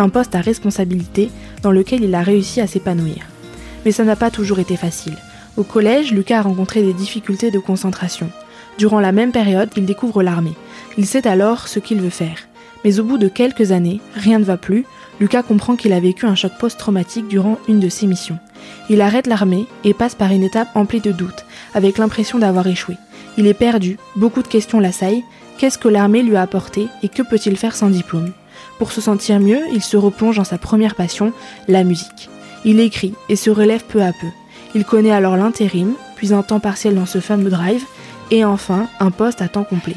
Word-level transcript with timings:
un 0.00 0.08
poste 0.08 0.34
à 0.34 0.40
responsabilité 0.40 1.30
dans 1.62 1.72
lequel 1.72 2.02
il 2.02 2.14
a 2.14 2.22
réussi 2.22 2.60
à 2.60 2.66
s'épanouir. 2.66 3.26
Mais 3.84 3.92
ça 3.92 4.04
n'a 4.04 4.16
pas 4.16 4.30
toujours 4.30 4.58
été 4.58 4.76
facile. 4.76 5.16
Au 5.56 5.62
collège, 5.62 6.12
Lucas 6.12 6.38
a 6.38 6.42
rencontré 6.42 6.82
des 6.82 6.92
difficultés 6.92 7.50
de 7.50 7.58
concentration. 7.58 8.30
Durant 8.78 9.00
la 9.00 9.12
même 9.12 9.32
période, 9.32 9.70
il 9.76 9.84
découvre 9.84 10.22
l'armée. 10.22 10.54
Il 10.96 11.06
sait 11.06 11.26
alors 11.26 11.68
ce 11.68 11.78
qu'il 11.78 12.00
veut 12.00 12.10
faire. 12.10 12.38
Mais 12.84 12.98
au 12.98 13.04
bout 13.04 13.18
de 13.18 13.28
quelques 13.28 13.72
années, 13.72 14.00
rien 14.14 14.38
ne 14.38 14.44
va 14.44 14.56
plus, 14.56 14.86
Lucas 15.20 15.42
comprend 15.42 15.76
qu'il 15.76 15.92
a 15.92 16.00
vécu 16.00 16.24
un 16.24 16.34
choc 16.34 16.52
post-traumatique 16.58 17.28
durant 17.28 17.58
une 17.68 17.80
de 17.80 17.90
ses 17.90 18.06
missions. 18.06 18.38
Il 18.88 19.02
arrête 19.02 19.26
l'armée 19.26 19.66
et 19.84 19.92
passe 19.92 20.14
par 20.14 20.32
une 20.32 20.44
étape 20.44 20.68
emplie 20.74 21.00
de 21.00 21.12
doutes, 21.12 21.44
avec 21.74 21.98
l'impression 21.98 22.38
d'avoir 22.38 22.66
échoué. 22.66 22.96
Il 23.36 23.46
est 23.46 23.54
perdu, 23.54 23.98
beaucoup 24.16 24.42
de 24.42 24.48
questions 24.48 24.80
l'assaillent, 24.80 25.24
Qu'est-ce 25.60 25.76
que 25.76 25.88
l'armée 25.88 26.22
lui 26.22 26.36
a 26.36 26.40
apporté 26.40 26.88
et 27.02 27.10
que 27.10 27.20
peut-il 27.20 27.54
faire 27.54 27.76
sans 27.76 27.90
diplôme? 27.90 28.32
Pour 28.80 28.92
se 28.92 29.02
sentir 29.02 29.40
mieux, 29.40 29.60
il 29.74 29.82
se 29.82 29.98
replonge 29.98 30.36
dans 30.36 30.44
sa 30.44 30.56
première 30.56 30.94
passion, 30.94 31.34
la 31.68 31.84
musique. 31.84 32.30
Il 32.64 32.80
écrit 32.80 33.12
et 33.28 33.36
se 33.36 33.50
relève 33.50 33.84
peu 33.84 34.00
à 34.02 34.12
peu. 34.12 34.26
Il 34.74 34.86
connaît 34.86 35.12
alors 35.12 35.36
l'intérim, 35.36 35.92
puis 36.16 36.32
un 36.32 36.42
temps 36.42 36.60
partiel 36.60 36.94
dans 36.94 37.04
ce 37.04 37.20
fameux 37.20 37.50
drive, 37.50 37.84
et 38.30 38.42
enfin 38.42 38.88
un 38.98 39.10
poste 39.10 39.42
à 39.42 39.48
temps 39.48 39.64
complet. 39.64 39.96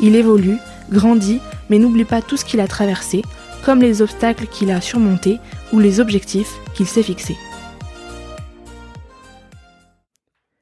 Il 0.00 0.16
évolue, 0.16 0.58
grandit, 0.90 1.38
mais 1.70 1.78
n'oublie 1.78 2.04
pas 2.04 2.22
tout 2.22 2.36
ce 2.36 2.44
qu'il 2.44 2.58
a 2.58 2.66
traversé, 2.66 3.22
comme 3.64 3.80
les 3.80 4.02
obstacles 4.02 4.48
qu'il 4.48 4.72
a 4.72 4.80
surmontés 4.80 5.38
ou 5.72 5.78
les 5.78 6.00
objectifs 6.00 6.54
qu'il 6.74 6.88
s'est 6.88 7.04
fixés. 7.04 7.38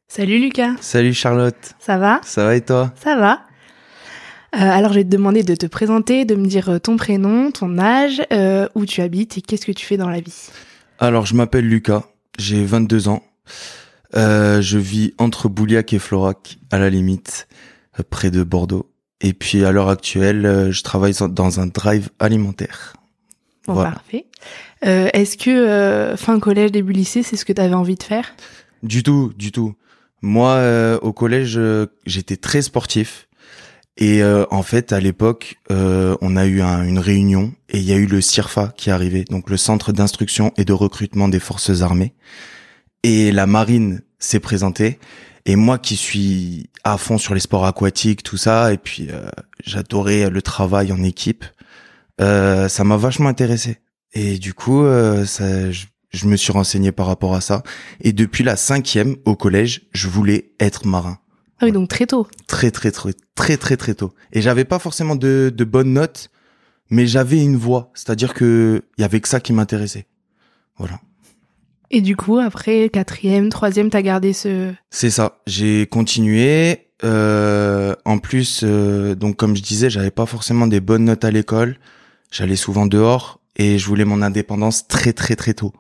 Salut 0.08 0.38
Lucas. 0.40 0.74
Salut 0.82 1.14
Charlotte. 1.14 1.74
Ça 1.78 1.96
va? 1.96 2.20
Ça 2.22 2.44
va 2.44 2.54
et 2.54 2.60
toi? 2.60 2.92
Ça 3.02 3.16
va. 3.16 3.40
Euh, 4.54 4.58
alors, 4.58 4.92
je 4.92 4.98
vais 4.98 5.04
te 5.04 5.08
demander 5.08 5.42
de 5.42 5.54
te 5.54 5.66
présenter, 5.66 6.24
de 6.26 6.34
me 6.34 6.46
dire 6.46 6.68
euh, 6.68 6.78
ton 6.78 6.96
prénom, 6.96 7.50
ton 7.50 7.78
âge, 7.78 8.22
euh, 8.32 8.68
où 8.74 8.84
tu 8.84 9.00
habites 9.00 9.38
et 9.38 9.40
qu'est-ce 9.40 9.64
que 9.64 9.72
tu 9.72 9.86
fais 9.86 9.96
dans 9.96 10.10
la 10.10 10.20
vie. 10.20 10.50
Alors, 10.98 11.24
je 11.24 11.34
m'appelle 11.34 11.66
Lucas, 11.66 12.04
j'ai 12.38 12.62
22 12.62 13.08
ans. 13.08 13.22
je 14.14 14.78
vis 14.78 15.14
entre 15.16 15.48
Bouliac 15.48 15.92
et 15.94 15.98
Florac, 15.98 16.58
à 16.70 16.78
la 16.78 16.90
limite, 16.90 17.48
près 18.10 18.30
de 18.30 18.42
Bordeaux. 18.42 18.90
Et 19.22 19.32
puis, 19.32 19.64
à 19.64 19.72
l'heure 19.72 19.88
actuelle, 19.88 20.68
je 20.70 20.82
travaille 20.82 21.14
dans 21.30 21.60
un 21.60 21.66
drive 21.66 22.10
alimentaire. 22.18 22.94
Bon, 23.66 23.74
parfait. 23.74 24.26
Est-ce 24.82 25.38
que 25.38 26.14
fin 26.16 26.38
collège, 26.40 26.72
début 26.72 26.92
lycée, 26.92 27.22
c'est 27.22 27.36
ce 27.36 27.44
que 27.44 27.52
tu 27.52 27.60
avais 27.60 27.74
envie 27.74 27.94
de 27.94 28.02
faire? 28.02 28.34
Du 28.82 29.02
tout, 29.02 29.32
du 29.36 29.50
tout. 29.50 29.74
Moi, 30.20 30.98
au 31.00 31.12
collège, 31.12 31.58
j'étais 32.04 32.36
très 32.36 32.62
sportif. 32.62 33.28
Et 33.96 34.22
euh, 34.22 34.44
en 34.50 34.62
fait, 34.62 34.92
à 34.92 35.00
l'époque, 35.00 35.56
euh, 35.70 36.16
on 36.20 36.36
a 36.36 36.46
eu 36.46 36.62
une 36.62 36.98
réunion 36.98 37.52
et 37.68 37.78
il 37.78 37.84
y 37.84 37.92
a 37.92 37.96
eu 37.96 38.06
le 38.06 38.20
CIRFA 38.20 38.72
qui 38.76 38.88
est 38.88 38.92
arrivé, 38.92 39.24
donc 39.24 39.50
le 39.50 39.56
Centre 39.56 39.92
d'instruction 39.92 40.52
et 40.56 40.64
de 40.64 40.72
recrutement 40.72 41.28
des 41.28 41.40
forces 41.40 41.82
armées. 41.82 42.14
Et 43.02 43.32
la 43.32 43.46
marine 43.46 44.02
s'est 44.18 44.40
présentée. 44.40 44.98
Et 45.44 45.56
moi 45.56 45.78
qui 45.78 45.96
suis 45.96 46.70
à 46.84 46.96
fond 46.96 47.18
sur 47.18 47.34
les 47.34 47.40
sports 47.40 47.66
aquatiques, 47.66 48.22
tout 48.22 48.36
ça, 48.36 48.72
et 48.72 48.78
puis 48.78 49.08
euh, 49.10 49.28
j'adorais 49.64 50.30
le 50.30 50.40
travail 50.40 50.92
en 50.92 51.02
équipe, 51.02 51.44
ça 52.18 52.84
m'a 52.84 52.96
vachement 52.96 53.28
intéressé. 53.28 53.78
Et 54.12 54.38
du 54.38 54.54
coup, 54.54 54.84
ça, 55.26 55.72
je, 55.72 55.86
je 56.12 56.26
me 56.26 56.36
suis 56.36 56.52
renseigné 56.52 56.92
par 56.92 57.06
rapport 57.06 57.34
à 57.34 57.40
ça. 57.40 57.62
Et 58.00 58.12
depuis 58.12 58.44
la 58.44 58.56
cinquième 58.56 59.16
au 59.24 59.34
collège, 59.34 59.82
je 59.92 60.08
voulais 60.08 60.52
être 60.60 60.86
marin. 60.86 61.18
Ah 61.62 61.66
oui, 61.66 61.72
donc 61.72 61.88
très 61.88 62.06
tôt. 62.06 62.26
Très 62.48 62.72
très 62.72 62.90
très 62.90 63.12
très 63.36 63.56
très 63.56 63.76
très 63.76 63.94
tôt. 63.94 64.12
Et 64.32 64.42
j'avais 64.42 64.64
pas 64.64 64.80
forcément 64.80 65.14
de, 65.14 65.52
de 65.54 65.64
bonnes 65.64 65.92
notes, 65.92 66.28
mais 66.90 67.06
j'avais 67.06 67.40
une 67.40 67.56
voix, 67.56 67.92
c'est-à-dire 67.94 68.34
que 68.34 68.82
il 68.98 69.02
y 69.02 69.04
avait 69.04 69.20
que 69.20 69.28
ça 69.28 69.38
qui 69.38 69.52
m'intéressait. 69.52 70.06
Voilà. 70.76 71.00
Et 71.92 72.00
du 72.00 72.16
coup, 72.16 72.38
après 72.38 72.88
quatrième, 72.88 73.48
troisième, 73.48 73.90
t'as 73.90 74.02
gardé 74.02 74.32
ce. 74.32 74.72
C'est 74.90 75.10
ça. 75.10 75.38
J'ai 75.46 75.86
continué. 75.86 76.88
Euh, 77.04 77.94
en 78.04 78.18
plus, 78.18 78.62
euh, 78.64 79.14
donc 79.14 79.36
comme 79.36 79.54
je 79.54 79.62
disais, 79.62 79.88
j'avais 79.88 80.10
pas 80.10 80.26
forcément 80.26 80.66
des 80.66 80.80
bonnes 80.80 81.04
notes 81.04 81.24
à 81.24 81.30
l'école. 81.30 81.76
J'allais 82.32 82.56
souvent 82.56 82.86
dehors 82.86 83.38
et 83.54 83.78
je 83.78 83.86
voulais 83.86 84.04
mon 84.04 84.20
indépendance 84.20 84.88
très 84.88 85.12
très 85.12 85.36
très 85.36 85.54
tôt, 85.54 85.72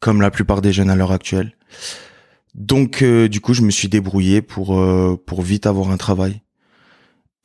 comme 0.00 0.20
la 0.20 0.30
plupart 0.30 0.60
des 0.60 0.74
jeunes 0.74 0.90
à 0.90 0.96
l'heure 0.96 1.12
actuelle. 1.12 1.54
Donc 2.54 3.02
euh, 3.02 3.28
du 3.28 3.40
coup, 3.40 3.54
je 3.54 3.62
me 3.62 3.70
suis 3.70 3.88
débrouillé 3.88 4.42
pour 4.42 4.78
euh, 4.78 5.20
pour 5.24 5.42
vite 5.42 5.66
avoir 5.66 5.90
un 5.90 5.96
travail. 5.96 6.42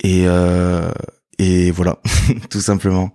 Et 0.03 0.23
euh, 0.25 0.91
et 1.37 1.71
voilà, 1.71 1.99
tout 2.49 2.61
simplement. 2.61 3.13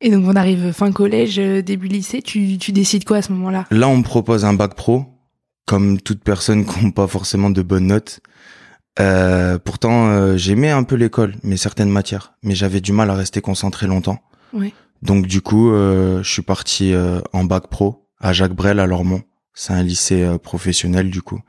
Et 0.00 0.10
donc 0.10 0.24
on 0.26 0.36
arrive 0.36 0.72
fin 0.72 0.92
collège, 0.92 1.36
début 1.36 1.88
lycée, 1.88 2.22
tu, 2.22 2.56
tu 2.58 2.70
décides 2.70 3.04
quoi 3.04 3.16
à 3.16 3.22
ce 3.22 3.32
moment-là? 3.32 3.66
Là, 3.70 3.88
on 3.88 3.96
me 3.96 4.04
propose 4.04 4.44
un 4.44 4.54
bac 4.54 4.74
pro, 4.74 5.06
comme 5.66 6.00
toute 6.00 6.22
personne 6.22 6.64
qui 6.64 6.84
n'a 6.84 6.92
pas 6.92 7.08
forcément 7.08 7.50
de 7.50 7.62
bonnes 7.62 7.88
notes. 7.88 8.20
Euh, 9.00 9.58
pourtant, 9.58 10.36
j'aimais 10.36 10.70
un 10.70 10.84
peu 10.84 10.94
l'école, 10.94 11.34
mais 11.42 11.56
certaines 11.56 11.90
matières, 11.90 12.34
mais 12.44 12.54
j'avais 12.54 12.80
du 12.80 12.92
mal 12.92 13.10
à 13.10 13.14
rester 13.14 13.40
concentré 13.40 13.88
longtemps. 13.88 14.20
Oui. 14.52 14.72
Donc 15.02 15.26
du 15.26 15.40
coup, 15.40 15.72
je 15.72 16.22
suis 16.22 16.42
parti 16.42 16.94
en 17.32 17.42
bac 17.42 17.66
pro 17.66 18.08
à 18.20 18.32
Jacques 18.32 18.54
Brel 18.54 18.78
à 18.78 18.86
Lormont. 18.86 19.22
C'est 19.58 19.72
un 19.72 19.82
lycée 19.82 20.22
euh, 20.22 20.38
professionnel 20.38 21.10
du 21.10 21.20
coup. 21.20 21.40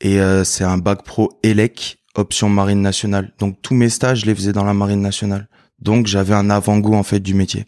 Et 0.00 0.20
euh, 0.20 0.44
c'est 0.44 0.62
un 0.62 0.78
bac 0.78 1.02
pro 1.02 1.32
ELEC, 1.42 1.98
option 2.14 2.48
marine 2.48 2.80
nationale. 2.80 3.32
Donc 3.40 3.60
tous 3.60 3.74
mes 3.74 3.88
stages, 3.88 4.20
je 4.20 4.26
les 4.26 4.36
faisais 4.36 4.52
dans 4.52 4.62
la 4.62 4.72
marine 4.72 5.00
nationale. 5.00 5.48
Donc 5.80 6.06
j'avais 6.06 6.34
un 6.34 6.48
avant-goût 6.48 6.94
en 6.94 7.02
fait 7.02 7.18
du 7.18 7.34
métier. 7.34 7.66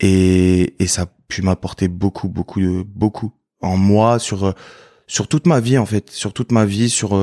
Et, 0.00 0.74
et 0.78 0.86
ça 0.88 1.02
a 1.02 1.06
pu 1.26 1.40
m'apporter 1.40 1.88
beaucoup, 1.88 2.28
beaucoup, 2.28 2.84
beaucoup 2.84 3.32
en 3.62 3.78
moi 3.78 4.18
sur 4.18 4.44
euh, 4.44 4.52
sur 5.06 5.26
toute 5.26 5.46
ma 5.46 5.58
vie 5.58 5.78
en 5.78 5.86
fait, 5.86 6.10
sur 6.10 6.34
toute 6.34 6.52
ma 6.52 6.66
vie, 6.66 6.90
sur 6.90 7.18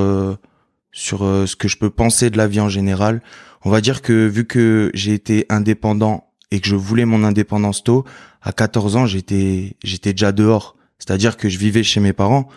sur 0.90 1.20
ce 1.20 1.54
que 1.54 1.68
je 1.68 1.76
peux 1.76 1.90
penser 1.90 2.30
de 2.30 2.36
la 2.36 2.48
vie 2.48 2.60
en 2.60 2.68
général. 2.68 3.22
On 3.64 3.70
va 3.70 3.80
dire 3.80 4.02
que 4.02 4.26
vu 4.26 4.44
que 4.44 4.90
j'ai 4.92 5.14
été 5.14 5.46
indépendant 5.50 6.32
et 6.50 6.58
que 6.58 6.66
je 6.66 6.74
voulais 6.74 7.04
mon 7.04 7.22
indépendance 7.22 7.84
tôt, 7.84 8.04
à 8.42 8.52
14 8.52 8.96
ans, 8.96 9.06
j'étais 9.06 9.76
j'étais 9.84 10.14
déjà 10.14 10.32
dehors. 10.32 10.74
C'est-à-dire 11.04 11.36
que 11.36 11.48
je 11.48 11.58
vivais 11.58 11.82
chez 11.82 12.00
mes 12.00 12.12
parents, 12.12 12.48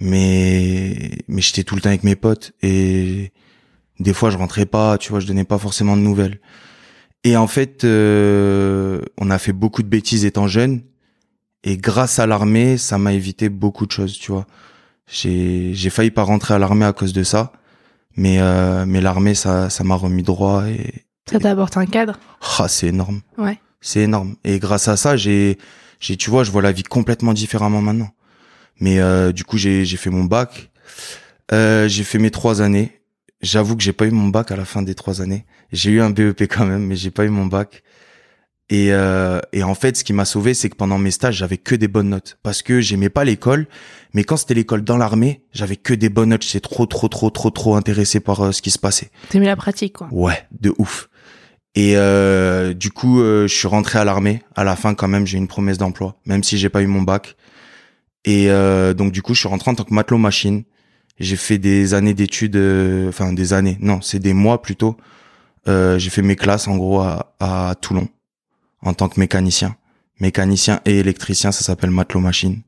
mais 0.00 1.12
mais 1.28 1.40
j'étais 1.40 1.64
tout 1.64 1.74
le 1.76 1.80
temps 1.80 1.88
avec 1.88 2.04
mes 2.04 2.16
potes 2.16 2.52
et 2.62 3.32
des 4.00 4.12
fois 4.12 4.30
je 4.30 4.36
rentrais 4.36 4.66
pas, 4.66 4.98
tu 4.98 5.10
vois, 5.10 5.20
je 5.20 5.26
donnais 5.26 5.44
pas 5.44 5.58
forcément 5.58 5.96
de 5.96 6.02
nouvelles. 6.02 6.40
Et 7.24 7.36
en 7.36 7.46
fait, 7.46 7.84
euh, 7.84 9.00
on 9.18 9.30
a 9.30 9.38
fait 9.38 9.52
beaucoup 9.52 9.82
de 9.82 9.88
bêtises 9.88 10.24
étant 10.24 10.46
jeune 10.46 10.82
et 11.64 11.78
grâce 11.78 12.18
à 12.18 12.26
l'armée, 12.26 12.76
ça 12.76 12.98
m'a 12.98 13.12
évité 13.14 13.48
beaucoup 13.48 13.86
de 13.86 13.92
choses, 13.92 14.18
tu 14.18 14.30
vois. 14.30 14.46
J'ai 15.06 15.72
j'ai 15.72 15.90
failli 15.90 16.10
pas 16.10 16.22
rentrer 16.22 16.54
à 16.54 16.58
l'armée 16.58 16.84
à 16.84 16.92
cause 16.92 17.12
de 17.14 17.22
ça, 17.22 17.52
mais 18.16 18.40
euh, 18.40 18.84
mais 18.86 19.00
l'armée 19.00 19.34
ça 19.34 19.70
ça 19.70 19.84
m'a 19.84 19.94
remis 19.94 20.22
droit 20.22 20.68
et 20.68 21.06
ça 21.30 21.40
t'a 21.40 21.50
apporté 21.50 21.78
un 21.78 21.86
cadre? 21.86 22.18
Ah, 22.58 22.68
c'est 22.68 22.88
énorme. 22.88 23.20
Ouais. 23.36 23.58
C'est 23.80 24.00
énorme. 24.00 24.36
Et 24.44 24.58
grâce 24.58 24.86
à 24.86 24.96
ça, 24.96 25.16
j'ai 25.16 25.58
j'ai 26.00 26.16
tu 26.16 26.30
vois 26.30 26.44
je 26.44 26.50
vois 26.50 26.62
la 26.62 26.72
vie 26.72 26.82
complètement 26.82 27.32
différemment 27.32 27.80
maintenant. 27.80 28.10
Mais 28.80 29.00
euh, 29.00 29.32
du 29.32 29.44
coup 29.44 29.58
j'ai 29.58 29.84
j'ai 29.84 29.96
fait 29.96 30.10
mon 30.10 30.24
bac. 30.24 30.70
Euh, 31.52 31.88
j'ai 31.88 32.04
fait 32.04 32.18
mes 32.18 32.30
trois 32.30 32.62
années. 32.62 33.00
J'avoue 33.42 33.76
que 33.76 33.82
j'ai 33.82 33.92
pas 33.92 34.06
eu 34.06 34.10
mon 34.10 34.28
bac 34.28 34.50
à 34.50 34.56
la 34.56 34.64
fin 34.64 34.82
des 34.82 34.94
trois 34.94 35.20
années. 35.22 35.44
J'ai 35.72 35.90
eu 35.90 36.00
un 36.00 36.10
BEP 36.10 36.42
quand 36.48 36.66
même 36.66 36.86
mais 36.86 36.96
j'ai 36.96 37.10
pas 37.10 37.24
eu 37.24 37.30
mon 37.30 37.46
bac. 37.46 37.82
Et 38.68 38.92
euh, 38.92 39.40
et 39.52 39.62
en 39.62 39.76
fait 39.76 39.96
ce 39.96 40.02
qui 40.02 40.12
m'a 40.12 40.24
sauvé 40.24 40.52
c'est 40.52 40.68
que 40.68 40.74
pendant 40.74 40.98
mes 40.98 41.12
stages 41.12 41.36
j'avais 41.36 41.56
que 41.58 41.74
des 41.74 41.88
bonnes 41.88 42.08
notes. 42.08 42.38
Parce 42.42 42.62
que 42.62 42.80
j'aimais 42.80 43.10
pas 43.10 43.24
l'école 43.24 43.66
mais 44.12 44.24
quand 44.24 44.36
c'était 44.36 44.54
l'école 44.54 44.82
dans 44.82 44.96
l'armée 44.96 45.44
j'avais 45.52 45.76
que 45.76 45.94
des 45.94 46.08
bonnes 46.08 46.30
notes. 46.30 46.42
J'étais 46.42 46.60
trop 46.60 46.86
trop 46.86 47.08
trop 47.08 47.30
trop 47.30 47.50
trop 47.50 47.76
intéressé 47.76 48.20
par 48.20 48.40
euh, 48.40 48.52
ce 48.52 48.60
qui 48.62 48.70
se 48.70 48.78
passait. 48.78 49.10
T'aimais 49.28 49.46
la 49.46 49.56
pratique 49.56 49.94
quoi. 49.94 50.08
Ouais 50.10 50.46
de 50.60 50.74
ouf 50.78 51.08
et 51.76 51.92
euh, 51.96 52.72
du 52.72 52.90
coup, 52.90 53.20
euh, 53.20 53.46
je 53.46 53.54
suis 53.54 53.68
rentré 53.68 53.98
à 53.98 54.04
l'armée. 54.04 54.42
À 54.56 54.64
la 54.64 54.74
fin, 54.76 54.94
quand 54.94 55.08
même, 55.08 55.26
j'ai 55.26 55.38
une 55.38 55.46
promesse 55.46 55.78
d'emploi, 55.78 56.16
même 56.24 56.42
si 56.42 56.56
j'ai 56.58 56.70
pas 56.70 56.82
eu 56.82 56.86
mon 56.86 57.02
bac. 57.02 57.36
Et 58.24 58.50
euh, 58.50 58.94
donc, 58.94 59.12
du 59.12 59.22
coup, 59.22 59.34
je 59.34 59.40
suis 59.40 59.48
rentré 59.48 59.70
en 59.70 59.74
tant 59.74 59.84
que 59.84 59.94
matelot 59.94 60.18
machine. 60.18 60.64
J'ai 61.20 61.36
fait 61.36 61.58
des 61.58 61.94
années 61.94 62.14
d'études, 62.14 62.56
euh, 62.56 63.10
enfin 63.10 63.32
des 63.32 63.52
années, 63.52 63.78
non, 63.80 64.00
c'est 64.00 64.18
des 64.18 64.34
mois 64.34 64.60
plutôt. 64.60 64.96
j'ai 65.66 66.10
fait 66.10 66.22
mes 66.22 66.36
classes 66.36 66.68
en 66.68 66.76
gros 66.76 67.00
à, 67.00 67.34
à, 67.40 67.74
Toulon 67.80 68.08
en 68.82 68.94
tant 68.94 69.08
que 69.08 69.18
mécanicien. 69.20 69.76
mécanicien 70.20 70.80
et 70.84 70.98
électricien, 70.98 71.52
ça 71.52 71.62
s'appelle 71.62 71.90
matelot 71.90 72.20
machine. 72.20 72.62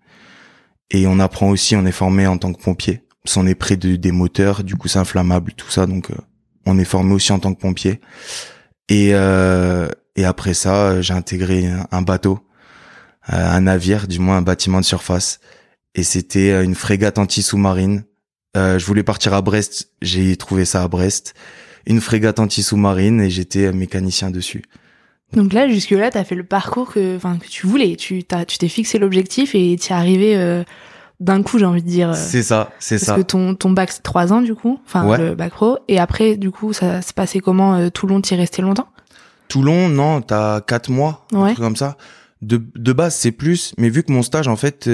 Et 0.90 1.06
on 1.06 1.18
apprend 1.18 1.50
aussi, 1.50 1.76
on 1.76 1.84
est 1.86 1.92
formé 1.92 2.26
en 2.26 2.38
tant 2.38 2.52
que 2.52 2.62
pompier. 2.62 3.02
On 3.36 3.46
est 3.46 3.54
près 3.54 3.76
de, 3.76 3.96
des 3.96 4.12
moteurs, 4.12 4.64
du 4.64 4.76
coup 4.76 4.88
c'est 4.88 4.98
inflammable, 4.98 5.52
tout 5.52 5.70
ça, 5.70 5.86
donc 5.86 6.10
euh, 6.10 6.14
on 6.64 6.78
est 6.78 6.84
formé 6.84 7.12
aussi 7.12 7.30
en 7.32 7.38
tant 7.38 7.52
que 7.52 7.60
pompier. 7.60 8.00
Et, 8.88 9.10
euh, 9.12 9.88
et 10.16 10.24
après 10.24 10.54
ça, 10.54 11.00
j'ai 11.02 11.14
intégré 11.14 11.70
un 11.90 12.02
bateau, 12.02 12.40
euh, 13.32 13.36
un 13.36 13.60
navire, 13.62 14.06
du 14.08 14.18
moins 14.18 14.38
un 14.38 14.42
bâtiment 14.42 14.80
de 14.80 14.84
surface. 14.84 15.40
Et 15.94 16.02
c'était 16.02 16.64
une 16.64 16.74
frégate 16.74 17.18
anti-sous-marine. 17.18 18.04
je 18.54 18.84
voulais 18.84 19.02
partir 19.02 19.34
à 19.34 19.42
Brest, 19.42 19.90
j'ai 20.02 20.36
trouvé 20.36 20.64
ça 20.64 20.82
à 20.82 20.88
Brest. 20.88 21.34
Une 21.86 22.00
frégate 22.00 22.38
anti-sous-marine 22.38 23.20
et 23.20 23.30
j'étais 23.30 23.72
mécanicien 23.72 24.30
dessus. 24.30 24.62
Donc 25.32 25.52
là, 25.52 25.68
jusque-là, 25.68 26.10
tu 26.10 26.18
as 26.18 26.24
fait 26.24 26.34
le 26.34 26.44
parcours 26.44 26.92
que, 26.92 27.18
que 27.18 27.48
tu 27.48 27.66
voulais. 27.66 27.96
Tu 27.96 28.24
t'as, 28.24 28.44
tu 28.44 28.58
t'es 28.58 28.68
fixé 28.68 28.98
l'objectif 28.98 29.54
et 29.54 29.76
tu 29.78 29.92
es 29.92 29.94
arrivé 29.94 30.36
euh, 30.36 30.64
d'un 31.20 31.42
coup, 31.42 31.58
j'ai 31.58 31.64
envie 31.64 31.82
de 31.82 31.88
dire. 31.88 32.10
Euh, 32.10 32.14
c'est 32.14 32.42
ça, 32.42 32.70
c'est 32.78 32.98
ça. 32.98 33.12
Parce 33.12 33.18
que 33.18 33.26
ton, 33.26 33.54
ton 33.54 33.70
bac, 33.70 33.90
c'est 33.92 34.02
trois 34.02 34.32
ans, 34.32 34.40
du 34.40 34.54
coup. 34.54 34.80
Enfin, 34.86 35.16
le 35.16 35.34
bac 35.34 35.52
pro. 35.52 35.78
Et 35.88 35.98
après, 35.98 36.36
du 36.36 36.50
coup, 36.50 36.72
ça 36.72 37.02
se 37.02 37.12
passait 37.12 37.40
comment 37.40 37.74
euh, 37.74 37.88
Toulon, 37.90 38.20
t'y 38.20 38.34
resté 38.34 38.62
longtemps? 38.62 38.88
Toulon, 39.48 39.88
non, 39.88 40.20
t'as 40.20 40.60
quatre 40.60 40.90
mois, 40.90 41.26
un 41.32 41.46
truc 41.46 41.58
comme 41.58 41.76
ça. 41.76 41.96
De, 42.42 42.62
de 42.76 42.92
base, 42.92 43.14
c'est 43.16 43.32
plus. 43.32 43.72
Mais 43.78 43.88
vu 43.88 44.02
que 44.02 44.12
mon 44.12 44.22
stage, 44.22 44.46
en 44.46 44.56
fait, 44.56 44.88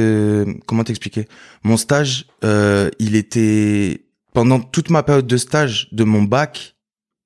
comment 0.67 0.85
t'expliquer? 0.85 1.29
Mon 1.63 1.77
stage, 1.77 2.27
il 2.43 3.17
était... 3.17 4.01
Pendant 4.33 4.59
toute 4.59 4.91
ma 4.91 5.05
période 5.05 5.29
de 5.29 5.37
stage 5.37 5.89
de 5.93 6.03
mon 6.03 6.25
bac, 6.25 6.75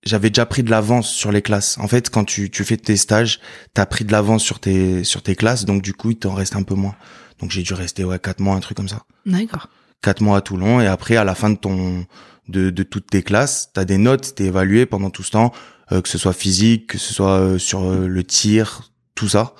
j'avais 0.05 0.29
déjà 0.29 0.45
pris 0.45 0.63
de 0.63 0.71
l'avance 0.71 1.09
sur 1.09 1.33
les 1.33 1.41
classes. 1.41 1.79
En 1.79 1.89
fait, 1.89 2.11
quand 2.11 2.25
tu, 2.25 2.51
tu 2.51 2.65
fais 2.65 2.77
tes 2.77 2.99
stages, 2.99 3.41
t'as 3.73 3.87
pris 3.87 4.05
de 4.05 4.13
l'avance 4.13 4.43
sur 4.43 4.61
tes 4.61 5.05
sur 5.05 5.23
tes 5.23 5.35
classes, 5.35 5.65
donc 5.65 5.81
du 5.81 5.95
coup, 5.95 6.11
il 6.11 6.19
t'en 6.19 6.35
reste 6.35 6.55
un 6.55 6.65
peu 6.65 6.75
moins. 6.75 6.95
Donc 7.41 7.51
j'ai 7.51 7.63
dû 7.63 7.75
rester 7.75 8.05
ouais 8.05 8.19
quatre 8.19 8.41
mois, 8.41 8.57
un 8.57 8.61
truc 8.61 8.77
comme 8.77 8.89
ça. 8.89 9.03
D'accord. 9.27 9.69
Quatre 10.03 10.23
mois 10.23 10.39
à 10.39 10.41
Toulon 10.41 10.81
et 10.81 10.87
après 10.87 11.17
à 11.17 11.25
la 11.25 11.35
fin 11.35 11.51
de 11.51 11.57
ton 11.57 12.07
de, 12.49 12.71
de 12.71 12.83
toutes 12.83 13.09
tes 13.09 13.23
classes, 13.23 13.71
t'as 13.75 13.85
des 13.85 13.99
notes, 13.99 14.35
t'es 14.35 14.45
évalué 14.45 14.87
pendant 14.87 15.11
tout 15.11 15.23
ce 15.23 15.33
temps, 15.33 15.53
euh, 15.93 16.01
que 16.01 16.09
ce 16.09 16.19
soit 16.19 16.33
physique, 16.33 16.89
que 16.89 16.99
ce 16.99 17.13
soit 17.13 17.39
euh, 17.39 17.59
sur 17.59 17.85
euh, 17.85 18.07
le 18.07 18.25
tir, 18.25 18.91
tout 19.15 19.29
ça. 19.29 19.55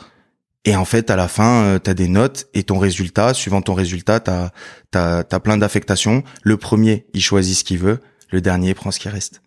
Et 0.65 0.75
en 0.75 0.85
fait, 0.85 1.11
à 1.11 1.17
la 1.17 1.29
fin, 1.29 1.79
t'as 1.83 1.95
des 1.95 2.09
notes 2.09 2.49
et 2.53 2.63
ton 2.63 2.79
résultat, 2.79 3.33
suivant 3.33 3.63
ton 3.63 3.75
résultat, 3.75 4.21
t'as 4.21 4.51
t'as 4.91 5.23
t'as 5.23 5.41
plein 5.41 5.57
d'affectations. 5.57 6.25
Le 6.43 6.57
premier, 6.59 7.07
il 7.15 7.23
choisit 7.23 7.57
ce 7.57 7.65
qu'il 7.65 7.79
veut. 7.79 8.01
Le 8.31 8.43
dernier 8.43 8.75
prend 8.75 8.91
ce 8.91 8.99
qui 8.99 9.09
reste. 9.09 9.41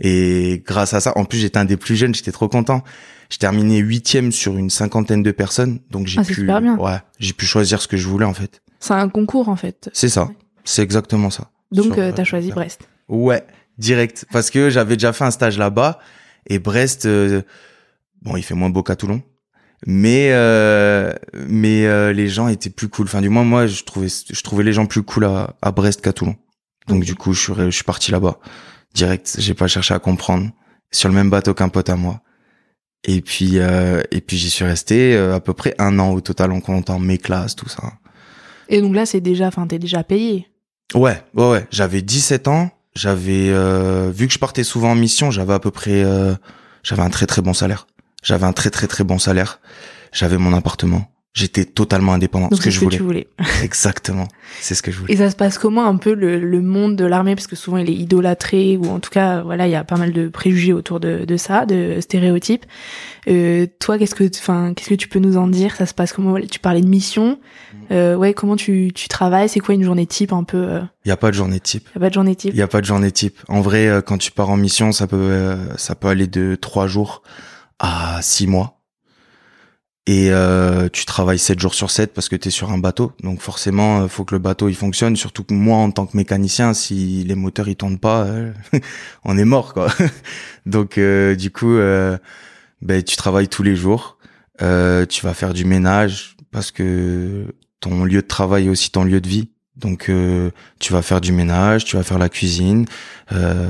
Et 0.00 0.62
grâce 0.66 0.92
à 0.94 1.00
ça, 1.00 1.12
en 1.16 1.26
plus 1.26 1.38
j'étais 1.38 1.58
un 1.58 1.64
des 1.64 1.76
plus 1.76 1.94
jeunes, 1.94 2.14
j'étais 2.14 2.32
trop 2.32 2.48
content. 2.48 2.82
J'ai 3.30 3.38
terminé 3.38 3.78
huitième 3.78 4.32
sur 4.32 4.56
une 4.56 4.70
cinquantaine 4.70 5.22
de 5.22 5.30
personnes, 5.30 5.80
donc 5.90 6.06
j'ai 6.06 6.20
ah, 6.20 6.24
pu, 6.24 6.50
ouais, 6.50 6.98
j'ai 7.18 7.32
pu 7.32 7.46
choisir 7.46 7.80
ce 7.80 7.88
que 7.88 7.96
je 7.96 8.06
voulais 8.06 8.24
en 8.24 8.34
fait. 8.34 8.62
C'est 8.80 8.94
un 8.94 9.08
concours 9.08 9.48
en 9.48 9.56
fait. 9.56 9.90
C'est 9.92 10.08
ça, 10.08 10.30
c'est 10.64 10.82
exactement 10.82 11.30
ça. 11.30 11.50
Donc 11.72 11.98
euh, 11.98 12.12
t'as 12.14 12.24
choisi 12.24 12.50
Brest. 12.50 12.88
Ouais, 13.08 13.44
direct, 13.78 14.26
parce 14.30 14.50
que 14.50 14.70
j'avais 14.70 14.96
déjà 14.96 15.12
fait 15.12 15.24
un 15.24 15.30
stage 15.30 15.58
là-bas 15.58 15.98
et 16.46 16.58
Brest, 16.58 17.06
euh, 17.06 17.42
bon, 18.22 18.36
il 18.36 18.42
fait 18.42 18.54
moins 18.54 18.70
beau 18.70 18.82
qu'à 18.82 18.96
Toulon, 18.96 19.22
mais 19.86 20.30
euh, 20.32 21.12
mais 21.48 21.86
euh, 21.86 22.12
les 22.12 22.28
gens 22.28 22.48
étaient 22.48 22.70
plus 22.70 22.88
cool. 22.88 23.06
Enfin, 23.06 23.20
du 23.20 23.28
moins 23.28 23.44
moi, 23.44 23.66
je 23.66 23.84
trouvais 23.84 24.08
je 24.08 24.42
trouvais 24.42 24.64
les 24.64 24.72
gens 24.72 24.86
plus 24.86 25.02
cool 25.02 25.24
à, 25.24 25.56
à 25.62 25.72
Brest 25.72 26.00
qu'à 26.00 26.12
Toulon. 26.12 26.36
Donc 26.88 27.04
du 27.04 27.14
coup, 27.14 27.32
je 27.32 27.40
suis 27.40 27.54
je 27.54 27.70
suis 27.70 27.84
parti 27.84 28.12
là-bas 28.12 28.38
direct. 28.94 29.36
J'ai 29.38 29.54
pas 29.54 29.66
cherché 29.66 29.92
à 29.94 29.98
comprendre. 29.98 30.50
Sur 30.90 31.08
le 31.08 31.14
même 31.14 31.28
bateau 31.28 31.54
qu'un 31.54 31.68
pote 31.68 31.90
à 31.90 31.96
moi. 31.96 32.20
Et 33.04 33.20
puis 33.20 33.58
euh, 33.58 34.02
et 34.10 34.20
puis 34.20 34.36
j'y 34.36 34.50
suis 34.50 34.64
resté 34.64 35.14
euh, 35.14 35.34
à 35.34 35.40
peu 35.40 35.52
près 35.52 35.74
un 35.78 35.98
an 35.98 36.12
au 36.12 36.20
total 36.20 36.52
en 36.52 36.60
comptant 36.60 36.98
mes 36.98 37.18
classes, 37.18 37.54
tout 37.54 37.68
ça. 37.68 37.82
Et 38.68 38.80
donc 38.80 38.94
là, 38.94 39.04
c'est 39.04 39.20
déjà, 39.20 39.46
enfin, 39.46 39.66
t'es 39.66 39.78
déjà 39.78 40.02
payé. 40.02 40.48
Ouais, 40.94 41.22
ouais, 41.34 41.50
ouais. 41.50 41.66
J'avais 41.70 42.00
17 42.00 42.48
ans. 42.48 42.70
J'avais 42.94 43.50
euh, 43.50 44.10
vu 44.14 44.26
que 44.26 44.32
je 44.32 44.38
partais 44.38 44.64
souvent 44.64 44.92
en 44.92 44.94
mission, 44.94 45.30
j'avais 45.30 45.52
à 45.52 45.58
peu 45.58 45.70
près, 45.70 46.04
j'avais 46.82 47.02
un 47.02 47.10
très 47.10 47.26
très 47.26 47.42
bon 47.42 47.52
salaire. 47.52 47.86
J'avais 48.22 48.46
un 48.46 48.52
très 48.52 48.70
très 48.70 48.86
très 48.86 49.04
bon 49.04 49.18
salaire. 49.18 49.60
J'avais 50.12 50.38
mon 50.38 50.54
appartement. 50.54 51.10
J'étais 51.36 51.64
totalement 51.64 52.12
indépendant. 52.12 52.46
Donc 52.46 52.60
ce 52.60 52.64
que 52.64 52.70
je 52.70 52.78
voulais. 52.78 52.92
Que 52.92 52.96
tu 52.96 53.02
voulais. 53.02 53.26
Exactement. 53.64 54.28
C'est 54.60 54.76
ce 54.76 54.82
que 54.82 54.92
je 54.92 55.00
voulais. 55.00 55.12
Et 55.12 55.16
ça 55.16 55.30
se 55.30 55.34
passe 55.34 55.58
comment 55.58 55.84
un 55.84 55.96
peu 55.96 56.14
le, 56.14 56.38
le 56.38 56.62
monde 56.62 56.94
de 56.94 57.04
l'armée? 57.04 57.34
Parce 57.34 57.48
que 57.48 57.56
souvent 57.56 57.78
il 57.78 57.90
est 57.90 57.94
idolâtré 57.94 58.76
ou 58.76 58.88
en 58.88 59.00
tout 59.00 59.10
cas 59.10 59.42
voilà 59.42 59.66
il 59.66 59.72
y 59.72 59.74
a 59.74 59.82
pas 59.82 59.96
mal 59.96 60.12
de 60.12 60.28
préjugés 60.28 60.72
autour 60.72 61.00
de, 61.00 61.24
de 61.24 61.36
ça, 61.36 61.66
de 61.66 61.96
stéréotypes. 62.00 62.64
Euh, 63.26 63.66
toi 63.80 63.98
qu'est-ce 63.98 64.14
que 64.14 64.22
enfin 64.38 64.74
qu'est-ce 64.76 64.90
que 64.90 64.94
tu 64.94 65.08
peux 65.08 65.18
nous 65.18 65.36
en 65.36 65.48
dire? 65.48 65.74
Ça 65.74 65.86
se 65.86 65.94
passe 65.94 66.12
comment? 66.12 66.38
Tu 66.38 66.60
parlais 66.60 66.82
de 66.82 66.86
mission. 66.88 67.40
Euh, 67.90 68.14
ouais 68.14 68.32
comment 68.32 68.54
tu 68.54 68.92
tu 68.94 69.08
travailles? 69.08 69.48
C'est 69.48 69.58
quoi 69.58 69.74
une 69.74 69.82
journée 69.82 70.06
type 70.06 70.32
un 70.32 70.44
peu 70.44 70.58
euh? 70.58 70.80
Il 71.04 71.08
y 71.08 71.12
a 71.12 71.16
pas 71.16 71.32
de 71.32 71.34
journée 71.34 71.58
type. 71.58 71.88
Il 71.96 71.98
y 71.98 71.98
a 71.98 72.00
pas 72.00 72.10
de 72.10 72.14
journée 72.14 72.36
type. 72.36 72.52
Il 72.54 72.58
y 72.58 72.62
a 72.62 72.68
pas 72.68 72.80
de 72.80 72.86
journée 72.86 73.10
type. 73.10 73.40
En 73.48 73.60
vrai 73.60 73.88
euh, 73.88 74.02
quand 74.02 74.18
tu 74.18 74.30
pars 74.30 74.50
en 74.50 74.56
mission 74.56 74.92
ça 74.92 75.08
peut 75.08 75.16
euh, 75.16 75.56
ça 75.78 75.96
peut 75.96 76.06
aller 76.06 76.28
de 76.28 76.54
trois 76.54 76.86
jours 76.86 77.22
à 77.80 78.20
six 78.22 78.46
mois 78.46 78.73
et 80.06 80.30
euh, 80.30 80.90
tu 80.92 81.06
travailles 81.06 81.38
7 81.38 81.58
jours 81.58 81.72
sur 81.74 81.90
7 81.90 82.12
parce 82.12 82.28
que 82.28 82.36
tu 82.36 82.48
es 82.48 82.50
sur 82.50 82.70
un 82.70 82.78
bateau. 82.78 83.12
Donc 83.22 83.40
forcément, 83.40 84.02
il 84.02 84.08
faut 84.10 84.24
que 84.24 84.34
le 84.34 84.38
bateau 84.38 84.68
il 84.68 84.74
fonctionne. 84.74 85.16
Surtout 85.16 85.44
que 85.44 85.54
moi, 85.54 85.78
en 85.78 85.90
tant 85.90 86.04
que 86.04 86.16
mécanicien, 86.16 86.74
si 86.74 87.24
les 87.24 87.34
moteurs 87.34 87.68
ils 87.68 87.76
tournent 87.76 87.98
pas, 87.98 88.24
euh, 88.24 88.52
on 89.24 89.38
est 89.38 89.46
mort 89.46 89.72
quoi. 89.72 89.88
Donc 90.66 90.98
euh, 90.98 91.34
du 91.34 91.50
coup, 91.50 91.76
ben 92.82 93.02
tu 93.02 93.16
travailles 93.16 93.48
tous 93.48 93.62
les 93.62 93.76
jours. 93.76 94.18
tu 94.58 94.64
vas 95.22 95.34
faire 95.34 95.54
du 95.54 95.64
ménage 95.64 96.36
parce 96.50 96.70
que 96.70 97.54
ton 97.80 98.04
lieu 98.04 98.20
de 98.20 98.26
travail 98.26 98.66
est 98.66 98.70
aussi 98.70 98.90
ton 98.90 99.04
lieu 99.04 99.22
de 99.22 99.28
vie. 99.28 99.48
Donc 99.76 100.10
tu 100.80 100.92
vas 100.92 101.02
faire 101.02 101.22
du 101.22 101.32
ménage, 101.32 101.86
tu 101.86 101.96
vas 101.96 102.02
faire 102.02 102.18
la 102.18 102.28
cuisine, 102.28 102.84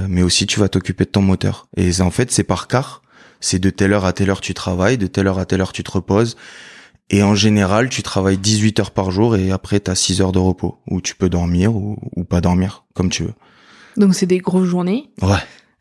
mais 0.08 0.22
aussi 0.22 0.48
tu 0.48 0.58
vas 0.58 0.68
t'occuper 0.68 1.04
de 1.04 1.10
ton 1.10 1.22
moteur. 1.22 1.68
Et 1.76 2.00
en 2.00 2.10
fait, 2.10 2.32
c'est 2.32 2.42
par 2.42 2.66
quart 2.66 3.03
c'est 3.44 3.58
de 3.58 3.68
telle 3.68 3.92
heure 3.92 4.06
à 4.06 4.14
telle 4.14 4.30
heure 4.30 4.40
tu 4.40 4.54
travailles, 4.54 4.96
de 4.96 5.06
telle 5.06 5.26
heure 5.26 5.38
à 5.38 5.44
telle 5.44 5.60
heure 5.60 5.72
tu 5.72 5.84
te 5.84 5.90
reposes. 5.90 6.36
Et 7.10 7.22
en 7.22 7.34
général, 7.34 7.90
tu 7.90 8.02
travailles 8.02 8.38
18 8.38 8.80
heures 8.80 8.90
par 8.90 9.10
jour 9.10 9.36
et 9.36 9.50
après, 9.50 9.80
tu 9.80 9.90
as 9.90 9.94
6 9.94 10.22
heures 10.22 10.32
de 10.32 10.38
repos 10.38 10.78
où 10.88 11.02
tu 11.02 11.14
peux 11.14 11.28
dormir 11.28 11.76
ou, 11.76 12.24
pas 12.26 12.40
dormir, 12.40 12.86
comme 12.94 13.10
tu 13.10 13.24
veux. 13.24 13.34
Donc, 13.98 14.14
c'est 14.14 14.24
des 14.24 14.38
grosses 14.38 14.66
journées. 14.66 15.10
Ouais. 15.20 15.36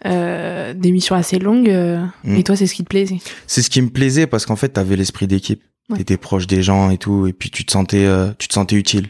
Euh, 0.06 0.74
des 0.74 0.92
missions 0.92 1.16
assez 1.16 1.40
longues. 1.40 1.70
Euh, 1.70 2.06
mm. 2.26 2.36
Et 2.36 2.44
toi, 2.44 2.58
c'est 2.58 2.68
ce 2.68 2.76
qui 2.76 2.84
te 2.84 2.90
plaisait 2.90 3.20
C'est 3.48 3.62
ce 3.62 3.70
qui 3.70 3.82
me 3.82 3.90
plaisait 3.90 4.28
parce 4.28 4.46
qu'en 4.46 4.58
fait, 4.58 4.74
tu 4.74 4.80
avais 4.82 4.98
l'esprit 4.98 5.28
d'équipe. 5.28 5.64
Tu 5.96 6.02
étais 6.02 6.18
proche 6.18 6.48
des 6.48 6.64
gens 6.64 6.90
et 6.90 6.98
tout. 6.98 7.28
Et 7.28 7.34
puis, 7.34 7.50
tu 7.50 7.66
te 7.66 7.72
sentais, 7.72 8.06
euh, 8.06 8.32
tu 8.38 8.50
te 8.50 8.54
sentais 8.54 8.76
utile. 8.76 9.08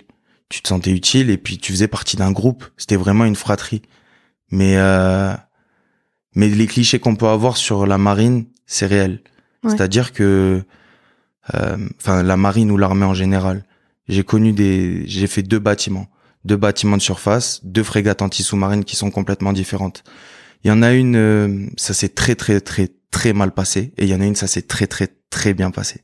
Tu 0.50 0.62
te 0.62 0.68
sentais 0.68 0.92
utile 0.92 1.32
et 1.32 1.38
puis 1.38 1.58
tu 1.58 1.72
faisais 1.72 1.88
partie 1.88 2.18
d'un 2.18 2.32
groupe. 2.32 2.66
C'était 2.78 2.98
vraiment 2.98 3.26
une 3.26 3.36
fratrie. 3.36 3.82
Mais 4.52 4.78
mais 6.36 6.50
les 6.50 6.68
clichés 6.68 7.00
qu'on 7.00 7.16
peut 7.16 7.28
avoir 7.28 7.58
sur 7.58 7.86
la 7.86 7.98
marine, 7.98 8.46
c'est 8.66 8.86
réel. 8.86 9.22
C'est-à-dire 9.66 10.12
que, 10.12 10.62
euh, 11.54 11.78
enfin, 11.98 12.22
la 12.22 12.36
marine 12.36 12.70
ou 12.70 12.78
l'armée 12.78 13.06
en 13.06 13.14
général. 13.14 13.64
J'ai 14.10 14.26
connu 14.26 14.52
des, 14.52 15.04
j'ai 15.08 15.28
fait 15.28 15.44
deux 15.44 15.60
bâtiments, 15.60 16.08
deux 16.44 16.58
bâtiments 16.58 16.98
de 16.98 17.02
surface, 17.02 17.62
deux 17.64 17.84
frégates 17.84 18.22
anti-sous-marines 18.22 18.84
qui 18.84 18.98
sont 18.98 19.10
complètement 19.10 19.54
différentes. 19.54 20.04
Il 20.64 20.68
y 20.68 20.72
en 20.72 20.82
a 20.82 20.92
une, 20.94 21.16
euh, 21.16 21.68
ça 21.78 21.94
s'est 21.94 22.10
très 22.10 22.36
très 22.36 22.60
très 22.60 22.90
très 23.12 23.32
mal 23.32 23.54
passé, 23.54 23.94
et 23.98 24.04
il 24.04 24.10
y 24.10 24.14
en 24.14 24.20
a 24.20 24.26
une, 24.26 24.36
ça 24.36 24.48
s'est 24.48 24.64
très 24.64 24.88
très 24.88 25.08
très 25.30 25.54
bien 25.54 25.72
passé. 25.72 26.02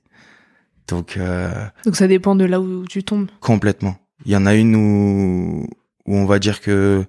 Donc. 0.88 1.18
Euh, 1.18 1.66
Donc 1.84 1.98
ça 1.98 2.08
dépend 2.08 2.36
de 2.36 2.46
là 2.46 2.62
où 2.62 2.86
tu 2.86 3.04
tombes. 3.04 3.28
Complètement. 3.42 3.98
Il 4.26 4.32
y 4.32 4.38
en 4.38 4.46
a 4.46 4.56
une 4.56 4.76
où 4.76 5.68
où 6.06 6.16
on 6.16 6.26
va 6.26 6.40
dire 6.40 6.62
que 6.62 7.06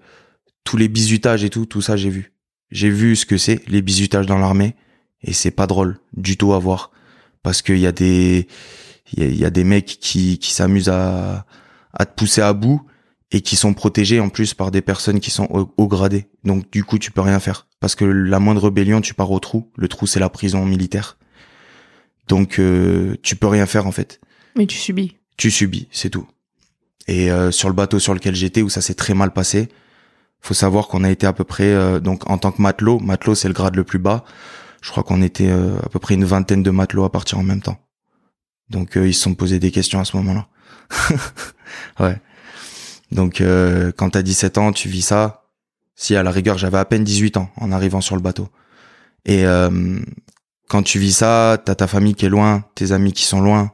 tous 0.65 0.77
les 0.77 0.89
bisutages 0.89 1.45
et 1.45 1.51
tout, 1.51 1.67
tout 1.67 1.81
ça, 1.81 1.97
j'ai 1.97 2.11
vu 2.11 2.33
j'ai 2.71 2.91
vu 2.91 3.17
ce 3.17 3.27
que 3.27 3.37
c'est 3.37 3.67
les 3.69 3.83
bizutages 3.83 4.27
dans 4.27 4.39
l'armée 4.39 4.75
et 5.23 5.33
c'est 5.33 5.51
pas 5.51 5.67
drôle 5.67 5.99
du 6.17 6.37
tout 6.37 6.53
à 6.53 6.59
voir 6.59 6.91
parce 7.43 7.63
qu'il 7.63 7.79
y 7.79 7.87
a 7.87 7.93
des 7.93 8.47
il 9.13 9.35
y, 9.35 9.45
a 9.45 9.51
des 9.51 9.65
mecs 9.65 9.99
qui 10.01 10.39
qui 10.39 10.53
s'amusent 10.53 10.89
à 10.89 11.45
à 11.93 12.07
te 12.07 12.15
pousser 12.15 12.43
à 12.43 12.53
bout 12.53 12.83
et 13.33 13.41
qui 13.41 13.57
sont 13.57 13.75
protégés 13.75 14.21
en 14.21 14.29
plus 14.29 14.55
par 14.55 14.71
des 14.71 14.81
personnes 14.81 15.21
qui 15.21 15.31
sont 15.31 15.47
au, 15.77 15.87
gradé. 15.87 16.27
Donc 16.45 16.71
du 16.71 16.85
coup, 16.85 16.99
tu 16.99 17.11
peux 17.11 17.21
rien 17.21 17.41
faire 17.41 17.67
parce 17.79 17.95
que 17.95 18.05
la 18.05 18.41
moindre 18.41 18.65
rébellion, 18.65 19.01
tu 19.01 19.15
pars 19.15 19.31
au 19.31 19.39
trou. 19.39 19.71
Le 19.77 19.89
trou, 19.89 20.07
c'est 20.07 20.21
la 20.21 20.29
prison 20.29 20.65
militaire. 20.67 21.17
Donc 22.29 22.59
euh, 22.59 23.17
tu 23.23 23.37
peux 23.37 23.47
rien 23.47 23.67
faire 23.67 23.87
en 23.87 23.93
fait. 23.93 24.21
Mais 24.57 24.67
tu 24.67 24.77
subis. 24.77 25.17
Tu 25.37 25.51
subis, 25.51 25.89
c'est 25.91 26.11
tout. 26.11 26.27
Et 27.07 27.31
euh, 27.31 27.51
sur 27.51 27.69
le 27.69 27.75
bateau 27.75 27.99
sur 27.99 28.15
lequel 28.15 28.35
j'étais 28.35 28.63
où 28.63 28.69
ça 28.69 28.81
s'est 28.81 28.95
très 28.95 29.15
mal 29.15 29.33
passé, 29.33 29.69
faut 30.41 30.55
savoir 30.55 30.89
qu'on 30.89 31.05
a 31.05 31.11
été 31.11 31.27
à 31.27 31.33
peu 31.33 31.45
près 31.45 31.73
euh, 31.73 32.01
donc 32.01 32.29
en 32.29 32.39
tant 32.39 32.53
que 32.53 32.63
matelot, 32.63 32.99
matelot 32.99 33.35
c'est 33.35 33.49
le 33.49 33.55
grade 33.55 33.77
le 33.77 33.85
plus 33.85 33.99
bas. 33.99 34.25
Je 34.83 34.91
crois 34.91 35.03
qu'on 35.03 35.23
était 35.23 35.51
euh, 35.51 35.79
à 35.85 35.89
peu 35.89 35.99
près 35.99 36.15
une 36.15 36.25
vingtaine 36.25 36.63
de 36.63 36.71
matelots 36.71 37.05
à 37.05 37.13
partir 37.13 37.39
en 37.39 37.43
même 37.43 37.61
temps. 37.61 37.79
Donc 38.71 38.97
euh, 38.97 39.07
ils 39.07 39.15
se 39.15 39.23
sont 39.23 39.35
posés 39.35 39.59
des 39.59 39.71
questions 39.71 40.01
à 40.01 40.05
ce 40.05 40.17
moment-là. 40.17 40.49
ouais. 42.01 42.21
Donc 43.13 43.43
quand 43.97 44.11
t'as 44.11 44.23
17 44.23 44.59
ans, 44.59 44.73
tu 44.73 44.89
vis 44.89 45.03
ça. 45.03 45.49
Si 45.97 46.15
à 46.15 46.23
la 46.23 46.31
rigueur, 46.31 46.59
j'avais 46.59 46.79
à 46.79 46.85
peine 46.85 47.03
18 47.03 47.39
ans 47.39 47.51
en 47.57 47.73
arrivant 47.73 48.01
sur 48.01 48.15
le 48.15 48.23
bateau. 48.23 48.49
Et 49.25 49.45
quand 50.69 50.85
tu 50.85 51.01
vis 51.01 51.17
ça, 51.17 51.59
t'as 51.63 51.75
ta 51.75 51.89
famille 51.89 52.15
qui 52.15 52.27
est 52.27 52.29
loin, 52.29 52.65
tes 52.77 52.93
amis 52.93 53.13
qui 53.13 53.25
sont 53.25 53.41
loin. 53.41 53.73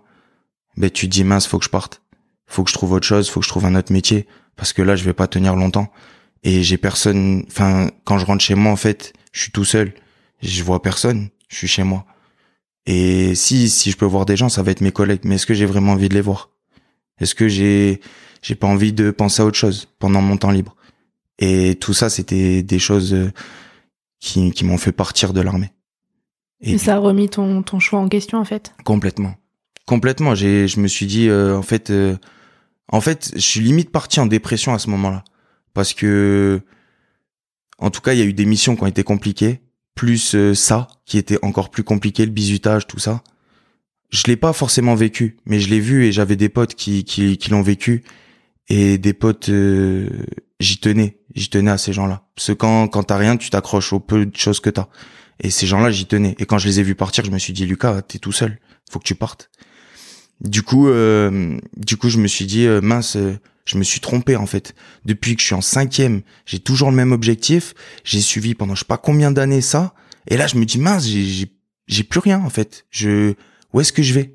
ben 0.78 0.90
tu 0.90 1.06
te 1.06 1.12
dis 1.12 1.22
mince, 1.22 1.46
faut 1.46 1.58
que 1.58 1.66
je 1.66 1.70
parte, 1.70 2.00
faut 2.46 2.64
que 2.64 2.70
je 2.70 2.74
trouve 2.74 2.92
autre 2.92 3.06
chose, 3.06 3.28
faut 3.28 3.40
que 3.40 3.44
je 3.44 3.50
trouve 3.50 3.66
un 3.66 3.74
autre 3.74 3.92
métier, 3.92 4.26
parce 4.56 4.72
que 4.72 4.80
là 4.80 4.96
je 4.96 5.04
vais 5.04 5.12
pas 5.12 5.26
tenir 5.26 5.54
longtemps. 5.54 5.92
Et 6.46 6.62
j'ai 6.62 6.78
personne. 6.78 7.44
Enfin, 7.48 7.90
quand 8.04 8.18
je 8.18 8.24
rentre 8.24 8.42
chez 8.42 8.54
moi, 8.54 8.70
en 8.70 8.76
fait, 8.76 9.12
je 9.32 9.40
suis 9.42 9.50
tout 9.50 9.64
seul. 9.64 9.92
Je 10.40 10.62
vois 10.62 10.80
personne. 10.80 11.28
Je 11.48 11.56
suis 11.56 11.66
chez 11.66 11.82
moi. 11.82 12.06
Et 12.86 13.34
si 13.34 13.68
si 13.68 13.90
je 13.90 13.96
peux 13.96 14.06
voir 14.06 14.26
des 14.26 14.36
gens, 14.36 14.48
ça 14.48 14.62
va 14.62 14.70
être 14.70 14.80
mes 14.80 14.92
collègues. 14.92 15.22
Mais 15.24 15.34
est-ce 15.34 15.46
que 15.46 15.54
j'ai 15.54 15.66
vraiment 15.66 15.92
envie 15.92 16.08
de 16.08 16.14
les 16.14 16.20
voir? 16.20 16.50
Est-ce 17.20 17.34
que 17.34 17.48
j'ai 17.48 18.00
j'ai 18.42 18.54
pas 18.54 18.68
envie 18.68 18.92
de 18.92 19.10
penser 19.10 19.42
à 19.42 19.44
autre 19.44 19.58
chose 19.58 19.88
pendant 19.98 20.22
mon 20.22 20.36
temps 20.36 20.52
libre? 20.52 20.76
Et 21.40 21.74
tout 21.74 21.94
ça, 21.94 22.08
c'était 22.08 22.62
des 22.62 22.78
choses 22.78 23.12
euh, 23.12 23.32
qui 24.20 24.52
qui 24.52 24.64
m'ont 24.64 24.78
fait 24.78 24.92
partir 24.92 25.32
de 25.32 25.40
l'armée. 25.40 25.72
Et, 26.60 26.78
ça 26.78 26.94
a 26.94 26.98
remis 26.98 27.28
ton 27.28 27.64
ton 27.64 27.80
choix 27.80 27.98
en 27.98 28.08
question 28.08 28.38
en 28.38 28.44
fait? 28.44 28.72
Complètement, 28.84 29.34
complètement. 29.84 30.36
J'ai 30.36 30.68
je 30.68 30.78
me 30.78 30.86
suis 30.86 31.06
dit 31.06 31.28
euh, 31.28 31.56
en 31.56 31.62
fait 31.62 31.90
euh, 31.90 32.16
en 32.88 33.00
fait 33.00 33.32
je 33.34 33.40
suis 33.40 33.60
limite 33.60 33.90
parti 33.90 34.20
en 34.20 34.26
dépression 34.26 34.72
à 34.72 34.78
ce 34.78 34.88
moment-là 34.90 35.24
parce 35.76 35.92
que 35.92 36.62
en 37.76 37.90
tout 37.90 38.00
cas 38.00 38.14
il 38.14 38.18
y 38.18 38.22
a 38.22 38.24
eu 38.24 38.32
des 38.32 38.46
missions 38.46 38.76
qui 38.76 38.82
ont 38.82 38.86
été 38.86 39.04
compliquées 39.04 39.60
plus 39.94 40.34
euh, 40.34 40.54
ça 40.54 40.88
qui 41.04 41.18
était 41.18 41.38
encore 41.42 41.68
plus 41.70 41.84
compliqué 41.84 42.24
le 42.24 42.32
bizutage 42.32 42.86
tout 42.86 42.98
ça. 42.98 43.22
Je 44.08 44.22
l'ai 44.26 44.36
pas 44.36 44.54
forcément 44.54 44.94
vécu 44.94 45.36
mais 45.44 45.60
je 45.60 45.68
l'ai 45.68 45.80
vu 45.80 46.06
et 46.06 46.12
j'avais 46.12 46.36
des 46.36 46.48
potes 46.48 46.74
qui 46.74 47.04
qui, 47.04 47.36
qui 47.36 47.50
l'ont 47.50 47.60
vécu. 47.60 48.04
Et 48.70 48.96
des 48.96 49.12
potes 49.12 49.50
euh, 49.50 50.08
j'y 50.60 50.78
tenais 50.78 51.18
j'y 51.34 51.50
tenais 51.50 51.70
à 51.70 51.76
ces 51.76 51.92
gens-là. 51.92 52.26
Parce 52.34 52.46
que 52.48 52.52
quand 52.54 52.88
quand 52.88 53.02
t'as 53.02 53.18
rien 53.18 53.36
tu 53.36 53.50
t'accroches 53.50 53.92
au 53.92 54.00
peu 54.00 54.24
de 54.24 54.34
choses 54.34 54.60
que 54.60 54.70
t'as. 54.70 54.88
Et 55.40 55.50
ces 55.50 55.66
gens-là 55.66 55.90
j'y 55.90 56.06
tenais. 56.06 56.36
Et 56.38 56.46
quand 56.46 56.56
je 56.56 56.68
les 56.68 56.80
ai 56.80 56.84
vus 56.84 56.94
partir 56.94 57.22
je 57.22 57.30
me 57.30 57.38
suis 57.38 57.52
dit 57.52 57.66
Lucas 57.66 58.00
t'es 58.00 58.18
tout 58.18 58.32
seul. 58.32 58.58
Faut 58.90 58.98
que 58.98 59.04
tu 59.04 59.14
partes. 59.14 59.50
Du 60.40 60.62
coup 60.62 60.88
euh, 60.88 61.58
du 61.76 61.98
coup 61.98 62.08
je 62.08 62.16
me 62.16 62.28
suis 62.28 62.46
dit 62.46 62.66
mince 62.80 63.18
je 63.66 63.76
me 63.76 63.82
suis 63.82 64.00
trompé 64.00 64.36
en 64.36 64.46
fait. 64.46 64.74
Depuis 65.04 65.34
que 65.34 65.42
je 65.42 65.46
suis 65.46 65.54
en 65.54 65.60
cinquième, 65.60 66.22
j'ai 66.46 66.60
toujours 66.60 66.90
le 66.90 66.96
même 66.96 67.12
objectif. 67.12 67.74
J'ai 68.04 68.20
suivi 68.20 68.54
pendant 68.54 68.74
je 68.74 68.80
sais 68.80 68.86
pas 68.86 68.96
combien 68.96 69.32
d'années 69.32 69.60
ça. 69.60 69.92
Et 70.28 70.36
là, 70.36 70.46
je 70.46 70.56
me 70.56 70.64
dis 70.64 70.78
mince, 70.78 71.06
j'ai 71.06 72.04
plus 72.04 72.20
rien 72.20 72.40
en 72.40 72.50
fait. 72.50 72.86
Je 72.90 73.34
où 73.72 73.80
est-ce 73.80 73.92
que 73.92 74.02
je 74.02 74.14
vais? 74.14 74.34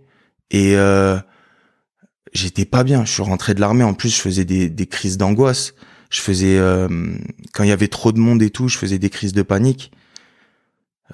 Et 0.52 0.76
euh, 0.76 1.18
j'étais 2.34 2.66
pas 2.66 2.84
bien. 2.84 3.06
Je 3.06 3.12
suis 3.12 3.24
rentré 3.24 3.54
de 3.54 3.62
l'armée. 3.62 3.86
En 3.86 3.94
plus, 3.94 4.14
je 4.16 4.22
faisais 4.22 4.46
des, 4.46 4.88
crises 4.88 5.18
d'angoisse. 5.18 5.74
Je 6.10 6.20
faisais 6.20 6.58
euh, 6.58 6.90
quand 7.54 7.64
il 7.64 7.70
y 7.70 7.74
avait 7.74 7.88
trop 7.88 8.12
de 8.12 8.20
monde 8.20 8.44
et 8.44 8.50
tout, 8.50 8.68
je 8.68 8.78
faisais 8.78 9.00
des 9.00 9.10
crises 9.10 9.34
de 9.34 9.44
panique. 9.44 9.92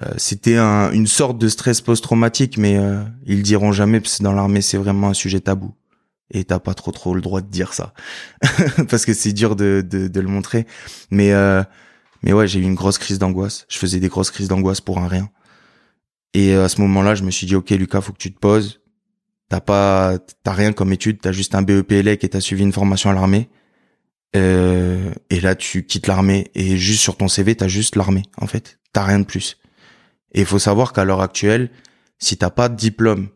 Euh, 0.02 0.12
c'était 0.16 0.56
un, 0.56 0.90
une 0.90 1.06
sorte 1.06 1.38
de 1.38 1.48
stress 1.48 1.80
post-traumatique, 1.80 2.58
mais 2.58 2.78
ils 3.26 3.44
diront 3.44 3.70
jamais 3.70 4.00
parce 4.00 4.18
que 4.18 4.24
dans 4.24 4.32
l'armée 4.32 4.60
c'est 4.60 4.76
vraiment 4.76 5.08
un 5.08 5.14
sujet 5.14 5.40
tabou 5.40 5.72
et 6.30 6.44
t'as 6.44 6.58
pas 6.58 6.74
trop 6.74 6.92
trop 6.92 7.14
le 7.14 7.20
droit 7.20 7.40
de 7.40 7.48
dire 7.48 7.72
ça. 7.74 7.94
Parce 8.88 9.04
que 9.04 9.14
c'est 9.14 9.32
dur 9.32 9.56
de, 9.56 9.84
de, 9.88 10.08
de, 10.08 10.20
le 10.20 10.28
montrer. 10.28 10.66
Mais 11.10 11.32
euh, 11.32 11.62
mais 12.22 12.32
ouais 12.32 12.46
j'ai 12.46 12.60
eu 12.60 12.64
une 12.64 12.74
grosse 12.74 12.98
crise 12.98 13.18
d'angoisse. 13.18 13.66
Je 13.68 13.78
faisais 13.78 14.00
des 14.00 14.08
grosses 14.08 14.30
crises 14.30 14.48
d'angoisse 14.48 14.80
pour 14.80 14.98
un 14.98 15.08
rien. 15.08 15.30
Et 16.34 16.54
euh, 16.54 16.64
à 16.64 16.68
ce 16.68 16.80
moment-là 16.82 17.14
je 17.14 17.24
me 17.24 17.30
suis 17.30 17.46
dit 17.46 17.54
ok 17.54 17.70
Lucas 17.70 18.00
faut 18.00 18.12
que 18.12 18.18
tu 18.18 18.32
te 18.32 18.38
poses. 18.38 18.80
T'as 19.48 19.60
pas 19.60 20.18
t'as 20.42 20.52
rien 20.52 20.72
comme 20.72 20.92
étude. 20.92 21.20
T'as 21.20 21.32
juste 21.32 21.54
un 21.54 21.62
BEP 21.62 21.92
ELEC 21.92 22.24
et 22.24 22.28
t'as 22.28 22.40
suivi 22.40 22.62
une 22.62 22.72
formation 22.72 23.10
à 23.10 23.14
l'armée. 23.14 23.48
Euh, 24.36 25.10
et 25.30 25.40
là 25.40 25.54
tu 25.54 25.86
quittes 25.86 26.06
l'armée. 26.06 26.50
Et 26.54 26.76
juste 26.76 27.02
sur 27.02 27.16
ton 27.16 27.28
CV 27.28 27.54
t'as 27.54 27.68
juste 27.68 27.96
l'armée 27.96 28.24
en 28.36 28.46
fait. 28.46 28.78
T'as 28.92 29.04
rien 29.04 29.20
de 29.20 29.24
plus. 29.24 29.58
Et 30.32 30.40
il 30.40 30.46
faut 30.46 30.58
savoir 30.58 30.92
qu'à 30.92 31.04
l'heure 31.04 31.22
actuelle 31.22 31.70
si 32.18 32.36
t'as 32.36 32.50
pas 32.50 32.68
de 32.68 32.76
diplôme 32.76 33.28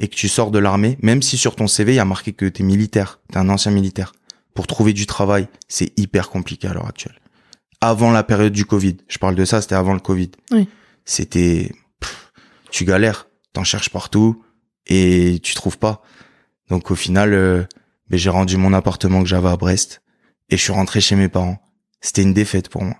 et 0.00 0.08
que 0.08 0.16
tu 0.16 0.28
sors 0.28 0.50
de 0.50 0.58
l'armée, 0.58 0.98
même 1.02 1.22
si 1.22 1.36
sur 1.36 1.54
ton 1.54 1.68
CV 1.68 1.92
il 1.92 1.96
y 1.96 2.00
a 2.00 2.04
marqué 2.06 2.32
que 2.32 2.46
tu 2.46 2.62
es 2.62 2.64
militaire, 2.64 3.20
tu 3.30 3.36
es 3.36 3.40
un 3.40 3.50
ancien 3.50 3.70
militaire, 3.70 4.12
pour 4.54 4.66
trouver 4.66 4.94
du 4.94 5.06
travail, 5.06 5.46
c'est 5.68 5.96
hyper 5.98 6.30
compliqué 6.30 6.66
à 6.66 6.72
l'heure 6.72 6.88
actuelle. 6.88 7.20
Avant 7.82 8.10
la 8.10 8.24
période 8.24 8.52
du 8.52 8.64
Covid, 8.64 8.96
je 9.08 9.18
parle 9.18 9.34
de 9.34 9.44
ça, 9.44 9.60
c'était 9.60 9.74
avant 9.74 9.92
le 9.92 10.00
Covid. 10.00 10.30
Oui. 10.50 10.66
C'était 11.04 11.70
tu 12.70 12.84
galères, 12.84 13.28
t'en 13.52 13.62
cherches 13.62 13.90
partout 13.90 14.42
et 14.86 15.38
tu 15.42 15.54
trouves 15.54 15.78
pas. 15.78 16.02
Donc 16.70 16.90
au 16.90 16.94
final 16.94 17.34
euh, 17.34 17.64
ben, 18.08 18.18
j'ai 18.18 18.30
rendu 18.30 18.56
mon 18.56 18.72
appartement 18.72 19.22
que 19.22 19.28
j'avais 19.28 19.48
à 19.48 19.56
Brest 19.56 20.02
et 20.48 20.56
je 20.56 20.62
suis 20.62 20.72
rentré 20.72 21.00
chez 21.00 21.14
mes 21.14 21.28
parents. 21.28 21.60
C'était 22.00 22.22
une 22.22 22.32
défaite 22.32 22.70
pour 22.70 22.84
moi. 22.84 22.96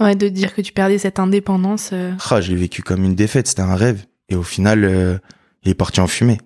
Ouais, 0.00 0.16
de 0.16 0.28
dire 0.28 0.54
que 0.54 0.60
tu 0.60 0.72
perdais 0.72 0.98
cette 0.98 1.20
indépendance. 1.20 1.90
Euh... 1.92 2.12
Ah, 2.30 2.40
je 2.40 2.50
l'ai 2.50 2.56
vécu 2.56 2.82
comme 2.82 3.04
une 3.04 3.14
défaite, 3.14 3.46
c'était 3.46 3.62
un 3.62 3.76
rêve. 3.76 4.04
Et 4.28 4.34
au 4.34 4.42
final, 4.42 4.84
euh, 4.84 5.18
il 5.66 5.70
est 5.70 5.74
parti 5.74 6.00
en 6.00 6.06
fumée. 6.06 6.38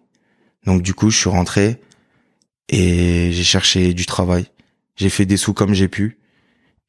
Donc 0.66 0.82
du 0.82 0.94
coup, 0.94 1.10
je 1.10 1.18
suis 1.18 1.28
rentré 1.28 1.80
et 2.68 3.30
j'ai 3.32 3.44
cherché 3.44 3.94
du 3.94 4.06
travail. 4.06 4.46
J'ai 4.96 5.10
fait 5.10 5.26
des 5.26 5.36
sous 5.36 5.54
comme 5.54 5.74
j'ai 5.74 5.88
pu 5.88 6.18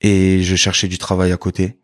et 0.02 0.42
je 0.42 0.56
cherchais 0.56 0.88
du 0.88 0.98
travail 0.98 1.32
à 1.32 1.38
côté. 1.38 1.78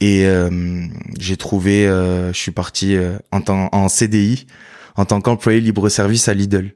Et 0.00 0.26
euh, 0.26 0.86
j'ai 1.18 1.36
trouvé, 1.36 1.86
euh, 1.86 2.32
je 2.32 2.38
suis 2.38 2.52
parti 2.52 2.94
euh, 2.94 3.18
en, 3.32 3.42
en 3.48 3.88
CDI 3.88 4.46
en 4.96 5.04
tant 5.04 5.20
qu'employé 5.20 5.60
libre-service 5.60 6.28
à 6.28 6.34
Lidl. 6.34 6.74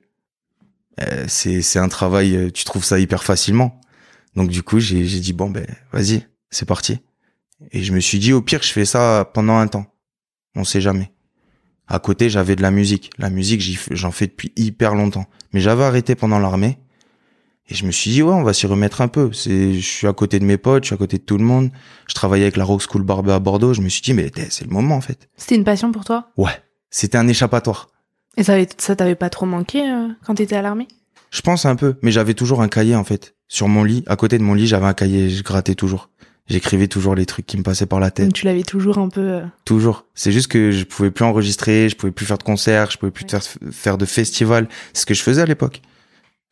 c'est 1.26 1.62
c'est 1.62 1.78
un 1.78 1.88
travail, 1.88 2.52
tu 2.52 2.64
trouves 2.64 2.84
ça 2.84 2.98
hyper 2.98 3.24
facilement. 3.24 3.80
Donc 4.36 4.50
du 4.50 4.62
coup, 4.62 4.78
j'ai 4.80 5.04
j'ai 5.06 5.20
dit 5.20 5.32
bon 5.32 5.50
ben 5.50 5.66
vas-y, 5.92 6.26
c'est 6.50 6.66
parti. 6.66 7.00
Et 7.72 7.82
je 7.82 7.92
me 7.92 8.00
suis 8.00 8.18
dit 8.18 8.32
au 8.32 8.42
pire, 8.42 8.62
je 8.62 8.72
fais 8.72 8.84
ça 8.84 9.28
pendant 9.34 9.56
un 9.56 9.66
temps. 9.68 9.86
On 10.54 10.64
sait 10.64 10.80
jamais. 10.80 11.12
À 11.88 11.98
côté, 11.98 12.30
j'avais 12.30 12.56
de 12.56 12.62
la 12.62 12.70
musique. 12.70 13.10
La 13.18 13.30
musique, 13.30 13.62
j'en 13.90 14.12
fais 14.12 14.26
depuis 14.26 14.52
hyper 14.56 14.94
longtemps. 14.94 15.26
Mais 15.52 15.60
j'avais 15.60 15.84
arrêté 15.84 16.14
pendant 16.14 16.38
l'armée. 16.38 16.78
Et 17.68 17.74
je 17.74 17.86
me 17.86 17.90
suis 17.90 18.10
dit, 18.10 18.22
ouais, 18.22 18.32
on 18.32 18.42
va 18.42 18.52
s'y 18.52 18.66
remettre 18.66 19.00
un 19.00 19.08
peu. 19.08 19.32
C'est, 19.32 19.74
je 19.74 19.86
suis 19.86 20.06
à 20.06 20.12
côté 20.12 20.38
de 20.38 20.44
mes 20.44 20.58
potes, 20.58 20.84
je 20.84 20.88
suis 20.88 20.94
à 20.94 20.98
côté 20.98 21.18
de 21.18 21.22
tout 21.22 21.38
le 21.38 21.44
monde. 21.44 21.70
Je 22.08 22.14
travaillais 22.14 22.44
avec 22.44 22.56
la 22.56 22.64
Rock 22.64 22.82
School 22.82 23.02
Barbe 23.02 23.30
à 23.30 23.38
Bordeaux. 23.38 23.72
Je 23.72 23.80
me 23.80 23.88
suis 23.88 24.02
dit, 24.02 24.14
mais 24.14 24.30
c'est 24.50 24.64
le 24.64 24.70
moment, 24.70 24.96
en 24.96 25.00
fait. 25.00 25.28
C'était 25.36 25.54
une 25.54 25.64
passion 25.64 25.92
pour 25.92 26.04
toi? 26.04 26.30
Ouais. 26.36 26.62
C'était 26.90 27.18
un 27.18 27.28
échappatoire. 27.28 27.88
Et 28.36 28.42
ça, 28.42 28.54
ça 28.78 28.96
t'avait 28.96 29.14
pas 29.14 29.30
trop 29.30 29.46
manqué 29.46 29.80
euh, 29.88 30.08
quand 30.24 30.34
t'étais 30.34 30.56
à 30.56 30.62
l'armée? 30.62 30.88
Je 31.30 31.40
pense 31.40 31.64
un 31.64 31.76
peu. 31.76 31.96
Mais 32.02 32.10
j'avais 32.10 32.34
toujours 32.34 32.62
un 32.62 32.68
cahier, 32.68 32.96
en 32.96 33.04
fait. 33.04 33.34
Sur 33.48 33.68
mon 33.68 33.84
lit, 33.84 34.02
à 34.06 34.16
côté 34.16 34.38
de 34.38 34.42
mon 34.42 34.54
lit, 34.54 34.66
j'avais 34.66 34.86
un 34.86 34.94
cahier. 34.94 35.30
Je 35.30 35.42
grattais 35.42 35.74
toujours 35.74 36.10
j'écrivais 36.52 36.86
toujours 36.86 37.14
les 37.14 37.26
trucs 37.26 37.46
qui 37.46 37.56
me 37.56 37.62
passaient 37.62 37.86
par 37.86 37.98
la 37.98 38.10
tête. 38.10 38.26
Donc 38.26 38.34
tu 38.34 38.44
l'avais 38.44 38.62
toujours 38.62 38.98
un 38.98 39.08
peu. 39.08 39.20
Euh, 39.20 39.40
toujours. 39.64 40.06
C'est 40.14 40.32
juste 40.32 40.48
que 40.48 40.70
je 40.70 40.84
pouvais 40.84 41.10
plus 41.10 41.24
enregistrer, 41.24 41.88
je 41.88 41.96
pouvais 41.96 42.12
plus 42.12 42.26
faire 42.26 42.38
de 42.38 42.42
concerts, 42.42 42.90
je 42.90 42.98
pouvais 42.98 43.10
plus 43.10 43.26
faire, 43.28 43.42
faire 43.70 43.98
de 43.98 44.04
festivals. 44.04 44.68
C'est 44.92 45.02
ce 45.02 45.06
que 45.06 45.14
je 45.14 45.22
faisais 45.22 45.42
à 45.42 45.46
l'époque. 45.46 45.80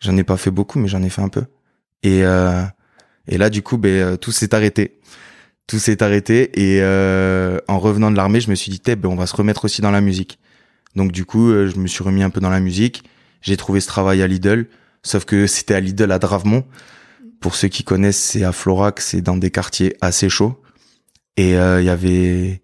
J'en 0.01 0.17
ai 0.17 0.25
pas 0.25 0.37
fait 0.37 0.51
beaucoup, 0.51 0.79
mais 0.79 0.89
j'en 0.89 1.03
ai 1.03 1.11
fait 1.11 1.23
un 1.23 1.29
peu. 1.29 1.45
Et 2.03 2.25
euh, 2.25 2.63
et 3.29 3.39
là, 3.39 3.51
du 3.51 3.63
coup, 3.63 3.77
ben 3.77 3.91
euh, 3.91 4.17
tout 4.17 4.33
s'est 4.33 4.55
arrêté. 4.55 4.99
Tout 5.67 5.79
s'est 5.79 6.03
arrêté 6.03 6.51
et 6.61 6.81
euh, 6.83 7.59
en 7.69 7.79
revenant 7.79 8.11
de 8.11 8.17
l'armée, 8.17 8.41
je 8.41 8.51
me 8.51 8.57
suis 8.57 8.73
dit, 8.73 8.81
ben 8.85 9.07
on 9.07 9.15
va 9.15 9.27
se 9.27 9.37
remettre 9.37 9.67
aussi 9.67 9.83
dans 9.83 9.93
la 9.93 10.01
musique. 10.01 10.39
Donc 10.97 11.13
du 11.13 11.25
coup, 11.25 11.53
je 11.53 11.79
me 11.79 11.87
suis 11.87 12.03
remis 12.03 12.25
un 12.25 12.31
peu 12.31 12.41
dans 12.41 12.51
la 12.51 12.59
musique. 12.59 13.05
J'ai 13.41 13.57
trouvé 13.57 13.81
ce 13.81 13.87
travail 13.87 14.21
à 14.23 14.27
Lidl, 14.27 14.67
sauf 15.05 15.25
que 15.25 15.47
c'était 15.47 15.75
à 15.75 15.81
Lidl 15.81 16.11
à 16.11 16.19
Dravemont. 16.19 16.65
Pour 17.41 17.55
ceux 17.55 17.69
qui 17.69 17.85
connaissent, 17.85 18.21
c'est 18.21 18.45
à 18.45 18.53
Florac, 18.53 19.01
c'est 19.01 19.23
dans 19.23 19.37
des 19.37 19.51
quartiers 19.51 19.97
assez 20.01 20.29
chauds. 20.29 20.61
Et 21.37 21.57
euh, 21.57 21.81
il 21.81 21.87
y 21.87 21.91
avait, 21.91 22.61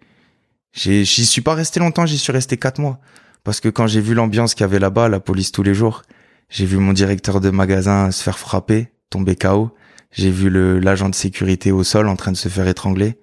j'y 0.73 1.07
suis 1.07 1.41
pas 1.41 1.55
resté 1.55 1.81
longtemps, 1.81 2.05
j'y 2.05 2.19
suis 2.19 2.33
resté 2.33 2.57
quatre 2.57 2.81
mois 2.81 3.01
parce 3.47 3.61
que 3.61 3.69
quand 3.69 3.87
j'ai 3.87 4.01
vu 4.01 4.15
l'ambiance 4.15 4.55
qu'il 4.55 4.63
y 4.63 4.65
avait 4.65 4.81
là-bas, 4.81 5.09
la 5.09 5.21
police 5.21 5.53
tous 5.53 5.63
les 5.63 5.73
jours, 5.73 6.03
j'ai 6.49 6.67
vu 6.67 6.79
mon 6.79 6.93
directeur 6.93 7.41
de 7.41 7.51
magasin 7.51 8.11
se 8.11 8.21
faire 8.21 8.41
frapper, 8.41 8.89
tomber 9.09 9.37
KO. 9.37 9.71
J'ai 10.11 10.33
vu 10.33 10.51
l'agent 10.81 11.09
de 11.09 11.15
sécurité 11.15 11.71
au 11.71 11.85
sol 11.85 12.09
en 12.09 12.17
train 12.17 12.33
de 12.33 12.37
se 12.37 12.49
faire 12.49 12.67
étrangler 12.67 13.21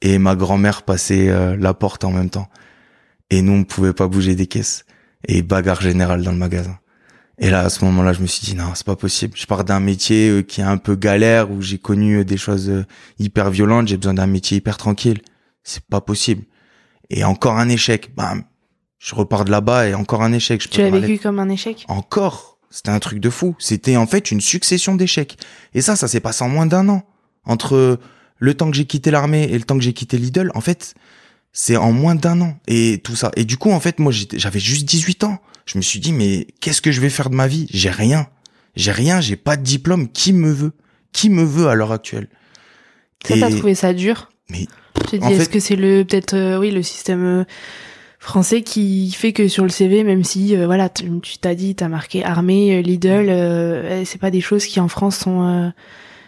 et 0.00 0.18
ma 0.18 0.36
grand-mère 0.36 0.84
passer 0.84 1.28
euh, 1.28 1.54
la 1.54 1.74
porte 1.74 2.04
en 2.04 2.12
même 2.12 2.30
temps. 2.30 2.48
Et 3.28 3.42
nous 3.42 3.52
on 3.52 3.64
pouvait 3.64 3.92
pas 3.92 4.08
bouger 4.08 4.34
des 4.34 4.46
caisses 4.46 4.86
et 5.26 5.42
bagarre 5.42 5.82
générale 5.82 6.22
dans 6.22 6.32
le 6.32 6.38
magasin. 6.38 6.78
Et 7.40 7.50
là, 7.50 7.60
à 7.60 7.70
ce 7.70 7.84
moment-là, 7.84 8.12
je 8.12 8.20
me 8.20 8.26
suis 8.26 8.44
dit 8.44 8.54
non, 8.54 8.72
c'est 8.74 8.86
pas 8.86 8.96
possible. 8.96 9.34
Je 9.36 9.46
pars 9.46 9.64
d'un 9.64 9.78
métier 9.78 10.28
euh, 10.28 10.42
qui 10.42 10.60
est 10.60 10.64
un 10.64 10.76
peu 10.76 10.96
galère 10.96 11.50
où 11.50 11.62
j'ai 11.62 11.78
connu 11.78 12.18
euh, 12.18 12.24
des 12.24 12.36
choses 12.36 12.68
euh, 12.68 12.84
hyper 13.18 13.50
violentes. 13.50 13.88
J'ai 13.88 13.96
besoin 13.96 14.14
d'un 14.14 14.26
métier 14.26 14.56
hyper 14.56 14.76
tranquille. 14.76 15.20
C'est 15.62 15.84
pas 15.84 16.00
possible. 16.00 16.42
Et 17.10 17.22
encore 17.22 17.56
un 17.58 17.68
échec. 17.68 18.14
Bam. 18.16 18.42
Je 18.98 19.14
repars 19.14 19.44
de 19.44 19.52
là-bas 19.52 19.88
et 19.88 19.94
encore 19.94 20.22
un 20.22 20.32
échec. 20.32 20.60
Je 20.60 20.68
tu 20.68 20.80
l'as 20.80 20.90
vécu 20.90 21.18
comme 21.18 21.38
un 21.38 21.48
échec? 21.48 21.84
Encore. 21.88 22.58
C'était 22.70 22.90
un 22.90 22.98
truc 22.98 23.20
de 23.20 23.30
fou. 23.30 23.54
C'était 23.60 23.96
en 23.96 24.06
fait 24.06 24.32
une 24.32 24.40
succession 24.40 24.96
d'échecs. 24.96 25.38
Et 25.74 25.80
ça, 25.80 25.94
ça 25.94 26.08
s'est 26.08 26.20
passé 26.20 26.42
en 26.42 26.48
moins 26.48 26.66
d'un 26.66 26.88
an. 26.88 27.04
Entre 27.44 27.98
le 28.38 28.54
temps 28.54 28.70
que 28.70 28.76
j'ai 28.76 28.84
quitté 28.84 29.10
l'armée 29.10 29.44
et 29.44 29.56
le 29.56 29.64
temps 29.64 29.76
que 29.76 29.84
j'ai 29.84 29.92
quitté 29.92 30.18
Lidl, 30.18 30.50
en 30.54 30.60
fait, 30.60 30.94
c'est 31.52 31.76
en 31.76 31.92
moins 31.92 32.16
d'un 32.16 32.40
an. 32.40 32.58
Et 32.66 33.00
tout 33.02 33.14
ça. 33.14 33.30
Et 33.36 33.44
du 33.44 33.56
coup, 33.56 33.70
en 33.70 33.80
fait, 33.80 34.00
moi, 34.00 34.12
j'avais 34.12 34.60
juste 34.60 34.84
18 34.84 35.24
ans 35.24 35.40
je 35.68 35.76
me 35.76 35.82
suis 35.82 36.00
dit, 36.00 36.14
mais 36.14 36.46
qu'est-ce 36.60 36.80
que 36.80 36.90
je 36.90 37.00
vais 37.02 37.10
faire 37.10 37.28
de 37.28 37.34
ma 37.34 37.46
vie? 37.46 37.66
J'ai 37.70 37.90
rien. 37.90 38.28
J'ai 38.74 38.90
rien, 38.90 39.20
j'ai 39.20 39.36
pas 39.36 39.58
de 39.58 39.62
diplôme. 39.62 40.08
Qui 40.08 40.32
me 40.32 40.50
veut? 40.50 40.72
Qui 41.12 41.28
me 41.28 41.44
veut 41.44 41.68
à 41.68 41.74
l'heure 41.74 41.92
actuelle? 41.92 42.28
Ça, 43.26 43.34
t'as 43.38 43.50
trouvé 43.50 43.74
ça 43.74 43.92
dur? 43.92 44.30
Mais 44.48 44.66
je 44.96 45.10
te 45.10 45.16
dis, 45.16 45.32
est-ce 45.34 45.50
que 45.50 45.60
c'est 45.60 45.76
le 45.76 46.04
peut-être 46.04 46.34
euh, 46.34 46.58
oui 46.58 46.70
le 46.70 46.82
système 46.82 47.22
euh, 47.22 47.44
français 48.18 48.62
qui 48.62 49.12
fait 49.12 49.34
que 49.34 49.46
sur 49.48 49.64
le 49.64 49.68
CV, 49.68 50.04
même 50.04 50.24
si 50.24 50.56
euh, 50.56 50.64
voilà, 50.64 50.88
tu 50.88 51.10
t'as 51.38 51.54
dit, 51.54 51.74
t'as 51.74 51.88
marqué 51.88 52.24
armée, 52.24 52.78
euh, 52.78 52.80
Lidl, 52.80 53.28
euh, 53.28 54.04
c'est 54.06 54.20
pas 54.20 54.30
des 54.30 54.40
choses 54.40 54.64
qui 54.64 54.80
en 54.80 54.88
France 54.88 55.18
sont 55.18 55.72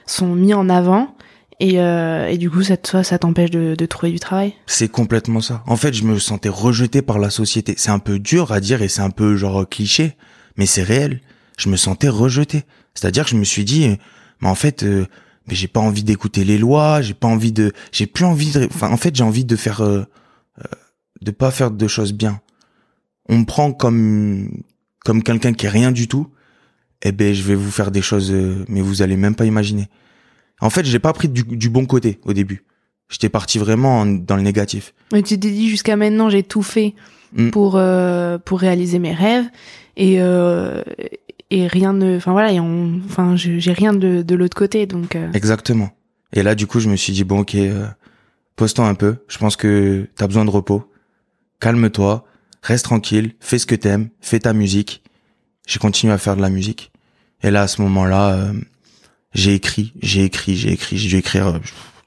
sont 0.04 0.35
mis 0.35 0.52
en 0.52 0.68
avant. 0.68 1.16
Et, 1.61 1.75
et 1.75 2.38
du 2.38 2.50
coup, 2.50 2.62
ça, 2.62 2.76
ça 3.05 3.19
t'empêche 3.19 3.50
de, 3.50 3.75
de 3.76 3.87
trouver 3.87 4.11
du 4.12 4.19
travail? 4.19 4.55
C'est 4.67 4.88
complètement 4.88 5.43
ça. 5.43 5.62
En 5.67 5.76
fait, 5.76 5.93
je 5.93 6.05
me 6.05 6.19
sentais 6.19 6.49
rejeté 6.49 7.02
par 7.02 7.19
la 7.19 7.31
société. 7.31 7.75
C'est 7.76 7.90
un 7.90 7.99
peu 7.99 8.19
dur 8.19 8.50
à 8.50 8.61
dire 8.61 8.81
et 8.83 8.88
c'est 8.88 9.02
un 9.02 9.11
peu 9.11 9.37
genre 9.37 9.69
cliché, 9.69 10.17
mais 10.57 10.64
c'est 10.67 10.83
réel. 10.83 11.21
Je 11.59 11.69
me 11.69 11.76
sentais 11.76 12.09
rejeté. 12.09 12.64
C'est-à-dire 12.95 13.25
que 13.25 13.31
je 13.31 13.37
me 13.37 13.45
suis 13.45 13.64
dit, 13.64 13.99
mais 14.40 14.49
en 14.49 14.55
fait, 14.55 14.83
mais 14.83 15.55
j'ai 15.55 15.69
pas 15.69 15.81
envie 15.81 16.02
d'écouter 16.02 16.45
les 16.45 16.57
lois, 16.57 17.02
j'ai 17.02 17.14
pas 17.14 17.29
envie 17.29 17.52
de, 17.52 17.73
j'ai 17.93 18.07
plus 18.07 18.25
envie 18.25 18.52
de, 18.52 18.67
enfin, 18.73 18.90
en 18.90 18.97
fait, 18.97 19.14
j'ai 19.14 19.25
envie 19.25 19.45
de 19.45 19.57
faire 19.57 19.83
de 21.21 21.31
pas 21.31 21.50
faire 21.50 21.71
de 21.71 21.88
choses 21.88 22.14
bien. 22.14 22.40
On 23.29 23.38
me 23.38 23.45
prend 23.45 23.73
comme 23.73 24.62
comme 25.05 25.23
quelqu'un 25.23 25.52
qui 25.52 25.67
est 25.67 25.71
rien 25.71 25.93
du 25.93 26.09
tout. 26.09 26.29
Eh 27.02 27.12
ben, 27.12 27.35
je 27.35 27.43
vais 27.43 27.55
vous 27.55 27.71
faire 27.71 27.90
des 27.90 28.02
choses, 28.02 28.31
euh, 28.31 28.64
mais 28.69 28.81
vous 28.83 29.02
allez 29.02 29.17
même 29.17 29.35
pas 29.35 29.47
imaginer. 29.47 29.88
En 30.61 30.71
fait, 30.71 30.85
j'ai 30.85 30.99
pas 30.99 31.12
pris 31.12 31.29
du, 31.29 31.43
du, 31.45 31.71
bon 31.71 31.87
côté 31.87 32.19
au 32.25 32.33
début. 32.33 32.64
J'étais 33.09 33.29
parti 33.29 33.59
vraiment 33.59 34.07
dans 34.07 34.37
le 34.37 34.43
négatif. 34.43 34.95
Mais 35.12 35.23
tu 35.23 35.38
t'es 35.38 35.50
dit 35.50 35.69
jusqu'à 35.69 35.97
maintenant, 35.97 36.31
j'ai 36.31 36.43
tout 36.43 36.62
fait 36.62 36.95
mm. 37.35 37.50
pour 37.50 37.76
euh, 37.76 38.38
pour 38.38 38.61
réaliser 38.61 38.99
mes 38.99 39.12
rêves 39.12 39.47
et 39.97 40.17
euh, 40.21 40.83
et 41.50 41.67
rien 41.67 41.93
ne, 41.93 42.17
enfin 42.17 42.33
voilà, 42.33 42.52
et 42.52 42.61
enfin 42.61 43.35
j'ai 43.37 43.73
rien 43.73 43.93
de 43.93 44.23
de 44.23 44.35
l'autre 44.35 44.57
côté 44.57 44.87
donc. 44.87 45.17
Exactement. 45.35 45.90
Et 46.33 46.43
là, 46.45 46.55
du 46.55 46.67
coup, 46.67 46.79
je 46.79 46.88
me 46.88 46.95
suis 46.95 47.12
dit 47.12 47.25
bon, 47.25 47.40
ok, 47.40 47.57
pose-toi 48.55 48.87
un 48.87 48.95
peu. 48.95 49.17
Je 49.26 49.38
pense 49.38 49.57
que 49.57 50.07
t'as 50.14 50.29
besoin 50.29 50.45
de 50.45 50.50
repos 50.50 50.90
calme-toi, 51.61 52.25
reste 52.62 52.87
tranquille, 52.87 53.35
fais 53.38 53.59
ce 53.59 53.67
que 53.67 53.75
t'aimes, 53.75 54.09
fais 54.21 54.40
ta 54.40 54.52
musique. 54.52 55.02
J'ai 55.67 55.79
continué 55.79 56.12
à 56.12 56.19
faire 56.19 56.37
de 56.37 56.43
la 56.43 56.50
musique. 56.50 56.90
Et 57.43 57.50
là, 57.50 57.62
à 57.62 57.69
ce 57.69 57.81
moment-là, 57.83 58.35
euh, 58.35 58.52
j'ai 59.32 59.54
écrit, 59.54 59.92
j'ai 60.02 60.25
écrit, 60.25 60.56
j'ai 60.56 60.72
écrit, 60.72 60.99
j'ai 60.99 61.08
dû 61.08 61.16
écrire 61.16 61.60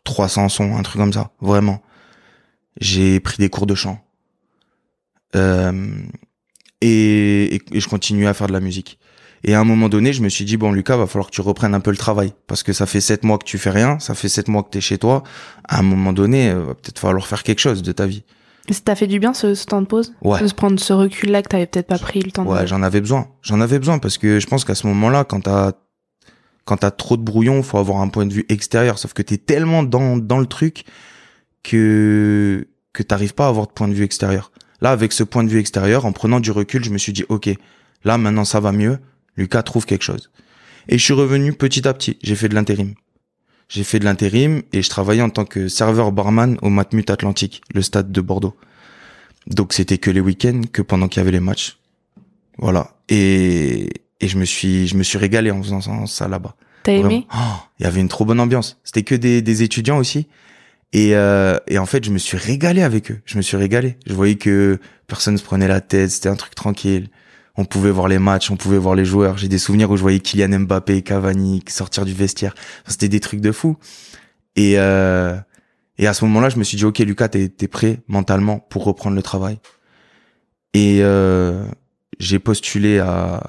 300 0.04 0.46
euh, 0.46 0.50
sons, 0.50 0.76
un 0.76 0.84
truc 0.84 0.98
comme 0.98 1.14
ça, 1.14 1.32
vraiment. 1.42 1.82
J'ai 2.80 3.20
pris 3.20 3.38
des 3.38 3.50
cours 3.50 3.66
de 3.66 3.76
chant. 3.76 4.04
Euh, 5.36 5.96
et, 6.82 7.56
et, 7.56 7.80
je 7.80 7.88
continuais 7.88 8.28
à 8.28 8.34
faire 8.34 8.48
de 8.48 8.54
la 8.54 8.60
musique. 8.60 9.00
Et 9.46 9.56
à 9.56 9.60
un 9.60 9.64
moment 9.64 9.90
donné, 9.90 10.14
je 10.14 10.22
me 10.22 10.30
suis 10.30 10.46
dit, 10.46 10.58
bon, 10.58 10.72
Lucas, 10.72 10.98
va 10.98 11.08
falloir 11.08 11.30
que 11.30 11.36
tu 11.36 11.42
reprennes 11.42 11.74
un 11.74 11.80
peu 11.80 11.92
le 11.92 11.98
travail. 11.98 12.34
Parce 12.48 12.64
que 12.64 12.74
ça 12.74 12.86
fait 12.86 13.02
sept 13.02 13.24
mois 13.24 13.38
que 13.38 13.46
tu 13.46 13.58
fais 13.58 13.70
rien, 13.70 14.00
ça 14.00 14.16
fait 14.16 14.30
sept 14.30 14.48
mois 14.48 14.64
que 14.64 14.70
t'es 14.70 14.82
chez 14.82 14.98
toi. 14.98 15.24
À 15.68 15.80
un 15.80 15.84
moment 15.84 16.14
donné, 16.14 16.54
va 16.54 16.74
peut-être 16.76 17.00
falloir 17.00 17.28
faire 17.28 17.44
quelque 17.44 17.60
chose 17.60 17.82
de 17.82 17.92
ta 17.92 18.06
vie. 18.06 18.24
Ça 18.70 18.80
t'a 18.86 18.96
fait 18.96 19.08
du 19.08 19.20
bien 19.20 19.34
ce, 19.34 19.56
ce, 19.56 19.66
temps 19.66 19.82
de 19.82 19.88
pause? 19.88 20.14
Ouais. 20.22 20.42
De 20.42 20.48
se 20.48 20.54
prendre 20.54 20.80
ce 20.80 20.94
recul-là 20.94 21.42
que 21.42 21.50
t'avais 21.50 21.66
peut-être 21.66 21.88
pas 21.88 21.98
pris 21.98 22.22
le 22.22 22.32
temps 22.32 22.46
ouais, 22.46 22.62
de... 22.62 22.68
j'en 22.68 22.82
avais 22.82 23.02
besoin. 23.02 23.28
J'en 23.42 23.60
avais 23.60 23.78
besoin 23.78 24.00
parce 24.00 24.18
que 24.18 24.40
je 24.40 24.48
pense 24.48 24.64
qu'à 24.64 24.76
ce 24.76 24.88
moment-là, 24.88 25.26
quand 25.26 25.42
t'as 25.42 25.74
quand 26.66 26.78
t'as 26.78 26.92
trop 26.92 27.18
de 27.18 27.24
brouillon, 27.24 27.62
faut 27.64 27.78
avoir 27.78 28.00
un 28.00 28.08
point 28.08 28.26
de 28.26 28.34
vue 28.34 28.46
extérieur. 28.50 28.98
Sauf 28.98 29.14
que 29.14 29.22
t'es 29.22 29.38
tellement 29.38 29.84
dans 29.84 30.18
dans 30.18 30.40
le 30.40 30.46
truc 30.46 30.86
que 31.64 32.68
que 32.94 33.04
t'arrives 33.04 33.34
pas 33.34 33.46
à 33.46 33.50
avoir 33.50 33.68
de 33.68 33.72
point 33.72 33.88
de 33.88 33.94
vue 33.94 34.04
extérieur. 34.04 34.52
Là, 34.82 34.92
avec 34.92 35.14
ce 35.14 35.24
point 35.24 35.44
de 35.44 35.50
vue 35.50 35.60
extérieur, 35.60 36.06
en 36.06 36.12
prenant 36.12 36.40
du 36.40 36.52
recul, 36.52 36.84
je 36.84 36.90
me 36.90 36.98
suis 36.98 37.14
dit, 37.14 37.24
ok, 37.30 37.50
là 38.04 38.18
maintenant 38.18 38.46
ça 38.46 38.60
va 38.60 38.72
mieux. 38.72 39.00
Lucas 39.38 39.64
trouve 39.64 39.86
quelque 39.86 40.04
chose. 40.04 40.30
Et 40.90 40.98
je 40.98 41.04
suis 41.04 41.14
revenu 41.14 41.54
petit 41.54 41.88
à 41.88 41.94
petit. 41.94 42.18
J'ai 42.22 42.36
fait 42.36 42.50
de 42.50 42.56
l'intérim. 42.56 42.94
J'ai 43.70 43.84
fait 43.84 44.00
de 44.00 44.06
l'intérim 44.06 44.62
et 44.74 44.82
je 44.82 44.90
travaillais 44.90 45.22
en 45.22 45.30
tant 45.30 45.46
que 45.46 45.68
serveur 45.68 46.12
barman 46.12 46.58
au 46.62 46.70
Matmut 46.70 47.10
Atlantique, 47.10 47.62
le 47.74 47.82
stade 47.82 48.12
de 48.12 48.22
Bordeaux. 48.22 48.56
Donc 49.48 49.74
c'était 49.74 49.98
que 49.98 50.12
les 50.12 50.20
week-ends, 50.20 50.62
que 50.72 50.82
pendant 50.82 51.08
qu'il 51.08 51.20
y 51.20 51.22
avait 51.22 51.32
les 51.32 51.40
matchs. 51.40 51.78
Voilà. 52.58 52.96
Et, 53.10 53.90
et 54.24 54.28
je 54.28 54.38
me 54.38 54.46
suis, 54.46 54.88
je 54.88 54.96
me 54.96 55.04
suis 55.04 55.18
régalé 55.18 55.52
en 55.52 55.62
faisant 55.62 56.06
ça 56.06 56.28
là-bas. 56.28 56.56
T'as 56.84 56.94
aimé 56.94 57.28
oh, 57.34 57.56
Il 57.80 57.84
y 57.84 57.86
avait 57.86 58.02
une 58.02 58.10
trop 58.10 58.26
bonne 58.26 58.40
ambiance. 58.40 58.80
C'était 58.84 59.04
que 59.04 59.16
des, 59.16 59.42
des 59.42 59.64
étudiants 59.64 59.98
aussi. 59.98 60.28
Et, 60.92 61.16
euh, 61.16 61.58
et 61.68 61.78
en 61.78 61.86
fait, 61.86 62.04
je 62.04 62.12
me 62.12 62.18
suis 62.18 62.38
régalé 62.38 62.82
avec 62.82 63.12
eux. 63.12 63.22
Je 63.26 63.38
me 63.38 63.42
suis 63.42 63.58
régalé. 63.58 63.98
Je 64.06 64.14
voyais 64.14 64.36
que 64.36 64.80
personne 65.08 65.38
se 65.38 65.44
prenait 65.44 65.68
la 65.68 65.82
tête. 65.82 66.10
C'était 66.10 66.30
un 66.30 66.36
truc 66.36 66.56
tranquille 66.56 67.10
on 67.56 67.66
pouvait 67.66 67.92
voir 67.92 68.08
les 68.08 68.20
matchs, 68.20 68.50
on 68.50 68.58
pouvait 68.58 68.78
voir 68.78 68.96
les 68.96 69.06
joueurs. 69.06 69.38
J'ai 69.38 69.48
des 69.48 69.60
souvenirs 69.60 69.92
où 69.92 69.98
je 69.98 70.02
voyais 70.02 70.20
Kylian 70.20 70.60
Mbappé, 70.62 71.02
Cavani 71.04 71.62
sortir 71.68 72.06
du 72.06 72.14
vestiaire. 72.14 72.56
C'était 72.88 73.10
des 73.10 73.20
trucs 73.20 73.42
de 73.42 73.52
fou. 73.52 73.78
Et 74.56 74.76
euh, 74.78 75.36
et 76.00 76.08
à 76.08 76.14
ce 76.14 76.26
moment-là, 76.26 76.50
je 76.50 76.58
me 76.58 76.64
suis 76.64 76.78
dit 76.78 76.86
ok 76.86 77.00
Lucas, 77.00 77.30
t'es 77.30 77.52
es 77.60 77.68
prêt 77.68 78.02
mentalement 78.08 78.60
pour 78.60 78.84
reprendre 78.86 79.16
le 79.16 79.22
travail. 79.22 79.60
Et 80.74 81.00
euh, 81.02 81.66
j'ai 82.20 82.40
postulé 82.40 82.98
à 82.98 83.44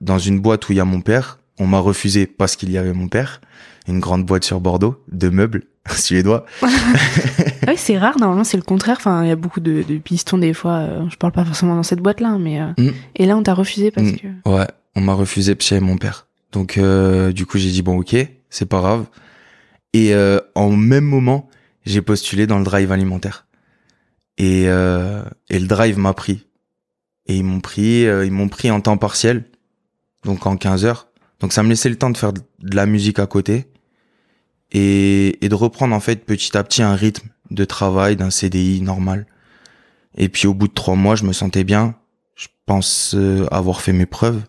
dans 0.00 0.18
une 0.18 0.40
boîte 0.40 0.68
où 0.68 0.72
il 0.72 0.76
y 0.76 0.80
a 0.80 0.84
mon 0.84 1.00
père. 1.00 1.38
On 1.58 1.66
m'a 1.66 1.78
refusé 1.78 2.26
parce 2.26 2.56
qu'il 2.56 2.70
y 2.70 2.78
avait 2.78 2.92
mon 2.92 3.08
père. 3.08 3.40
Une 3.88 4.00
grande 4.00 4.24
boîte 4.24 4.44
sur 4.44 4.60
Bordeaux 4.60 5.02
de 5.08 5.28
meubles 5.28 5.64
suédois. 5.96 6.44
oui, 6.62 7.74
c'est 7.76 7.98
rare. 7.98 8.18
Normalement, 8.18 8.44
c'est 8.44 8.56
le 8.56 8.62
contraire. 8.62 8.96
Enfin, 8.98 9.22
il 9.24 9.28
y 9.28 9.32
a 9.32 9.36
beaucoup 9.36 9.60
de, 9.60 9.82
pistons 9.98 10.38
des 10.38 10.54
fois. 10.54 10.72
Euh, 10.72 11.08
je 11.08 11.16
parle 11.16 11.32
pas 11.32 11.44
forcément 11.44 11.76
dans 11.76 11.82
cette 11.82 12.00
boîte-là, 12.00 12.36
mais 12.38 12.60
euh, 12.60 12.72
mm. 12.78 12.90
et 13.16 13.26
là, 13.26 13.36
on 13.36 13.42
t'a 13.42 13.54
refusé 13.54 13.90
parce 13.90 14.08
mm. 14.08 14.16
que. 14.16 14.50
Ouais, 14.50 14.66
on 14.94 15.00
m'a 15.00 15.14
refusé 15.14 15.54
parce 15.54 15.68
qu'il 15.68 15.80
mon 15.80 15.96
père. 15.96 16.26
Donc, 16.52 16.78
euh, 16.78 17.32
du 17.32 17.46
coup, 17.46 17.58
j'ai 17.58 17.70
dit 17.70 17.82
bon, 17.82 17.98
ok, 17.98 18.16
c'est 18.50 18.66
pas 18.66 18.80
grave. 18.80 19.06
Et 19.92 20.14
en 20.54 20.70
même 20.70 21.04
moment, 21.04 21.48
j'ai 21.86 22.02
postulé 22.02 22.46
dans 22.46 22.58
le 22.58 22.64
drive 22.64 22.92
alimentaire. 22.92 23.46
Et 24.36 24.64
et 24.64 25.58
le 25.58 25.66
drive 25.66 25.98
m'a 25.98 26.12
pris. 26.12 26.44
Et 27.28 27.36
ils 27.36 27.44
m'ont 27.44 27.60
pris, 27.60 28.02
ils 28.02 28.30
m'ont 28.30 28.48
pris 28.48 28.70
en 28.70 28.82
temps 28.82 28.98
partiel, 28.98 29.44
donc 30.26 30.46
en 30.46 30.56
15 30.58 30.84
heures. 30.84 31.08
Donc 31.40 31.54
ça 31.54 31.62
me 31.62 31.70
laissait 31.70 31.88
le 31.88 31.96
temps 31.96 32.10
de 32.10 32.16
faire 32.18 32.32
de 32.32 32.42
la 32.76 32.84
musique 32.84 33.18
à 33.18 33.26
côté 33.26 33.66
et, 34.72 35.44
et 35.44 35.48
de 35.48 35.54
reprendre 35.54 35.94
en 35.94 36.00
fait 36.00 36.24
petit 36.24 36.56
à 36.56 36.62
petit 36.62 36.82
un 36.82 36.94
rythme 36.94 37.28
de 37.50 37.64
travail 37.64 38.16
d'un 38.16 38.30
CDI 38.30 38.82
normal. 38.82 39.26
Et 40.16 40.28
puis 40.28 40.46
au 40.46 40.54
bout 40.54 40.68
de 40.68 40.74
trois 40.74 40.96
mois, 40.96 41.14
je 41.14 41.24
me 41.24 41.32
sentais 41.32 41.64
bien. 41.64 41.94
Je 42.34 42.48
pense 42.66 43.14
euh, 43.14 43.46
avoir 43.50 43.80
fait 43.80 43.92
mes 43.92 44.06
preuves. 44.06 44.42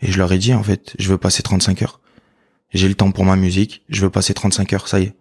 Et 0.00 0.12
je 0.12 0.18
leur 0.18 0.32
ai 0.32 0.38
dit, 0.38 0.54
en 0.54 0.62
fait, 0.62 0.94
je 0.98 1.10
veux 1.10 1.18
passer 1.18 1.42
35 1.42 1.82
heures. 1.82 2.00
J'ai 2.72 2.88
le 2.88 2.94
temps 2.94 3.10
pour 3.10 3.24
ma 3.24 3.36
musique, 3.36 3.82
je 3.88 4.02
veux 4.02 4.10
passer 4.10 4.34
35 4.34 4.72
heures, 4.74 4.88
ça 4.88 5.00
y 5.00 5.04
est. 5.04 5.14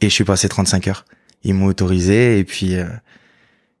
Et 0.00 0.08
je 0.08 0.14
suis 0.14 0.24
passé 0.24 0.48
35 0.48 0.88
heures. 0.88 1.04
Ils 1.44 1.54
m'ont 1.54 1.66
autorisé 1.66 2.38
et 2.38 2.44
puis... 2.44 2.76
Euh, 2.76 2.88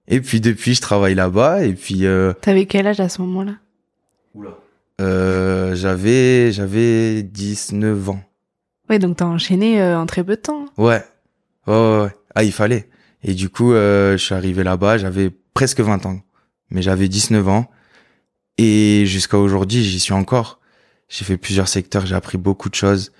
et 0.06 0.20
puis 0.20 0.40
depuis, 0.40 0.74
je 0.74 0.80
travaille 0.80 1.14
là-bas 1.14 1.64
et 1.64 1.72
puis... 1.72 2.04
Euh, 2.04 2.32
T'avais 2.40 2.66
quel 2.66 2.86
âge 2.86 3.00
à 3.00 3.08
ce 3.08 3.22
moment-là? 3.22 3.54
Oula. 4.34 4.58
Euh, 5.00 5.74
j'avais 5.74 6.52
j'avais 6.52 7.22
19 7.22 8.10
ans. 8.10 8.20
Ouais, 8.88 8.98
donc 8.98 9.16
t'as 9.16 9.24
enchaîné 9.24 9.80
euh, 9.80 9.98
en 9.98 10.06
très 10.06 10.22
peu 10.22 10.36
de 10.36 10.40
temps. 10.40 10.66
Ouais. 10.76 11.02
ouais. 11.66 11.74
Ouais, 11.74 12.10
Ah, 12.34 12.44
il 12.44 12.52
fallait. 12.52 12.88
Et 13.22 13.34
du 13.34 13.48
coup, 13.48 13.72
euh, 13.72 14.12
je 14.12 14.24
suis 14.24 14.34
arrivé 14.34 14.62
là-bas, 14.62 14.98
j'avais 14.98 15.30
presque 15.54 15.80
20 15.80 16.06
ans. 16.06 16.20
Mais 16.70 16.82
j'avais 16.82 17.08
19 17.08 17.48
ans. 17.48 17.70
Et 18.58 19.04
jusqu'à 19.06 19.38
aujourd'hui, 19.38 19.82
j'y 19.82 20.00
suis 20.00 20.12
encore. 20.12 20.60
J'ai 21.08 21.24
fait 21.24 21.36
plusieurs 21.36 21.68
secteurs, 21.68 22.06
j'ai 22.06 22.14
appris 22.14 22.38
beaucoup 22.38 22.68
de 22.68 22.74
choses. 22.74 23.12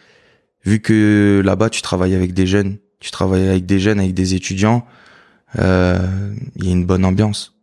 Vu 0.65 0.81
que 0.81 1.41
là-bas, 1.45 1.71
tu 1.71 1.83
travailles 1.83 2.15
avec 2.15 2.35
des 2.35 2.47
jeunes, 2.47 2.77
tu 3.01 3.11
travailles 3.11 3.49
avec 3.49 3.67
des 3.67 3.81
jeunes, 3.81 3.99
avec 3.99 4.15
des 4.15 4.35
étudiants, 4.35 4.87
il 5.57 5.61
y 6.65 6.69
a 6.69 6.73
une 6.73 6.85
bonne 6.85 7.05
ambiance. 7.05 7.57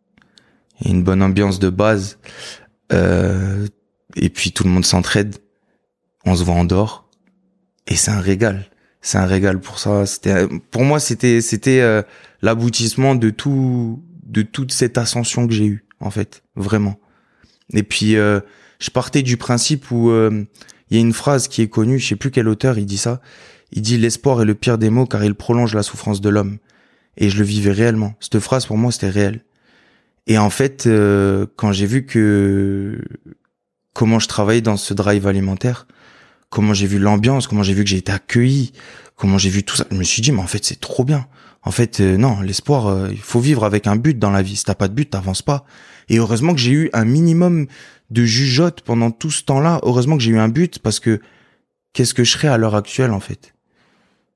Il 0.82 0.88
y 0.88 0.90
a 0.92 0.94
une 0.96 1.04
bonne 1.04 1.22
ambiance 1.22 1.60
de 1.60 1.70
base. 1.70 2.18
Euh, 2.94 3.68
et 4.18 4.30
puis 4.30 4.52
tout 4.52 4.64
le 4.64 4.70
monde 4.70 4.86
s'entraide. 4.86 5.38
On 6.26 6.36
se 6.36 6.44
voit 6.44 6.56
en 6.56 6.66
dehors 6.66 7.10
et 7.88 7.96
c'est 7.96 8.12
un 8.12 8.20
régal. 8.20 8.70
C'est 9.02 9.18
un 9.18 9.26
régal 9.26 9.60
pour 9.60 9.80
ça. 9.80 10.06
C'était, 10.06 10.48
pour 10.72 10.84
moi, 10.84 11.00
c'était, 11.00 11.40
c'était 11.40 11.80
euh, 11.80 12.02
l'aboutissement 12.42 13.16
de 13.16 13.30
tout, 13.30 14.04
de 14.24 14.42
toute 14.42 14.74
cette 14.74 14.98
ascension 14.98 15.48
que 15.48 15.54
j'ai 15.54 15.66
eue, 15.66 15.86
en 16.02 16.10
fait, 16.10 16.44
vraiment. 16.56 17.00
Et 17.74 17.84
puis, 17.84 18.18
euh, 18.18 18.42
je 18.80 18.90
partais 18.90 19.22
du 19.22 19.38
principe 19.38 19.92
où 19.92 20.10
euh, 20.10 20.46
il 20.90 20.98
y 20.98 21.00
a 21.00 21.02
une 21.02 21.14
phrase 21.14 21.48
qui 21.48 21.62
est 21.62 21.70
connue, 21.70 22.00
je 22.00 22.08
sais 22.08 22.16
plus 22.16 22.32
quel 22.32 22.48
auteur 22.48 22.78
il 22.78 22.86
dit 22.86 22.98
ça. 22.98 23.22
Il 23.72 23.82
dit 23.82 23.98
l'espoir 23.98 24.42
est 24.42 24.46
le 24.46 24.56
pire 24.56 24.78
des 24.78 24.90
mots 24.90 25.06
car 25.06 25.24
il 25.24 25.36
prolonge 25.36 25.76
la 25.76 25.84
souffrance 25.84 26.22
de 26.22 26.30
l'homme. 26.30 26.58
Et 27.18 27.30
je 27.30 27.38
le 27.38 27.44
vivais 27.44 27.72
réellement. 27.72 28.16
Cette 28.20 28.40
phrase 28.40 28.66
pour 28.66 28.78
moi 28.78 28.92
c'était 28.92 29.10
réel. 29.10 29.44
Et 30.28 30.38
en 30.38 30.50
fait, 30.50 30.88
quand 31.56 31.72
j'ai 31.74 31.86
vu 31.86 32.06
que 32.06 33.02
comment 33.98 34.20
je 34.20 34.28
travaillais 34.28 34.62
dans 34.62 34.78
ce 34.78 34.94
drive 34.94 35.26
alimentaire, 35.26 35.88
comment 36.52 36.76
j'ai 36.76 36.86
vu 36.86 37.00
l'ambiance, 37.00 37.48
comment 37.48 37.64
j'ai 37.64 37.74
vu 37.74 37.84
que 37.84 37.90
j'ai 37.90 37.98
été 37.98 38.12
accueilli, 38.12 38.72
comment 39.16 39.40
j'ai 39.40 39.50
vu 39.50 39.64
tout 39.64 39.76
ça. 39.76 39.88
Je 39.90 39.98
me 39.98 40.04
suis 40.04 40.22
dit, 40.22 40.32
mais 40.32 40.40
en 40.40 40.46
fait, 40.46 40.64
c'est 40.64 40.80
trop 40.80 41.04
bien. 41.04 41.26
En 41.64 41.72
fait, 41.72 42.00
euh, 42.00 42.16
non, 42.16 42.42
l'espoir, 42.42 42.86
euh, 42.86 43.08
il 43.12 43.18
faut 43.18 43.40
vivre 43.40 43.64
avec 43.66 43.88
un 43.88 43.96
but 43.96 44.20
dans 44.20 44.30
la 44.30 44.44
vie. 44.44 44.56
Si 44.56 44.66
t'as 44.66 44.76
pas 44.76 44.88
de 44.88 44.94
but, 44.94 45.10
t'avances 45.10 45.42
pas. 45.42 45.66
Et 46.10 46.20
heureusement 46.20 46.54
que 46.54 46.60
j'ai 46.60 46.74
eu 46.74 46.90
un 46.94 47.06
minimum 47.06 47.66
de 48.12 48.24
jugeote 48.24 48.82
pendant 48.82 49.10
tout 49.10 49.32
ce 49.32 49.44
temps-là. 49.46 49.80
Heureusement 49.82 50.16
que 50.16 50.22
j'ai 50.22 50.30
eu 50.30 50.38
un 50.38 50.48
but 50.48 50.78
parce 50.78 51.00
que 51.00 51.20
qu'est-ce 51.94 52.14
que 52.14 52.24
je 52.24 52.34
serais 52.34 52.50
à 52.50 52.58
l'heure 52.58 52.76
actuelle, 52.76 53.12
en 53.12 53.20
fait? 53.20 53.56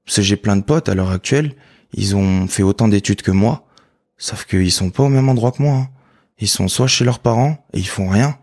Parce 0.05 0.15
que 0.15 0.21
j'ai 0.23 0.37
plein 0.37 0.55
de 0.55 0.63
potes 0.63 0.89
à 0.89 0.95
l'heure 0.95 1.11
actuelle. 1.11 1.53
Ils 1.93 2.15
ont 2.15 2.47
fait 2.47 2.63
autant 2.63 2.87
d'études 2.87 3.21
que 3.21 3.31
moi. 3.31 3.67
Sauf 4.17 4.45
qu'ils 4.45 4.71
sont 4.71 4.89
pas 4.89 5.03
au 5.03 5.09
même 5.09 5.29
endroit 5.29 5.51
que 5.51 5.61
moi. 5.61 5.75
hein. 5.75 5.89
Ils 6.39 6.49
sont 6.49 6.67
soit 6.67 6.87
chez 6.87 7.05
leurs 7.05 7.19
parents 7.19 7.63
et 7.73 7.77
ils 7.77 7.87
font 7.87 8.09
rien, 8.09 8.39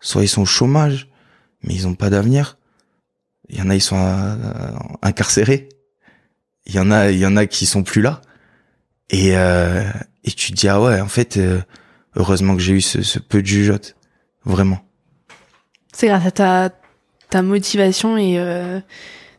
soit 0.00 0.22
ils 0.22 0.28
sont 0.28 0.42
au 0.42 0.46
chômage, 0.46 1.08
mais 1.62 1.74
ils 1.74 1.86
ont 1.86 1.94
pas 1.94 2.10
d'avenir. 2.10 2.58
Il 3.48 3.58
y 3.58 3.62
en 3.62 3.70
a, 3.70 3.74
ils 3.74 3.80
sont 3.80 3.98
euh, 3.98 4.36
incarcérés. 5.02 5.68
Il 6.66 6.74
y 6.74 6.78
en 6.78 6.90
a, 6.90 7.10
il 7.10 7.18
y 7.18 7.26
en 7.26 7.36
a 7.36 7.46
qui 7.46 7.66
sont 7.66 7.82
plus 7.82 8.02
là. 8.02 8.20
Et, 9.10 9.36
euh, 9.36 9.82
et 10.24 10.30
tu 10.30 10.52
te 10.52 10.56
dis, 10.56 10.68
ah 10.68 10.80
ouais, 10.80 11.00
en 11.00 11.08
fait, 11.08 11.36
euh, 11.36 11.60
heureusement 12.16 12.54
que 12.54 12.62
j'ai 12.62 12.74
eu 12.74 12.80
ce, 12.80 13.02
ce 13.02 13.18
peu 13.18 13.42
de 13.42 13.46
jugeote. 13.46 13.96
Vraiment. 14.44 14.80
C'est 15.92 16.06
grâce 16.06 16.26
à 16.26 16.30
ta, 16.30 16.70
ta 17.28 17.42
motivation 17.42 18.16
et 18.16 18.38
euh, 18.38 18.80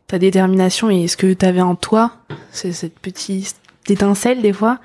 ta 0.07 0.19
détermination 0.19 0.89
et 0.89 1.07
ce 1.07 1.17
que 1.17 1.33
tu 1.33 1.45
avais 1.45 1.61
en 1.61 1.75
toi, 1.75 2.17
c'est 2.51 2.73
cette 2.73 2.99
petite 2.99 3.55
étincelle 3.87 4.41
des 4.41 4.53
fois, 4.53 4.79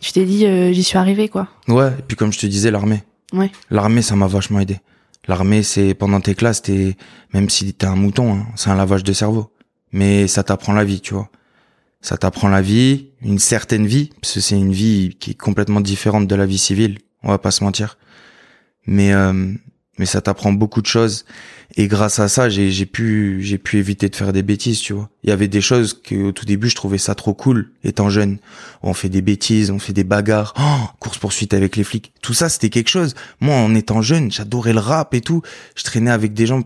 tu 0.00 0.12
t'es 0.12 0.24
dit 0.24 0.46
euh, 0.46 0.72
j'y 0.72 0.82
suis 0.82 0.98
arrivé 0.98 1.28
quoi. 1.28 1.48
Ouais, 1.68 1.88
et 1.98 2.02
puis 2.02 2.16
comme 2.16 2.32
je 2.32 2.38
te 2.38 2.46
disais, 2.46 2.70
l'armée. 2.70 3.04
Ouais. 3.32 3.52
L'armée, 3.70 4.02
ça 4.02 4.16
m'a 4.16 4.26
vachement 4.26 4.60
aidé. 4.60 4.80
L'armée, 5.28 5.62
c'est 5.62 5.94
pendant 5.94 6.20
tes 6.20 6.34
classes, 6.34 6.62
t'es 6.62 6.96
même 7.32 7.48
si 7.48 7.74
t'es 7.74 7.86
un 7.86 7.94
mouton, 7.94 8.34
hein, 8.34 8.46
c'est 8.56 8.70
un 8.70 8.76
lavage 8.76 9.04
de 9.04 9.12
cerveau. 9.12 9.52
Mais 9.92 10.26
ça 10.26 10.42
t'apprend 10.42 10.72
la 10.72 10.84
vie, 10.84 11.00
tu 11.00 11.14
vois. 11.14 11.28
Ça 12.00 12.16
t'apprend 12.16 12.48
la 12.48 12.62
vie, 12.62 13.10
une 13.22 13.38
certaine 13.38 13.86
vie, 13.86 14.10
parce 14.20 14.34
que 14.34 14.40
c'est 14.40 14.56
une 14.56 14.72
vie 14.72 15.16
qui 15.20 15.32
est 15.32 15.40
complètement 15.40 15.80
différente 15.80 16.26
de 16.26 16.34
la 16.34 16.46
vie 16.46 16.58
civile. 16.58 16.98
On 17.22 17.28
va 17.28 17.38
pas 17.38 17.52
se 17.52 17.62
mentir. 17.62 17.98
Mais 18.86 19.12
euh, 19.12 19.54
mais 19.98 20.06
ça 20.06 20.20
t'apprend 20.20 20.52
beaucoup 20.52 20.80
de 20.80 20.86
choses. 20.86 21.24
Et 21.76 21.86
grâce 21.86 22.18
à 22.18 22.28
ça, 22.28 22.48
j'ai 22.48 22.70
j'ai 22.70 22.86
pu 22.86 23.38
j'ai 23.42 23.58
pu 23.58 23.78
éviter 23.78 24.08
de 24.08 24.16
faire 24.16 24.32
des 24.32 24.42
bêtises, 24.42 24.80
tu 24.80 24.92
vois. 24.92 25.10
Il 25.22 25.30
y 25.30 25.32
avait 25.32 25.48
des 25.48 25.60
choses 25.60 26.00
que 26.02 26.14
au 26.14 26.32
tout 26.32 26.44
début 26.44 26.68
je 26.68 26.76
trouvais 26.76 26.98
ça 26.98 27.14
trop 27.14 27.34
cool, 27.34 27.70
étant 27.84 28.10
jeune. 28.10 28.38
On 28.82 28.94
fait 28.94 29.08
des 29.08 29.22
bêtises, 29.22 29.70
on 29.70 29.78
fait 29.78 29.92
des 29.92 30.04
bagarres, 30.04 30.54
oh, 30.58 30.88
course 30.98 31.18
poursuite 31.18 31.54
avec 31.54 31.76
les 31.76 31.84
flics. 31.84 32.12
Tout 32.22 32.34
ça, 32.34 32.48
c'était 32.48 32.70
quelque 32.70 32.90
chose. 32.90 33.14
Moi, 33.40 33.54
en 33.56 33.74
étant 33.74 34.02
jeune, 34.02 34.30
j'adorais 34.30 34.72
le 34.72 34.80
rap 34.80 35.14
et 35.14 35.20
tout. 35.20 35.42
Je 35.76 35.84
traînais 35.84 36.10
avec 36.10 36.34
des 36.34 36.46
gens 36.46 36.62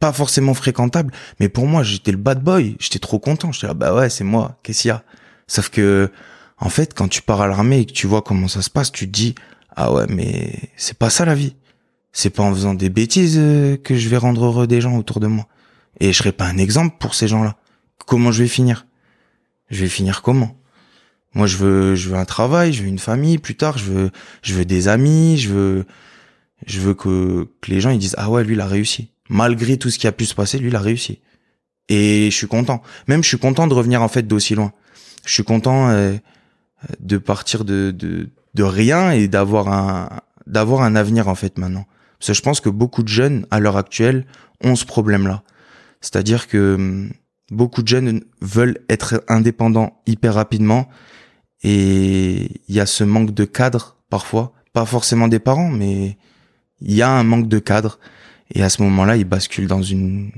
pas 0.00 0.12
forcément 0.12 0.54
fréquentables, 0.54 1.12
mais 1.40 1.48
pour 1.48 1.66
moi, 1.66 1.82
j'étais 1.82 2.12
le 2.12 2.18
bad 2.18 2.42
boy. 2.42 2.76
J'étais 2.78 3.00
trop 3.00 3.18
content. 3.18 3.52
J'étais 3.52 3.66
là, 3.66 3.74
bah 3.74 3.94
ouais, 3.94 4.10
c'est 4.10 4.24
moi. 4.24 4.58
Qu'est-ce 4.62 4.82
qu'il 4.82 4.88
y 4.90 4.92
a? 4.92 5.02
Sauf 5.48 5.70
que, 5.70 6.10
en 6.58 6.68
fait, 6.68 6.94
quand 6.94 7.08
tu 7.08 7.22
pars 7.22 7.40
à 7.40 7.48
l'armée 7.48 7.80
et 7.80 7.86
que 7.86 7.92
tu 7.92 8.06
vois 8.06 8.22
comment 8.22 8.48
ça 8.48 8.62
se 8.62 8.70
passe, 8.70 8.92
tu 8.92 9.06
te 9.06 9.12
dis, 9.12 9.34
ah 9.74 9.92
ouais, 9.92 10.06
mais 10.08 10.52
c'est 10.76 10.96
pas 10.98 11.10
ça 11.10 11.24
la 11.24 11.34
vie. 11.34 11.54
C'est 12.12 12.30
pas 12.30 12.42
en 12.42 12.52
faisant 12.52 12.74
des 12.74 12.90
bêtises 12.90 13.36
euh, 13.38 13.76
que 13.76 13.96
je 13.96 14.08
vais 14.08 14.16
rendre 14.16 14.44
heureux 14.44 14.66
des 14.66 14.80
gens 14.80 14.96
autour 14.96 15.20
de 15.20 15.26
moi. 15.26 15.46
Et 16.00 16.12
je 16.12 16.18
serai 16.18 16.32
pas 16.32 16.46
un 16.46 16.58
exemple 16.58 16.96
pour 16.98 17.14
ces 17.14 17.28
gens-là. 17.28 17.56
Comment 18.06 18.32
je 18.32 18.42
vais 18.42 18.48
finir? 18.48 18.86
Je 19.70 19.80
vais 19.80 19.88
finir 19.88 20.22
comment? 20.22 20.56
Moi, 21.34 21.46
je 21.46 21.56
veux, 21.58 21.94
je 21.94 22.08
veux 22.08 22.16
un 22.16 22.24
travail, 22.24 22.72
je 22.72 22.82
veux 22.82 22.88
une 22.88 22.98
famille. 22.98 23.38
Plus 23.38 23.54
tard, 23.54 23.78
je 23.78 23.84
veux, 23.84 24.10
je 24.42 24.54
veux 24.54 24.64
des 24.64 24.88
amis. 24.88 25.36
Je 25.36 25.50
veux, 25.50 25.86
je 26.66 26.80
veux 26.80 26.94
que, 26.94 27.48
que 27.60 27.70
les 27.70 27.80
gens 27.80 27.90
ils 27.90 27.98
disent 27.98 28.16
ah 28.18 28.30
ouais, 28.30 28.44
lui 28.44 28.54
il 28.54 28.60
a 28.60 28.66
réussi. 28.66 29.10
Malgré 29.28 29.76
tout 29.76 29.90
ce 29.90 29.98
qui 29.98 30.06
a 30.06 30.12
pu 30.12 30.24
se 30.24 30.34
passer, 30.34 30.58
lui 30.58 30.68
il 30.68 30.76
a 30.76 30.80
réussi. 30.80 31.20
Et 31.88 32.30
je 32.30 32.36
suis 32.36 32.48
content. 32.48 32.82
Même 33.06 33.22
je 33.22 33.28
suis 33.28 33.38
content 33.38 33.66
de 33.66 33.74
revenir 33.74 34.02
en 34.02 34.08
fait 34.08 34.26
d'aussi 34.26 34.54
loin. 34.54 34.72
Je 35.24 35.32
suis 35.32 35.44
content 35.44 35.90
euh, 35.90 36.16
de 37.00 37.18
partir 37.18 37.64
de, 37.64 37.90
de 37.90 38.30
de 38.54 38.62
rien 38.62 39.12
et 39.12 39.28
d'avoir 39.28 39.68
un 39.68 40.08
d'avoir 40.46 40.82
un 40.82 40.96
avenir 40.96 41.28
en 41.28 41.34
fait 41.34 41.58
maintenant. 41.58 41.86
Parce 42.18 42.28
que 42.28 42.34
je 42.34 42.42
pense 42.42 42.60
que 42.60 42.68
beaucoup 42.68 43.02
de 43.02 43.08
jeunes 43.08 43.46
à 43.50 43.60
l'heure 43.60 43.76
actuelle 43.76 44.26
ont 44.62 44.76
ce 44.76 44.84
problème-là. 44.84 45.42
C'est-à-dire 46.00 46.48
que 46.48 46.74
hum, 46.74 47.12
beaucoup 47.50 47.82
de 47.82 47.88
jeunes 47.88 48.24
veulent 48.40 48.78
être 48.88 49.22
indépendants 49.28 50.00
hyper 50.06 50.34
rapidement 50.34 50.88
et 51.62 52.50
il 52.68 52.74
y 52.74 52.80
a 52.80 52.86
ce 52.86 53.04
manque 53.04 53.34
de 53.34 53.44
cadre 53.44 53.96
parfois, 54.10 54.52
pas 54.72 54.84
forcément 54.84 55.28
des 55.28 55.38
parents, 55.38 55.70
mais 55.70 56.16
il 56.80 56.94
y 56.94 57.02
a 57.02 57.10
un 57.10 57.24
manque 57.24 57.48
de 57.48 57.58
cadre 57.58 57.98
et 58.54 58.62
à 58.62 58.68
ce 58.68 58.82
moment-là, 58.82 59.16
ils 59.16 59.24
basculent 59.24 59.66
dans 59.66 59.82
une 59.82 60.32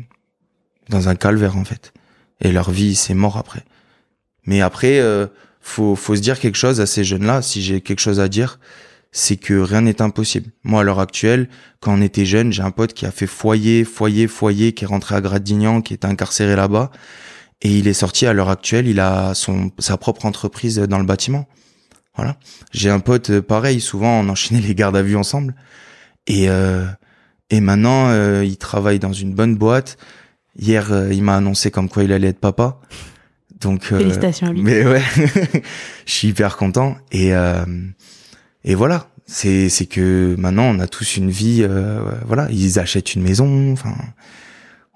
dans 0.88 1.09
un 1.09 1.14
calvaire 1.14 1.57
en 1.57 1.64
fait. 1.64 1.93
Et 2.40 2.53
leur 2.53 2.71
vie, 2.71 2.95
c'est 2.95 3.14
mort 3.14 3.37
après. 3.37 3.64
Mais 4.45 4.61
après, 4.61 4.99
euh, 4.99 5.27
faut 5.61 5.95
faut 5.95 6.16
se 6.16 6.21
dire 6.21 6.40
quelque 6.40 6.57
chose 6.57 6.81
à 6.81 6.87
ces 6.87 7.05
jeunes-là. 7.05 7.43
Si 7.43 7.62
j'ai 7.62 7.81
quelque 7.81 8.01
chose 8.01 8.19
à 8.19 8.29
dire, 8.29 8.59
c'est 9.12 9.37
que 9.37 9.55
rien 9.55 9.81
n'est 9.83 10.03
impossible. 10.03 10.51
Moi, 10.62 10.81
à 10.81 10.85
l'heure 10.85 11.01
actuelle, 11.01 11.49
quand 11.81 11.94
on 11.99 12.03
était 12.03 12.25
jeune, 12.25 12.53
j'ai 12.53 12.62
un 12.62 12.70
pote 12.70 12.92
qui 12.92 13.07
a 13.07 13.11
fait 13.11 13.27
foyer, 13.27 13.85
foyer, 13.85 14.27
foyer, 14.29 14.73
qui 14.73 14.85
est 14.85 14.87
rentré 14.87 15.14
à 15.16 15.20
Gradignan, 15.20 15.83
qui 15.83 15.92
est 15.94 16.05
incarcéré 16.05 16.55
là-bas, 16.57 16.90
et 17.62 17.77
il 17.77 17.88
est 17.88 17.94
sorti. 17.94 18.27
À 18.27 18.33
l'heure 18.33 18.49
actuelle, 18.51 18.87
il 18.87 19.01
a 19.01 19.35
son 19.35 19.70
sa 19.79 19.96
propre 19.96 20.27
entreprise 20.27 20.79
dans 20.79 20.99
le 20.99 21.05
bâtiment. 21.05 21.49
Voilà. 22.16 22.37
J'ai 22.73 22.90
un 22.90 23.01
pote 23.01 23.31
euh, 23.31 23.42
pareil. 23.42 23.81
Souvent, 23.81 24.20
on 24.20 24.29
enchaînait 24.29 24.61
les 24.66 24.75
gardes 24.75 24.96
à 24.96 25.03
vue 25.03 25.16
ensemble, 25.16 25.55
et 26.27 26.49
euh, 26.49 26.87
et 27.51 27.61
maintenant, 27.61 28.09
euh, 28.09 28.44
il 28.44 28.57
travaille 28.57 29.01
dans 29.01 29.12
une 29.12 29.35
bonne 29.35 29.57
boîte. 29.57 29.96
Hier, 30.59 30.92
euh, 30.92 31.12
il 31.12 31.23
m'a 31.23 31.37
annoncé 31.37 31.70
comme 31.70 31.88
quoi 31.88 32.05
il 32.05 32.12
allait 32.12 32.29
être 32.29 32.38
papa. 32.40 32.79
Donc, 33.61 33.92
euh, 33.92 33.99
Félicitations 33.99 34.49
à 34.49 34.53
lui. 34.53 34.62
mais 34.62 34.87
ouais, 34.87 35.03
je 36.07 36.12
suis 36.12 36.29
hyper 36.29 36.57
content. 36.57 36.96
Et 37.12 37.35
euh, 37.35 37.64
et 38.64 38.75
voilà, 38.75 39.09
c'est 39.27 39.68
c'est 39.68 39.87
que 39.87 40.35
maintenant 40.38 40.64
on 40.64 40.79
a 40.81 40.87
tous 40.87 41.16
une 41.16 41.31
vie. 41.31 41.62
euh, 41.62 42.03
voilà, 42.27 42.49
ils 42.51 42.79
achètent 42.79 43.14
une 43.14 43.23
maison. 43.23 43.73
Enfin, 43.73 43.94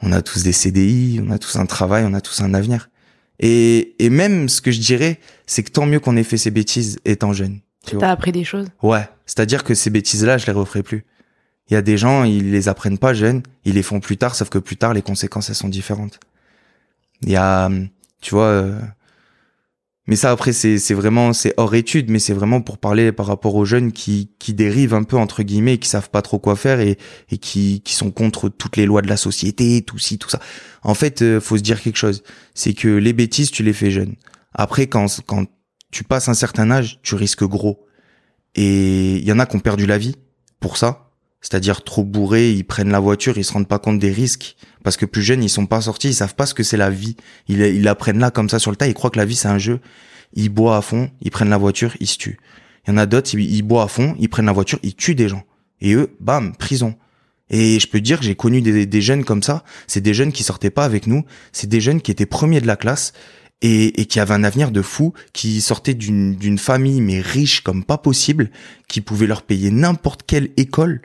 on 0.03 0.13
a 0.13 0.23
tous 0.23 0.43
des 0.43 0.53
CDI, 0.53 1.21
on 1.27 1.31
a 1.31 1.39
tous 1.39 1.57
un 1.57 1.67
travail, 1.67 2.05
on 2.07 2.15
a 2.15 2.21
tous 2.21 2.41
un 2.41 2.55
avenir. 2.55 2.91
Et 3.41 3.95
et 4.05 4.11
même 4.11 4.49
ce 4.49 4.61
que 4.61 4.71
je 4.71 4.81
dirais, 4.81 5.19
c'est 5.47 5.63
que 5.63 5.71
tant 5.71 5.87
mieux 5.87 6.01
qu'on 6.01 6.17
ait 6.17 6.25
fait 6.25 6.37
ces 6.37 6.51
bêtises 6.51 6.99
étant 7.05 7.33
jeune. 7.33 7.61
Tu. 7.87 7.97
T'as 7.99 8.11
appris 8.11 8.33
des 8.33 8.45
choses. 8.45 8.69
Ouais, 8.83 9.07
c'est-à-dire 9.27 9.63
que 9.65 9.75
ces 9.75 9.91
bêtises-là, 9.91 10.39
je 10.39 10.47
les 10.47 10.53
referai 10.53 10.83
plus. 10.83 11.05
Il 11.71 11.75
y 11.75 11.77
a 11.77 11.83
des 11.83 11.97
gens, 11.97 12.25
ils 12.25 12.51
les 12.51 12.69
apprennent 12.69 12.99
pas 12.99 13.15
jeunes, 13.15 13.43
ils 13.65 13.75
les 13.75 13.83
font 13.83 14.01
plus 14.01 14.17
tard, 14.19 14.35
sauf 14.35 14.51
que 14.51 14.59
plus 14.59 14.77
tard, 14.77 14.93
les 14.95 15.03
conséquences, 15.03 15.49
elles 15.49 15.55
sont 15.55 15.69
différentes. 15.69 16.21
Il 17.23 17.31
y 17.31 17.37
a, 17.37 17.71
tu 18.21 18.35
vois, 18.35 18.45
euh, 18.47 18.79
mais 20.07 20.17
ça 20.17 20.31
après, 20.31 20.53
c'est 20.53 20.79
c'est 20.79 20.95
vraiment, 20.95 21.33
c'est 21.33 21.55
hors 21.57 21.75
étude, 21.75 22.11
mais 22.11 22.19
c'est 22.19 22.35
vraiment 22.35 22.61
pour 22.61 22.79
parler 22.79 23.11
par 23.11 23.27
rapport 23.27 23.55
aux 23.55 23.65
jeunes 23.65 23.93
qui 23.93 24.31
qui 24.39 24.53
dérivent 24.53 24.95
un 24.95 25.03
peu 25.03 25.17
entre 25.17 25.43
guillemets, 25.43 25.75
et 25.75 25.79
qui 25.79 25.89
savent 25.89 26.11
pas 26.11 26.21
trop 26.23 26.39
quoi 26.39 26.57
faire 26.57 26.81
et 26.81 26.99
et 27.31 27.39
qui 27.39 27.81
qui 27.83 27.95
sont 27.95 28.11
contre 28.11 28.49
toutes 28.51 28.77
les 28.77 28.85
lois 28.87 29.01
de 29.03 29.09
la 29.09 29.17
société, 29.17 29.83
tout 29.83 29.99
ci, 29.99 30.19
tout 30.19 30.29
ça. 30.29 30.41
En 30.83 30.95
fait, 30.95 31.23
euh, 31.23 31.41
faut 31.41 31.57
se 31.57 31.63
dire 31.63 31.81
quelque 31.81 31.97
chose, 31.97 32.23
c'est 32.55 32.75
que 32.75 32.89
les 32.89 33.13
bêtises, 33.15 33.51
tu 33.51 33.63
les 33.63 33.73
fais 33.73 33.91
jeunes. 33.91 34.15
Après, 34.53 34.87
quand 34.89 35.07
quand 35.27 35.47
tu 35.91 36.05
passes 36.05 36.29
un 36.29 36.35
certain 36.35 36.71
âge, 36.71 36.99
tu 37.03 37.15
risques 37.15 37.45
gros. 37.45 37.87
Et 38.57 39.17
il 39.17 39.25
y 39.25 39.33
en 39.33 39.39
a 39.39 39.47
qui 39.47 39.57
ont 39.57 39.61
perdu 39.61 39.87
la 39.87 39.99
vie 39.99 40.17
pour 40.61 40.77
ça. 40.77 41.04
C'est-à-dire 41.45 41.85
trop 41.85 42.05
bourrés, 42.05 42.53
ils 42.53 42.65
prennent 42.65 42.89
la 42.89 43.01
voiture, 43.01 43.37
ils 43.37 43.45
se 43.45 43.53
rendent 43.53 43.69
pas 43.69 43.79
compte 43.79 43.99
des 43.99 44.11
risques. 44.11 44.57
Parce 44.83 44.97
que 44.97 45.05
plus 45.05 45.23
jeunes, 45.23 45.45
ils 45.45 45.51
sont 45.51 45.67
pas 45.67 45.83
sortis, 45.83 46.09
ils 46.09 46.15
savent 46.15 46.35
pas 46.35 46.47
ce 46.47 46.55
que 46.55 46.63
c'est 46.63 46.79
la 46.79 46.89
vie. 46.89 47.17
Ils, 47.49 47.61
ils 47.61 47.83
la 47.83 47.95
prennent 47.95 48.19
là 48.19 48.31
comme 48.31 48.49
ça 48.49 48.59
sur 48.59 48.71
le 48.71 48.79
tas, 48.79 48.87
ils 48.87 48.95
croient 48.95 49.11
que 49.11 49.19
la 49.19 49.27
vie 49.27 49.35
c'est 49.37 49.49
un 49.49 49.59
jeu. 49.59 49.81
Ils 50.33 50.49
boivent 50.49 50.79
à 50.79 50.81
fond, 50.81 51.11
ils 51.21 51.31
prennent 51.31 51.51
la 51.51 51.59
voiture, 51.59 51.95
ils 52.01 52.07
se 52.07 52.17
tuent. 52.17 52.39
Il 52.87 52.91
y 52.91 52.95
en 52.95 52.97
a 52.97 53.05
d'autres, 53.05 53.35
ils, 53.35 53.63
boivent 53.63 53.85
à 53.85 53.89
fond, 53.89 54.17
ils 54.19 54.31
prennent 54.31 54.47
la 54.47 54.53
voiture, 54.53 54.79
ils 54.83 54.95
tuent 54.95 55.15
des 55.15 55.29
gens. 55.29 55.45
Et 55.83 55.93
eux, 55.93 56.17
bam, 56.19 56.57
prison. 56.57 56.95
Et 57.51 57.79
je 57.79 57.89
peux 57.89 58.01
dire 58.01 58.21
que 58.21 58.25
j'ai 58.25 58.37
connu 58.37 58.63
des, 58.63 59.03
jeunes 59.03 59.25
comme 59.25 59.43
ça. 59.43 59.65
C'est 59.87 60.01
des 60.01 60.15
jeunes 60.15 60.33
qui 60.33 60.45
sortaient 60.45 60.71
pas 60.71 60.87
avec 60.87 61.07
nous. 61.07 61.25
C'est 61.53 61.69
des 61.69 61.83
jeunes 61.83 62.01
qui 62.01 62.11
étaient 62.11 62.25
premiers 62.25 62.63
de 62.63 62.67
la 62.67 62.77
classe 62.77 63.13
et, 63.61 64.01
et 64.01 64.07
qui 64.07 64.19
avaient 64.19 64.33
un 64.33 64.45
avenir 64.45 64.71
de 64.71 64.81
fou, 64.81 65.13
qui 65.35 65.61
sortaient 65.61 65.93
d'une 65.93 66.59
famille 66.59 67.03
mais 67.03 67.21
riche 67.21 67.61
comme 67.61 67.85
pas 67.85 67.99
possible, 67.99 68.51
qui 68.89 69.03
pouvaient 69.03 69.27
leur 69.27 69.43
payer 69.43 69.71
n'importe 69.71 70.23
quelle 70.27 70.49
école. 70.57 71.03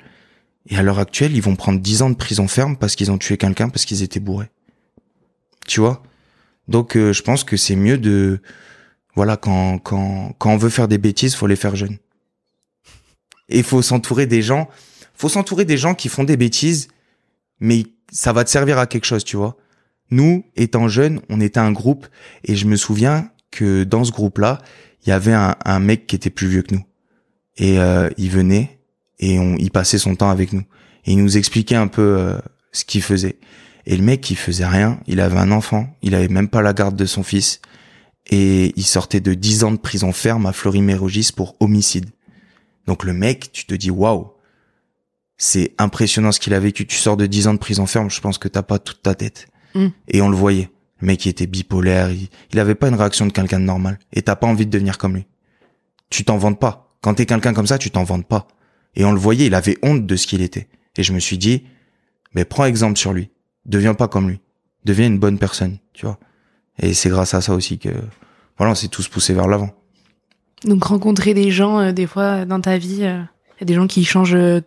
Et 0.69 0.77
à 0.77 0.83
l'heure 0.83 0.99
actuelle, 0.99 1.35
ils 1.35 1.41
vont 1.41 1.55
prendre 1.55 1.79
10 1.79 2.03
ans 2.03 2.09
de 2.09 2.15
prison 2.15 2.47
ferme 2.47 2.77
parce 2.77 2.95
qu'ils 2.95 3.11
ont 3.11 3.17
tué 3.17 3.37
quelqu'un 3.37 3.69
parce 3.69 3.85
qu'ils 3.85 4.03
étaient 4.03 4.19
bourrés. 4.19 4.49
Tu 5.67 5.79
vois? 5.79 6.03
Donc 6.67 6.95
euh, 6.95 7.13
je 7.13 7.21
pense 7.23 7.43
que 7.43 7.57
c'est 7.57 7.75
mieux 7.75 7.97
de 7.97 8.41
voilà 9.15 9.37
quand 9.37 9.79
quand 9.79 10.33
quand 10.37 10.51
on 10.51 10.57
veut 10.57 10.69
faire 10.69 10.87
des 10.87 10.99
bêtises, 10.99 11.35
faut 11.35 11.47
les 11.47 11.55
faire 11.55 11.75
jeunes. 11.75 11.97
Et 13.49 13.63
faut 13.63 13.81
s'entourer 13.81 14.27
des 14.27 14.43
gens, 14.43 14.69
faut 15.15 15.29
s'entourer 15.29 15.65
des 15.65 15.77
gens 15.77 15.95
qui 15.95 16.07
font 16.07 16.23
des 16.23 16.37
bêtises 16.37 16.89
mais 17.59 17.85
ça 18.11 18.33
va 18.33 18.43
te 18.43 18.49
servir 18.49 18.79
à 18.79 18.87
quelque 18.87 19.05
chose, 19.05 19.23
tu 19.23 19.37
vois. 19.37 19.57
Nous, 20.11 20.45
étant 20.55 20.87
jeunes, 20.87 21.21
on 21.29 21.39
était 21.41 21.59
un 21.59 21.71
groupe 21.71 22.07
et 22.43 22.55
je 22.55 22.65
me 22.65 22.75
souviens 22.75 23.29
que 23.51 23.83
dans 23.83 24.03
ce 24.03 24.11
groupe-là, 24.11 24.59
il 25.03 25.09
y 25.09 25.11
avait 25.11 25.33
un, 25.33 25.55
un 25.65 25.79
mec 25.79 26.07
qui 26.07 26.15
était 26.15 26.29
plus 26.29 26.47
vieux 26.47 26.61
que 26.63 26.75
nous. 26.75 26.85
Et 27.57 27.79
euh, 27.79 28.09
il 28.17 28.29
venait 28.29 28.78
et 29.19 29.39
on, 29.39 29.55
il 29.55 29.71
passait 29.71 29.97
son 29.97 30.15
temps 30.15 30.29
avec 30.29 30.53
nous. 30.53 30.63
Et 31.05 31.13
il 31.13 31.17
nous 31.17 31.37
expliquait 31.37 31.75
un 31.75 31.87
peu 31.87 32.17
euh, 32.17 32.37
ce 32.71 32.85
qu'il 32.85 33.01
faisait. 33.01 33.37
Et 33.85 33.97
le 33.97 34.03
mec, 34.03 34.29
il 34.29 34.37
faisait 34.37 34.65
rien. 34.65 34.99
Il 35.07 35.19
avait 35.19 35.37
un 35.37 35.51
enfant. 35.51 35.87
Il 36.01 36.15
avait 36.15 36.27
même 36.27 36.47
pas 36.47 36.61
la 36.61 36.73
garde 36.73 36.95
de 36.95 37.05
son 37.05 37.23
fils. 37.23 37.61
Et 38.27 38.73
il 38.75 38.85
sortait 38.85 39.21
de 39.21 39.33
10 39.33 39.63
ans 39.63 39.71
de 39.71 39.77
prison 39.77 40.11
ferme 40.11 40.45
à 40.45 40.53
Fleury-Mérogis 40.53 41.31
pour 41.35 41.55
homicide. 41.59 42.09
Donc 42.85 43.03
le 43.03 43.13
mec, 43.13 43.51
tu 43.51 43.65
te 43.65 43.73
dis, 43.73 43.91
waouh, 43.91 44.31
c'est 45.37 45.73
impressionnant 45.77 46.31
ce 46.31 46.39
qu'il 46.39 46.53
a 46.53 46.59
vécu. 46.59 46.85
Tu 46.85 46.97
sors 46.97 47.17
de 47.17 47.25
10 47.25 47.47
ans 47.47 47.53
de 47.53 47.59
prison 47.59 47.85
ferme, 47.85 48.09
je 48.09 48.21
pense 48.21 48.37
que 48.37 48.47
t'as 48.47 48.61
pas 48.61 48.77
toute 48.77 49.01
ta 49.01 49.15
tête. 49.15 49.47
Mm. 49.73 49.87
Et 50.09 50.21
on 50.21 50.29
le 50.29 50.35
voyait. 50.35 50.69
Le 51.01 51.07
mec, 51.07 51.25
il 51.25 51.29
était 51.29 51.47
bipolaire. 51.47 52.11
Il, 52.11 52.27
il 52.51 52.59
avait 52.59 52.75
pas 52.75 52.89
une 52.89 52.95
réaction 52.95 53.25
de 53.25 53.31
quelqu'un 53.31 53.59
de 53.59 53.65
normal. 53.65 53.97
Et 54.13 54.21
t'as 54.21 54.35
pas 54.35 54.47
envie 54.47 54.65
de 54.65 54.71
devenir 54.71 54.97
comme 54.97 55.15
lui. 55.15 55.25
tu 56.09 56.23
t'en 56.23 56.37
vantes 56.37 56.59
pas. 56.59 56.95
Quand 57.01 57.13
t'es 57.15 57.25
quelqu'un 57.25 57.53
comme 57.53 57.67
ça, 57.67 57.77
tu 57.77 57.89
t'en 57.89 58.03
vantes 58.03 58.27
pas. 58.27 58.47
Et 58.95 59.05
on 59.05 59.11
le 59.11 59.19
voyait, 59.19 59.45
il 59.47 59.53
avait 59.55 59.77
honte 59.83 60.05
de 60.05 60.15
ce 60.15 60.27
qu'il 60.27 60.41
était. 60.41 60.67
Et 60.97 61.03
je 61.03 61.13
me 61.13 61.19
suis 61.19 61.37
dit, 61.37 61.63
mais 62.33 62.45
prends 62.45 62.65
exemple 62.65 62.97
sur 62.97 63.13
lui. 63.13 63.29
Deviens 63.65 63.93
pas 63.93 64.07
comme 64.07 64.29
lui. 64.29 64.39
Deviens 64.85 65.07
une 65.07 65.19
bonne 65.19 65.37
personne, 65.37 65.77
tu 65.93 66.05
vois. 66.05 66.17
Et 66.81 66.93
c'est 66.93 67.09
grâce 67.09 67.33
à 67.33 67.41
ça 67.41 67.53
aussi 67.53 67.77
que, 67.77 67.89
voilà, 68.57 68.71
on 68.71 68.75
s'est 68.75 68.87
tous 68.87 69.07
poussés 69.07 69.33
vers 69.33 69.47
l'avant. 69.47 69.71
Donc 70.63 70.83
rencontrer 70.83 71.33
des 71.33 71.51
gens, 71.51 71.79
euh, 71.79 71.91
des 71.91 72.07
fois, 72.07 72.45
dans 72.45 72.59
ta 72.59 72.77
vie, 72.77 72.95
il 72.95 72.99
y 73.01 73.05
a 73.05 73.65
des 73.65 73.73
gens 73.75 73.87
qui 73.87 74.03
changent 74.03 74.35
euh, 74.35 74.61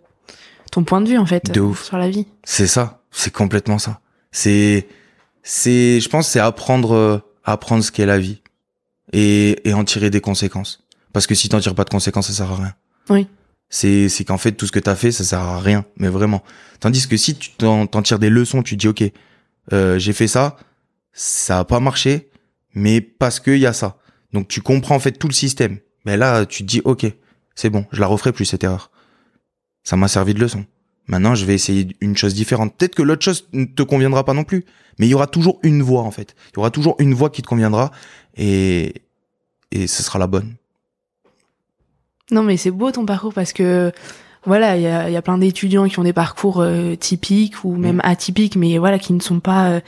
ton 0.71 0.85
point 0.85 1.01
de 1.01 1.09
vue, 1.09 1.19
en 1.19 1.27
fait, 1.27 1.51
De 1.51 1.61
ouf. 1.61 1.85
sur 1.85 1.99
la 1.99 2.09
vie. 2.09 2.27
C'est 2.45 2.67
ça. 2.67 3.03
C'est 3.11 3.33
complètement 3.33 3.79
ça. 3.79 4.01
C'est, 4.31 4.87
c'est, 5.43 6.01
je 6.01 6.09
pense, 6.09 6.29
c'est 6.29 6.41
apprendre, 6.41 6.93
euh, 6.93 7.19
apprendre 7.45 7.83
ce 7.85 7.91
qu'est 7.93 8.07
la 8.07 8.19
vie. 8.19 8.41
Et, 9.13 9.69
et 9.69 9.75
en 9.75 9.85
tirer 9.85 10.09
des 10.09 10.23
conséquences. 10.23 10.85
Parce 11.13 11.27
que 11.27 11.35
si 11.35 11.51
t'en 11.51 11.61
tires 11.61 11.75
pas 11.75 11.85
de 11.85 11.91
conséquences, 11.91 12.29
ça 12.29 12.33
sert 12.33 12.51
à 12.51 12.57
rien. 12.57 12.75
Oui. 13.11 13.27
C'est, 13.73 14.11
c'est 14.11 14.25
qu'en 14.25 14.37
fait, 14.37 14.53
tout 14.53 14.67
ce 14.67 14.73
que 14.73 14.79
t'as 14.79 14.95
fait, 14.95 15.11
ça 15.11 15.25
sert 15.25 15.39
à 15.39 15.59
rien. 15.59 15.87
Mais 15.97 16.09
vraiment. 16.09 16.43
Tandis 16.79 17.09
que 17.09 17.17
si 17.17 17.35
tu 17.35 17.53
t'en, 17.53 17.87
tires 17.87 18.19
des 18.19 18.29
leçons, 18.29 18.63
tu 18.63 18.77
dis, 18.77 18.87
OK, 18.87 19.03
euh, 19.73 19.99
j'ai 19.99 20.13
fait 20.13 20.29
ça, 20.29 20.59
ça 21.15 21.61
a 21.61 21.65
pas 21.65 21.81
marché, 21.81 22.29
mais 22.75 23.01
parce 23.01 23.41
que 23.41 23.51
y 23.51 23.65
a 23.65 23.73
ça. 23.73 23.97
Donc 24.35 24.47
tu 24.47 24.61
comprends 24.61 24.97
en 24.97 25.01
fait 25.01 25.13
tout 25.13 25.27
le 25.27 25.33
système. 25.33 25.79
Mais 26.05 26.19
là, 26.19 26.45
tu 26.45 26.65
te 26.65 26.69
dis, 26.69 26.83
OK, 26.85 27.07
c'est 27.55 27.71
bon, 27.71 27.87
je 27.93 28.01
la 28.01 28.07
referai 28.07 28.33
plus 28.33 28.45
cette 28.45 28.63
erreur. 28.63 28.91
Ça 29.85 29.97
m'a 29.97 30.07
servi 30.07 30.35
de 30.35 30.41
leçon. 30.41 30.67
Maintenant, 31.07 31.35
je 31.35 31.47
vais 31.47 31.55
essayer 31.55 31.97
une 32.03 32.17
chose 32.17 32.35
différente. 32.35 32.77
Peut-être 32.77 32.95
que 32.95 33.03
l'autre 33.03 33.25
chose 33.25 33.49
ne 33.55 33.65
te 33.65 33.83
conviendra 33.83 34.23
pas 34.23 34.35
non 34.35 34.45
plus, 34.45 34.67
mais 34.99 35.07
il 35.07 35.11
y 35.11 35.15
aura 35.15 35.27
toujours 35.27 35.59
une 35.63 35.83
voie 35.83 36.03
en 36.03 36.11
fait. 36.11 36.37
Il 36.51 36.57
y 36.57 36.59
aura 36.59 36.71
toujours 36.71 36.97
une 36.99 37.15
voie 37.15 37.31
qui 37.31 37.41
te 37.41 37.49
conviendra 37.49 37.91
et 38.37 39.03
et 39.71 39.87
ce 39.87 40.03
sera 40.03 40.19
la 40.19 40.27
bonne. 40.27 40.57
Non, 42.31 42.43
mais 42.43 42.57
c'est 42.57 42.71
beau 42.71 42.91
ton 42.91 43.05
parcours 43.05 43.35
parce 43.35 43.53
que 43.53 43.93
voilà, 44.45 44.77
il 44.77 44.83
y 44.83 44.87
a, 44.89 45.09
il 45.09 45.13
y 45.13 45.17
a 45.17 45.23
plein 45.23 45.39
d'étudiants 45.39 45.87
qui 45.87 45.99
ont 46.01 46.03
des 46.03 46.13
parcours 46.13 46.61
euh, 46.61 46.97
typiques 46.97 47.63
ou 47.63 47.77
même 47.77 48.01
atypiques, 48.03 48.57
mais 48.57 48.77
voilà, 48.79 48.99
qui 48.99 49.13
ne 49.13 49.21
sont 49.21 49.39
pas, 49.39 49.69
euh, 49.71 49.81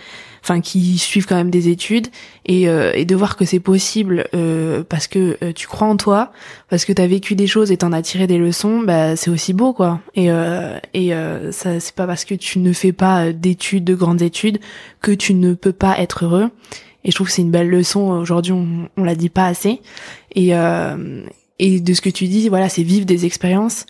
enfin, 0.44 0.60
qui 0.60 0.96
suivent 0.98 1.26
quand 1.26 1.34
même 1.34 1.50
des 1.50 1.68
études 1.68 2.06
et, 2.46 2.68
euh, 2.68 2.92
et 2.94 3.04
de 3.04 3.16
voir 3.16 3.36
que 3.36 3.44
c'est 3.44 3.58
possible 3.58 4.28
euh, 4.32 4.84
parce 4.88 5.08
que 5.08 5.36
euh, 5.42 5.52
tu 5.52 5.66
crois 5.66 5.88
en 5.88 5.96
toi, 5.96 6.30
parce 6.68 6.84
que 6.84 6.92
t'as 6.92 7.08
vécu 7.08 7.34
des 7.34 7.48
choses 7.48 7.72
et 7.72 7.78
t'en 7.78 7.92
as 7.92 8.02
tiré 8.02 8.28
des 8.28 8.38
leçons, 8.38 8.80
bah 8.80 9.16
c'est 9.16 9.30
aussi 9.30 9.54
beau 9.54 9.72
quoi. 9.72 10.00
Et 10.14 10.30
euh, 10.30 10.78
et 10.92 11.14
euh, 11.14 11.50
ça, 11.50 11.80
c'est 11.80 11.94
pas 11.94 12.06
parce 12.06 12.24
que 12.24 12.34
tu 12.36 12.60
ne 12.60 12.72
fais 12.72 12.92
pas 12.92 13.32
d'études, 13.32 13.82
de 13.82 13.96
grandes 13.96 14.22
études, 14.22 14.60
que 15.00 15.10
tu 15.10 15.34
ne 15.34 15.54
peux 15.54 15.72
pas 15.72 15.98
être 15.98 16.26
heureux. 16.26 16.50
Et 17.02 17.10
je 17.10 17.16
trouve 17.16 17.26
que 17.26 17.32
c'est 17.32 17.42
une 17.42 17.50
belle 17.50 17.70
leçon. 17.70 18.10
Aujourd'hui, 18.10 18.52
on, 18.52 18.88
on 18.96 19.02
la 19.02 19.16
dit 19.16 19.30
pas 19.30 19.46
assez. 19.46 19.80
Et 20.34 20.54
euh, 20.56 21.24
et 21.58 21.80
de 21.80 21.94
ce 21.94 22.00
que 22.00 22.10
tu 22.10 22.26
dis, 22.26 22.48
voilà, 22.48 22.68
c'est 22.68 22.82
vivre 22.82 23.06
des 23.06 23.26
expériences 23.26 23.86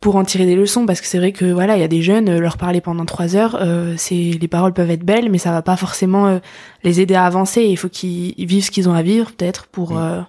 pour 0.00 0.16
en 0.16 0.24
tirer 0.24 0.46
des 0.46 0.56
leçons, 0.56 0.84
parce 0.84 1.00
que 1.00 1.06
c'est 1.06 1.18
vrai 1.18 1.30
que 1.30 1.44
voilà, 1.44 1.76
il 1.76 1.80
y 1.80 1.84
a 1.84 1.88
des 1.88 2.02
jeunes, 2.02 2.28
euh, 2.28 2.40
leur 2.40 2.56
parler 2.56 2.80
pendant 2.80 3.04
trois 3.04 3.36
heures, 3.36 3.56
euh, 3.60 3.94
c'est 3.96 4.14
les 4.40 4.48
paroles 4.48 4.72
peuvent 4.72 4.90
être 4.90 5.04
belles, 5.04 5.30
mais 5.30 5.38
ça 5.38 5.52
va 5.52 5.62
pas 5.62 5.76
forcément 5.76 6.26
euh, 6.26 6.38
les 6.82 7.00
aider 7.00 7.14
à 7.14 7.24
avancer. 7.24 7.62
Il 7.62 7.76
faut 7.76 7.88
qu'ils 7.88 8.34
vivent 8.36 8.64
ce 8.64 8.72
qu'ils 8.72 8.88
ont 8.88 8.94
à 8.94 9.02
vivre, 9.02 9.30
peut-être 9.32 9.66
pour 9.68 9.92
Mm. 9.92 9.96
euh, 9.98 10.20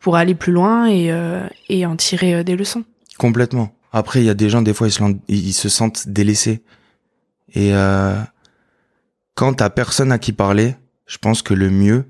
pour 0.00 0.16
aller 0.16 0.34
plus 0.34 0.52
loin 0.52 0.86
et 0.86 1.10
euh, 1.12 1.46
et 1.68 1.84
en 1.86 1.96
tirer 1.96 2.44
des 2.44 2.56
leçons. 2.56 2.84
Complètement. 3.18 3.74
Après, 3.92 4.20
il 4.20 4.26
y 4.26 4.30
a 4.30 4.34
des 4.34 4.50
gens, 4.50 4.60
des 4.62 4.74
fois, 4.74 4.88
ils 4.88 4.92
se, 4.92 5.02
ils 5.28 5.52
se 5.52 5.68
sentent 5.68 6.08
délaissés. 6.08 6.62
Et 7.54 7.72
euh, 7.74 8.14
quand 9.34 9.54
t'as 9.54 9.70
personne 9.70 10.12
à 10.12 10.18
qui 10.18 10.32
parler, 10.32 10.76
je 11.06 11.18
pense 11.18 11.42
que 11.42 11.54
le 11.54 11.70
mieux, 11.70 12.04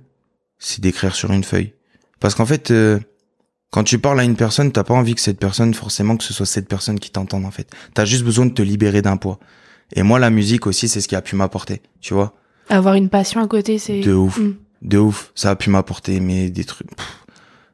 c'est 0.59 0.81
d'écrire 0.81 1.15
sur 1.15 1.31
une 1.33 1.45
feuille. 1.45 1.75
Parce 2.21 2.35
qu'en 2.35 2.47
fait, 2.47 2.71
euh, 2.71 2.99
quand 3.75 3.83
tu 3.83 3.99
parles 3.99 4.21
à 4.21 4.23
une 4.23 4.37
personne, 4.37 4.71
t'as 4.71 4.85
pas 4.85 4.95
envie 4.95 5.17
que 5.17 5.21
cette 5.21 5.41
personne, 5.41 5.75
forcément, 5.75 6.17
que 6.17 6.23
ce 6.23 6.33
soit 6.33 6.47
cette 6.47 6.69
personne 6.69 7.01
qui 7.01 7.11
t'entende, 7.11 7.45
en 7.45 7.51
fait. 7.51 7.69
T'as 7.93 8.05
juste 8.05 8.23
besoin 8.23 8.47
de 8.47 8.53
te 8.53 8.63
libérer 8.63 9.03
d'un 9.03 9.17
poids. 9.17 9.41
Et 9.97 10.05
moi, 10.05 10.21
la 10.21 10.31
musique 10.31 10.69
aussi, 10.69 10.87
c'est 10.87 11.01
ce 11.01 11.09
qui 11.09 11.17
a 11.17 11.23
pu 11.23 11.35
m'apporter, 11.35 11.83
tu 12.01 12.15
vois. 12.15 12.37
Avoir 12.69 12.95
une 12.95 13.09
passion 13.09 13.41
à 13.41 13.49
côté, 13.49 13.79
c'est 13.79 13.99
De 13.99 14.13
ouf. 14.13 14.39
Mm. 14.39 14.55
De 14.83 14.99
ouf. 14.99 15.33
Ça 15.35 15.51
a 15.51 15.57
pu 15.57 15.71
m'apporter, 15.71 16.21
mais 16.21 16.51
des 16.51 16.63
trucs. 16.63 16.87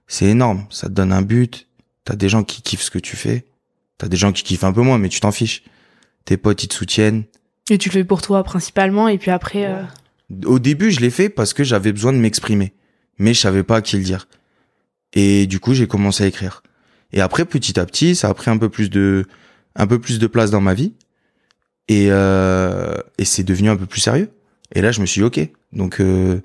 C'est 0.07 0.25
énorme. 0.25 0.65
Ça 0.71 0.87
te 0.87 0.95
donne 0.95 1.13
un 1.13 1.21
but. 1.21 1.69
T'as 2.07 2.17
des 2.17 2.31
gens 2.31 2.45
qui 2.45 2.63
kiffent 2.63 2.81
ce 2.81 2.91
que 2.91 2.99
tu 2.99 3.17
fais. 3.17 3.45
T'as 3.99 4.09
des 4.09 4.17
gens 4.17 4.33
qui 4.33 4.43
kiffent 4.43 4.65
un 4.65 4.73
peu 4.73 4.81
moins, 4.81 4.97
mais 4.97 5.11
tu 5.11 5.21
t'en 5.21 5.33
fiches. 5.33 5.65
Tes 6.25 6.39
potes, 6.39 6.65
ils 6.65 6.69
te 6.69 6.75
soutiennent. 6.75 7.25
Et 7.69 7.77
tu 7.77 7.91
le 7.91 7.93
fais 7.93 8.05
pour 8.05 8.23
toi 8.23 8.43
principalement, 8.43 9.07
et 9.07 9.19
puis 9.19 9.33
après, 9.33 9.67
euh, 9.67 9.83
Au 10.47 10.61
début, 10.61 10.93
je 10.93 11.01
l'ai 11.01 11.11
fait 11.11 11.29
parce 11.29 11.53
que 11.53 11.63
j'avais 11.63 11.93
besoin 11.93 12.15
de 12.15 12.19
m'exprimer. 12.19 12.73
Mais 13.19 13.35
je 13.35 13.41
savais 13.41 13.65
pas 13.65 13.77
à 13.77 13.83
qui 13.83 13.99
le 13.99 14.03
dire. 14.03 14.27
Et 15.12 15.46
du 15.46 15.61
coup, 15.61 15.75
j'ai 15.75 15.87
commencé 15.87 16.25
à 16.25 16.27
écrire. 16.27 16.62
Et 17.12 17.20
après, 17.20 17.44
petit 17.44 17.79
à 17.81 17.87
petit, 17.87 18.14
ça 18.14 18.29
a 18.29 18.35
pris 18.35 18.51
un 18.51 18.59
peu 18.59 18.68
plus 18.68 18.90
de, 18.90 19.27
un 19.75 19.87
peu 19.87 19.99
plus 19.99 20.18
de 20.18 20.27
place 20.27 20.51
dans 20.51 20.61
ma 20.61 20.75
vie. 20.75 20.94
Et, 21.88 22.07
euh, 22.11 22.94
et 23.18 23.25
c'est 23.25 23.42
devenu 23.42 23.68
un 23.68 23.77
peu 23.77 23.87
plus 23.87 24.01
sérieux. 24.01 24.31
Et 24.75 24.81
là, 24.81 24.92
je 24.92 25.01
me 25.01 25.07
suis 25.07 25.20
dit, 25.20 25.25
ok. 25.25 25.40
Donc, 25.73 26.01
euh, 26.01 26.40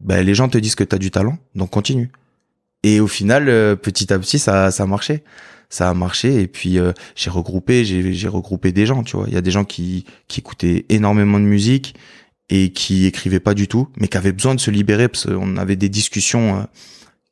bah, 0.00 0.22
les 0.22 0.34
gens 0.34 0.48
te 0.48 0.58
disent 0.58 0.74
que 0.74 0.84
t'as 0.84 0.98
du 0.98 1.10
talent, 1.10 1.38
donc 1.54 1.70
continue. 1.70 2.10
Et 2.82 3.00
au 3.00 3.06
final, 3.06 3.48
euh, 3.48 3.76
petit 3.76 4.12
à 4.12 4.18
petit, 4.18 4.38
ça, 4.38 4.70
ça 4.70 4.82
a 4.82 4.86
marché. 4.86 5.22
Ça 5.68 5.88
a 5.88 5.94
marché. 5.94 6.40
Et 6.40 6.48
puis, 6.48 6.78
euh, 6.78 6.92
j'ai 7.14 7.30
regroupé, 7.30 7.84
j'ai, 7.84 8.12
j'ai 8.12 8.28
regroupé 8.28 8.72
des 8.72 8.86
gens, 8.86 9.02
tu 9.02 9.16
vois. 9.16 9.26
Il 9.28 9.34
y 9.34 9.36
a 9.36 9.40
des 9.40 9.50
gens 9.50 9.64
qui, 9.64 10.04
qui 10.28 10.40
écoutaient 10.40 10.86
énormément 10.88 11.38
de 11.38 11.44
musique 11.44 11.94
et 12.48 12.72
qui 12.72 13.06
écrivaient 13.06 13.40
pas 13.40 13.54
du 13.54 13.68
tout, 13.68 13.88
mais 13.96 14.08
qui 14.08 14.16
avaient 14.16 14.32
besoin 14.32 14.54
de 14.54 14.60
se 14.60 14.70
libérer 14.70 15.08
parce 15.08 15.26
qu'on 15.26 15.56
avait 15.56 15.76
des 15.76 15.88
discussions 15.88 16.58
euh, 16.58 16.62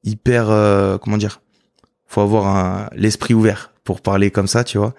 hyper, 0.04 0.50
euh, 0.50 0.98
comment 0.98 1.16
dire, 1.16 1.40
faut 2.06 2.20
avoir 2.20 2.90
l'esprit 2.94 3.34
ouvert 3.34 3.72
pour 3.84 4.00
parler 4.00 4.30
comme 4.30 4.46
ça, 4.48 4.64
tu 4.64 4.78
vois. 4.78 4.94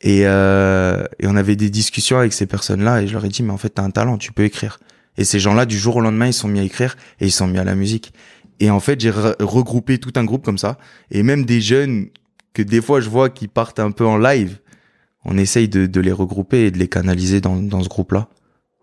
Et, 0.00 0.22
euh, 0.24 1.04
et 1.18 1.26
on 1.26 1.36
avait 1.36 1.56
des 1.56 1.70
discussions 1.70 2.18
avec 2.18 2.32
ces 2.32 2.46
personnes-là 2.46 3.02
et 3.02 3.06
je 3.06 3.12
leur 3.12 3.24
ai 3.24 3.28
dit, 3.28 3.42
mais 3.42 3.52
en 3.52 3.58
fait, 3.58 3.70
t'as 3.70 3.82
un 3.82 3.90
talent, 3.90 4.18
tu 4.18 4.32
peux 4.32 4.44
écrire. 4.44 4.78
Et 5.16 5.24
ces 5.24 5.38
gens-là, 5.38 5.66
du 5.66 5.78
jour 5.78 5.96
au 5.96 6.00
lendemain, 6.00 6.26
ils 6.26 6.32
sont 6.32 6.48
mis 6.48 6.60
à 6.60 6.62
écrire 6.62 6.96
et 7.20 7.26
ils 7.26 7.32
sont 7.32 7.46
mis 7.46 7.58
à 7.58 7.64
la 7.64 7.74
musique. 7.74 8.12
Et 8.60 8.70
en 8.70 8.80
fait, 8.80 9.00
j'ai 9.00 9.10
re- 9.10 9.36
regroupé 9.42 9.98
tout 9.98 10.12
un 10.16 10.24
groupe 10.24 10.44
comme 10.44 10.58
ça. 10.58 10.78
Et 11.10 11.22
même 11.22 11.44
des 11.44 11.60
jeunes 11.60 12.08
que 12.54 12.62
des 12.62 12.80
fois 12.80 13.00
je 13.00 13.08
vois 13.08 13.30
qui 13.30 13.46
partent 13.46 13.78
un 13.78 13.90
peu 13.90 14.06
en 14.06 14.16
live, 14.16 14.58
on 15.24 15.36
essaye 15.36 15.68
de, 15.68 15.86
de 15.86 16.00
les 16.00 16.12
regrouper 16.12 16.66
et 16.66 16.70
de 16.70 16.78
les 16.78 16.88
canaliser 16.88 17.40
dans, 17.40 17.56
dans 17.56 17.82
ce 17.82 17.88
groupe-là. 17.88 18.28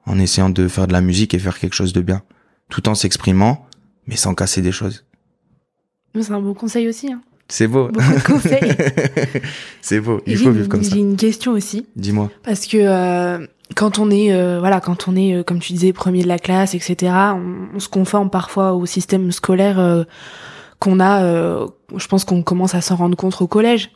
En 0.06 0.20
essayant 0.20 0.50
de 0.50 0.68
faire 0.68 0.88
de 0.88 0.94
la 0.94 1.02
musique 1.02 1.34
et 1.34 1.40
faire 1.40 1.58
quelque 1.60 1.76
chose 1.76 1.94
de 1.94 2.02
bien. 2.02 2.22
Tout 2.70 2.88
en 2.88 2.96
s'exprimant, 2.96 3.68
mais 4.06 4.16
sans 4.16 4.36
casser 4.36 4.62
des 4.62 4.72
choses. 4.72 5.06
C'est 6.20 6.32
un 6.32 6.42
bon 6.42 6.54
conseil 6.54 6.88
aussi. 6.88 7.12
Hein. 7.12 7.22
C'est 7.50 7.68
beau. 7.68 7.90
C'est 9.82 10.00
beau. 10.02 10.22
Il 10.26 10.38
faut 10.38 10.52
vivre 10.52 10.68
comme 10.68 10.84
ça. 10.84 10.94
J'ai 10.96 11.00
une 11.00 11.16
question 11.16 11.54
aussi. 11.54 11.86
Dis-moi. 11.96 12.30
Parce 12.44 12.66
que 12.68 12.78
euh, 12.78 13.46
quand 13.76 14.00
on 14.00 14.10
est, 14.12 14.34
euh, 14.34 14.60
voilà, 14.60 14.82
quand 14.82 15.08
on 15.08 15.16
est, 15.16 15.34
euh, 15.36 15.44
comme 15.44 15.60
tu 15.60 15.74
disais, 15.74 15.94
premier 15.94 16.24
de 16.24 16.28
la 16.28 16.40
classe, 16.40 16.76
etc., 16.76 17.14
on, 17.36 17.76
on 17.76 17.80
se 17.80 17.88
conforme 17.90 18.30
parfois 18.30 18.74
au 18.74 18.86
système 18.86 19.32
scolaire 19.32 19.80
euh, 19.80 20.04
qu'on 20.80 21.00
a. 21.00 21.24
euh, 21.24 21.68
je 21.96 22.08
pense 22.08 22.26
qu'on 22.26 22.44
commence 22.44 22.76
à 22.76 22.82
s'en 22.82 22.98
rendre 22.98 23.16
compte 23.16 23.42
au 23.42 23.48
collège 23.48 23.92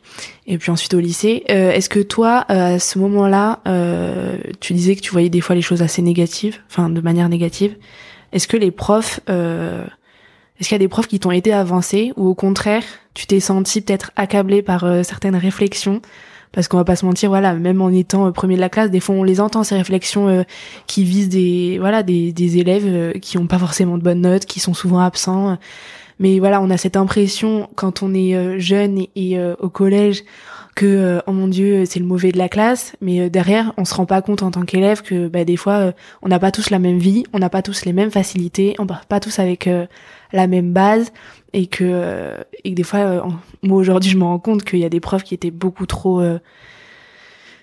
et 0.46 0.56
puis 0.56 0.70
ensuite 0.70 0.94
au 0.94 1.00
lycée. 1.00 1.44
Euh, 1.50 1.72
Est-ce 1.72 1.90
que 1.90 2.00
toi, 2.00 2.46
euh, 2.50 2.76
à 2.76 2.78
ce 2.78 2.98
moment-là, 3.00 3.60
euh, 3.68 4.38
tu 4.60 4.72
disais 4.72 4.96
que 4.96 5.02
tu 5.02 5.10
voyais 5.12 5.28
des 5.28 5.42
fois 5.42 5.54
les 5.54 5.60
choses 5.62 5.82
assez 5.82 6.00
négatives, 6.00 6.58
enfin 6.70 6.88
de 6.88 7.00
manière 7.02 7.28
négative. 7.28 7.76
Est-ce 8.32 8.48
que 8.48 8.56
les 8.56 8.70
profs, 8.70 9.20
euh, 9.28 9.84
est-ce 10.62 10.68
qu'il 10.68 10.76
y 10.76 10.80
a 10.80 10.86
des 10.86 10.86
profs 10.86 11.08
qui 11.08 11.18
t'ont 11.18 11.32
aidé 11.32 11.50
à 11.50 11.58
avancer 11.58 12.12
ou 12.16 12.28
au 12.28 12.36
contraire, 12.36 12.84
tu 13.14 13.26
t'es 13.26 13.40
senti 13.40 13.80
peut-être 13.80 14.12
accablé 14.14 14.62
par 14.62 14.84
euh, 14.84 15.02
certaines 15.02 15.34
réflexions? 15.34 16.00
Parce 16.52 16.68
qu'on 16.68 16.76
va 16.76 16.84
pas 16.84 16.94
se 16.94 17.04
mentir, 17.04 17.30
voilà, 17.30 17.52
même 17.54 17.82
en 17.82 17.88
étant 17.88 18.28
euh, 18.28 18.30
premier 18.30 18.54
de 18.54 18.60
la 18.60 18.68
classe, 18.68 18.88
des 18.88 19.00
fois 19.00 19.16
on 19.16 19.24
les 19.24 19.40
entend 19.40 19.64
ces 19.64 19.74
réflexions 19.74 20.28
euh, 20.28 20.44
qui 20.86 21.02
visent 21.02 21.30
des, 21.30 21.78
voilà, 21.80 22.04
des, 22.04 22.58
élèves 22.58 23.18
qui 23.18 23.38
ont 23.38 23.48
pas 23.48 23.58
forcément 23.58 23.98
de 23.98 24.04
bonnes 24.04 24.20
notes, 24.20 24.46
qui 24.46 24.60
sont 24.60 24.72
souvent 24.72 25.00
absents. 25.00 25.58
Mais 26.20 26.38
voilà, 26.38 26.62
on 26.62 26.70
a 26.70 26.76
cette 26.76 26.96
impression 26.96 27.68
quand 27.74 28.04
on 28.04 28.14
est 28.14 28.60
jeune 28.60 29.06
et, 29.16 29.40
au 29.58 29.68
collège 29.68 30.22
que 30.74 30.86
euh, 30.86 31.20
oh 31.26 31.32
mon 31.32 31.48
dieu 31.48 31.84
c'est 31.84 32.00
le 32.00 32.06
mauvais 32.06 32.32
de 32.32 32.38
la 32.38 32.48
classe 32.48 32.96
mais 33.00 33.20
euh, 33.20 33.28
derrière 33.28 33.72
on 33.76 33.84
se 33.84 33.94
rend 33.94 34.06
pas 34.06 34.22
compte 34.22 34.42
en 34.42 34.50
tant 34.50 34.62
qu'élève 34.62 35.02
que 35.02 35.28
bah, 35.28 35.44
des 35.44 35.56
fois 35.56 35.74
euh, 35.74 35.92
on 36.22 36.28
n'a 36.28 36.38
pas 36.38 36.50
tous 36.50 36.70
la 36.70 36.78
même 36.78 36.98
vie 36.98 37.24
on 37.32 37.38
n'a 37.38 37.50
pas 37.50 37.62
tous 37.62 37.84
les 37.84 37.92
mêmes 37.92 38.10
facilités 38.10 38.74
on 38.78 38.86
part 38.86 39.04
pas 39.06 39.20
tous 39.20 39.38
avec 39.38 39.68
la 40.32 40.46
même 40.46 40.72
base 40.72 41.12
et 41.52 41.66
que 41.66 42.34
et 42.64 42.72
des 42.72 42.82
fois 42.82 43.26
moi 43.62 43.76
aujourd'hui 43.76 44.10
je 44.10 44.16
me 44.16 44.24
rends 44.24 44.38
compte 44.38 44.64
qu'il 44.64 44.78
y 44.78 44.84
a 44.84 44.88
des 44.88 45.00
profs 45.00 45.24
qui 45.24 45.34
étaient 45.34 45.50
beaucoup 45.50 45.86
trop 45.86 46.22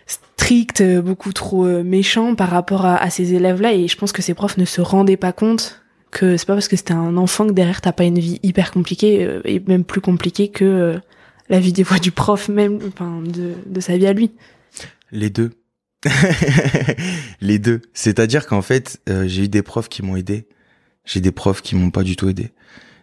stricts 0.06 0.84
beaucoup 1.00 1.34
trop 1.34 1.66
méchants 1.84 2.36
par 2.36 2.50
rapport 2.50 2.86
à, 2.86 2.98
à 2.98 3.10
ces 3.10 3.34
élèves 3.34 3.62
là 3.62 3.74
et 3.74 3.88
je 3.88 3.98
pense 3.98 4.12
que 4.12 4.22
ces 4.22 4.36
profs 4.36 4.58
ne 4.58 4.66
se 4.66 4.82
rendaient 4.82 5.18
pas 5.18 5.32
compte 5.32 5.82
que 6.12 6.38
c'est 6.38 6.46
pas 6.46 6.54
parce 6.54 6.68
que 6.68 6.76
c'était 6.76 6.94
un 6.94 7.18
enfant 7.18 7.48
que 7.48 7.54
derrière 7.54 7.82
t'as 7.82 7.92
pas 7.92 8.04
une 8.04 8.20
vie 8.20 8.40
hyper 8.44 8.72
compliquée 8.72 9.40
et 9.46 9.60
même 9.68 9.84
plus 9.84 10.02
compliquée 10.02 10.50
que 10.50 11.00
la 11.50 11.60
vie 11.60 11.74
des 11.74 11.84
fois 11.84 12.00
du 12.00 12.12
prof 12.12 12.48
même 12.50 12.80
enfin 12.88 13.22
de, 13.22 13.56
de 13.66 13.80
sa 13.80 13.98
vie 13.98 14.08
à 14.08 14.14
lui 14.14 14.32
Les 15.12 15.30
deux. 15.30 15.52
les 17.42 17.60
deux. 17.60 17.82
C'est-à-dire 17.94 18.48
qu'en 18.48 18.62
fait, 18.62 19.02
euh, 19.10 19.28
j'ai 19.28 19.46
eu 19.46 19.48
des 19.50 19.64
profs 19.64 19.90
qui 19.90 20.04
m'ont 20.04 20.16
aidé. 20.16 20.48
J'ai 21.06 21.22
des 21.22 21.32
profs 21.32 21.62
qui 21.62 21.76
m'ont 21.76 21.92
pas 21.92 22.04
du 22.04 22.16
tout 22.16 22.30
aidé. 22.30 22.52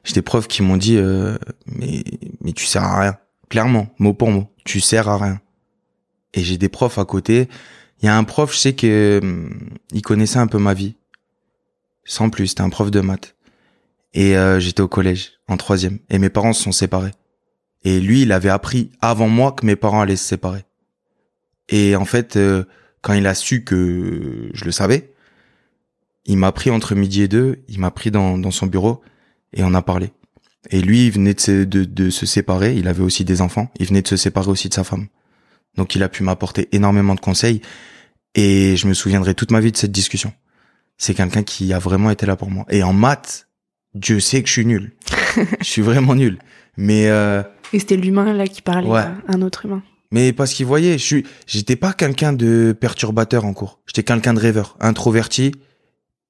J'ai 0.04 0.14
des 0.14 0.22
profs 0.22 0.46
qui 0.46 0.62
m'ont 0.62 0.76
dit, 0.76 0.96
euh, 0.96 1.36
mais, 1.66 2.04
mais 2.40 2.52
tu 2.52 2.64
sers 2.64 2.82
à 2.82 3.00
rien. 3.00 3.18
Clairement, 3.48 3.88
mot 3.98 4.14
pour 4.14 4.30
mot, 4.30 4.50
tu 4.64 4.80
sers 4.80 5.08
à 5.08 5.18
rien. 5.18 5.40
Et 6.32 6.42
j'ai 6.42 6.58
des 6.58 6.68
profs 6.68 6.98
à 6.98 7.04
côté. 7.04 7.48
Il 8.00 8.06
y 8.06 8.08
a 8.08 8.16
un 8.16 8.24
prof, 8.24 8.52
je 8.52 8.58
sais 8.58 8.74
que 8.74 9.20
hum, 9.22 9.70
il 9.92 10.02
connaissait 10.02 10.38
un 10.38 10.46
peu 10.46 10.58
ma 10.58 10.74
vie. 10.74 10.96
Sans 12.04 12.30
plus, 12.30 12.48
c'était 12.48 12.62
un 12.62 12.70
prof 12.70 12.90
de 12.90 13.00
maths. 13.00 13.34
Et 14.14 14.36
euh, 14.36 14.60
j'étais 14.60 14.80
au 14.80 14.88
collège, 14.88 15.32
en 15.48 15.56
troisième. 15.56 15.98
Et 16.08 16.18
mes 16.18 16.30
parents 16.30 16.52
se 16.52 16.62
sont 16.62 16.72
séparés. 16.72 17.12
Et 17.84 18.00
lui, 18.00 18.22
il 18.22 18.32
avait 18.32 18.50
appris 18.50 18.90
avant 19.00 19.28
moi 19.28 19.52
que 19.52 19.64
mes 19.64 19.76
parents 19.76 20.00
allaient 20.00 20.16
se 20.16 20.26
séparer. 20.26 20.64
Et 21.68 21.96
en 21.96 22.04
fait, 22.04 22.36
euh, 22.36 22.64
quand 23.02 23.12
il 23.12 23.26
a 23.26 23.34
su 23.34 23.64
que 23.64 24.50
je 24.52 24.64
le 24.64 24.72
savais, 24.72 25.12
il 26.24 26.36
m'a 26.38 26.52
pris 26.52 26.70
entre 26.70 26.94
midi 26.94 27.22
et 27.22 27.28
deux, 27.28 27.62
il 27.68 27.78
m'a 27.78 27.90
pris 27.90 28.10
dans, 28.10 28.38
dans 28.38 28.50
son 28.50 28.66
bureau 28.66 29.00
et 29.52 29.62
on 29.62 29.74
a 29.74 29.82
parlé. 29.82 30.12
Et 30.70 30.80
lui, 30.80 31.06
il 31.06 31.12
venait 31.12 31.34
de 31.34 31.40
se, 31.40 31.64
de, 31.64 31.84
de 31.84 32.10
se 32.10 32.26
séparer, 32.26 32.74
il 32.74 32.88
avait 32.88 33.02
aussi 33.02 33.24
des 33.24 33.40
enfants, 33.40 33.70
il 33.78 33.86
venait 33.86 34.02
de 34.02 34.08
se 34.08 34.16
séparer 34.16 34.50
aussi 34.50 34.68
de 34.68 34.74
sa 34.74 34.82
femme. 34.82 35.06
Donc 35.76 35.94
il 35.94 36.02
a 36.02 36.08
pu 36.08 36.22
m'apporter 36.22 36.68
énormément 36.72 37.14
de 37.14 37.20
conseils 37.20 37.60
et 38.34 38.76
je 38.76 38.86
me 38.88 38.94
souviendrai 38.94 39.34
toute 39.34 39.50
ma 39.50 39.60
vie 39.60 39.72
de 39.72 39.76
cette 39.76 39.92
discussion. 39.92 40.32
C'est 40.98 41.14
quelqu'un 41.14 41.42
qui 41.42 41.72
a 41.72 41.78
vraiment 41.78 42.10
été 42.10 42.26
là 42.26 42.36
pour 42.36 42.50
moi. 42.50 42.64
Et 42.70 42.82
en 42.82 42.92
maths, 42.92 43.48
Dieu 43.94 44.18
sait 44.20 44.42
que 44.42 44.48
je 44.48 44.52
suis 44.52 44.66
nul. 44.66 44.94
je 45.60 45.64
suis 45.64 45.82
vraiment 45.82 46.14
nul. 46.14 46.38
Mais 46.76 47.08
euh, 47.08 47.42
Et 47.72 47.78
c'était 47.78 47.96
l'humain 47.96 48.32
là 48.32 48.46
qui 48.46 48.62
parlait, 48.62 48.88
Ouais. 48.88 49.00
à 49.00 49.14
un 49.28 49.42
autre 49.42 49.66
humain. 49.66 49.82
mais 50.12 50.32
parce 50.32 50.52
qu'il 50.54 50.66
voyait, 50.66 50.98
je 50.98 51.04
suis, 51.04 51.26
j'étais 51.46 51.76
pas 51.76 51.92
quelqu'un 51.92 52.32
de 52.32 52.74
perturbateur 52.78 53.44
en 53.44 53.52
cours. 53.52 53.80
J'étais 53.86 54.02
quelqu'un 54.04 54.34
de 54.34 54.40
rêveur, 54.40 54.76
introverti, 54.80 55.52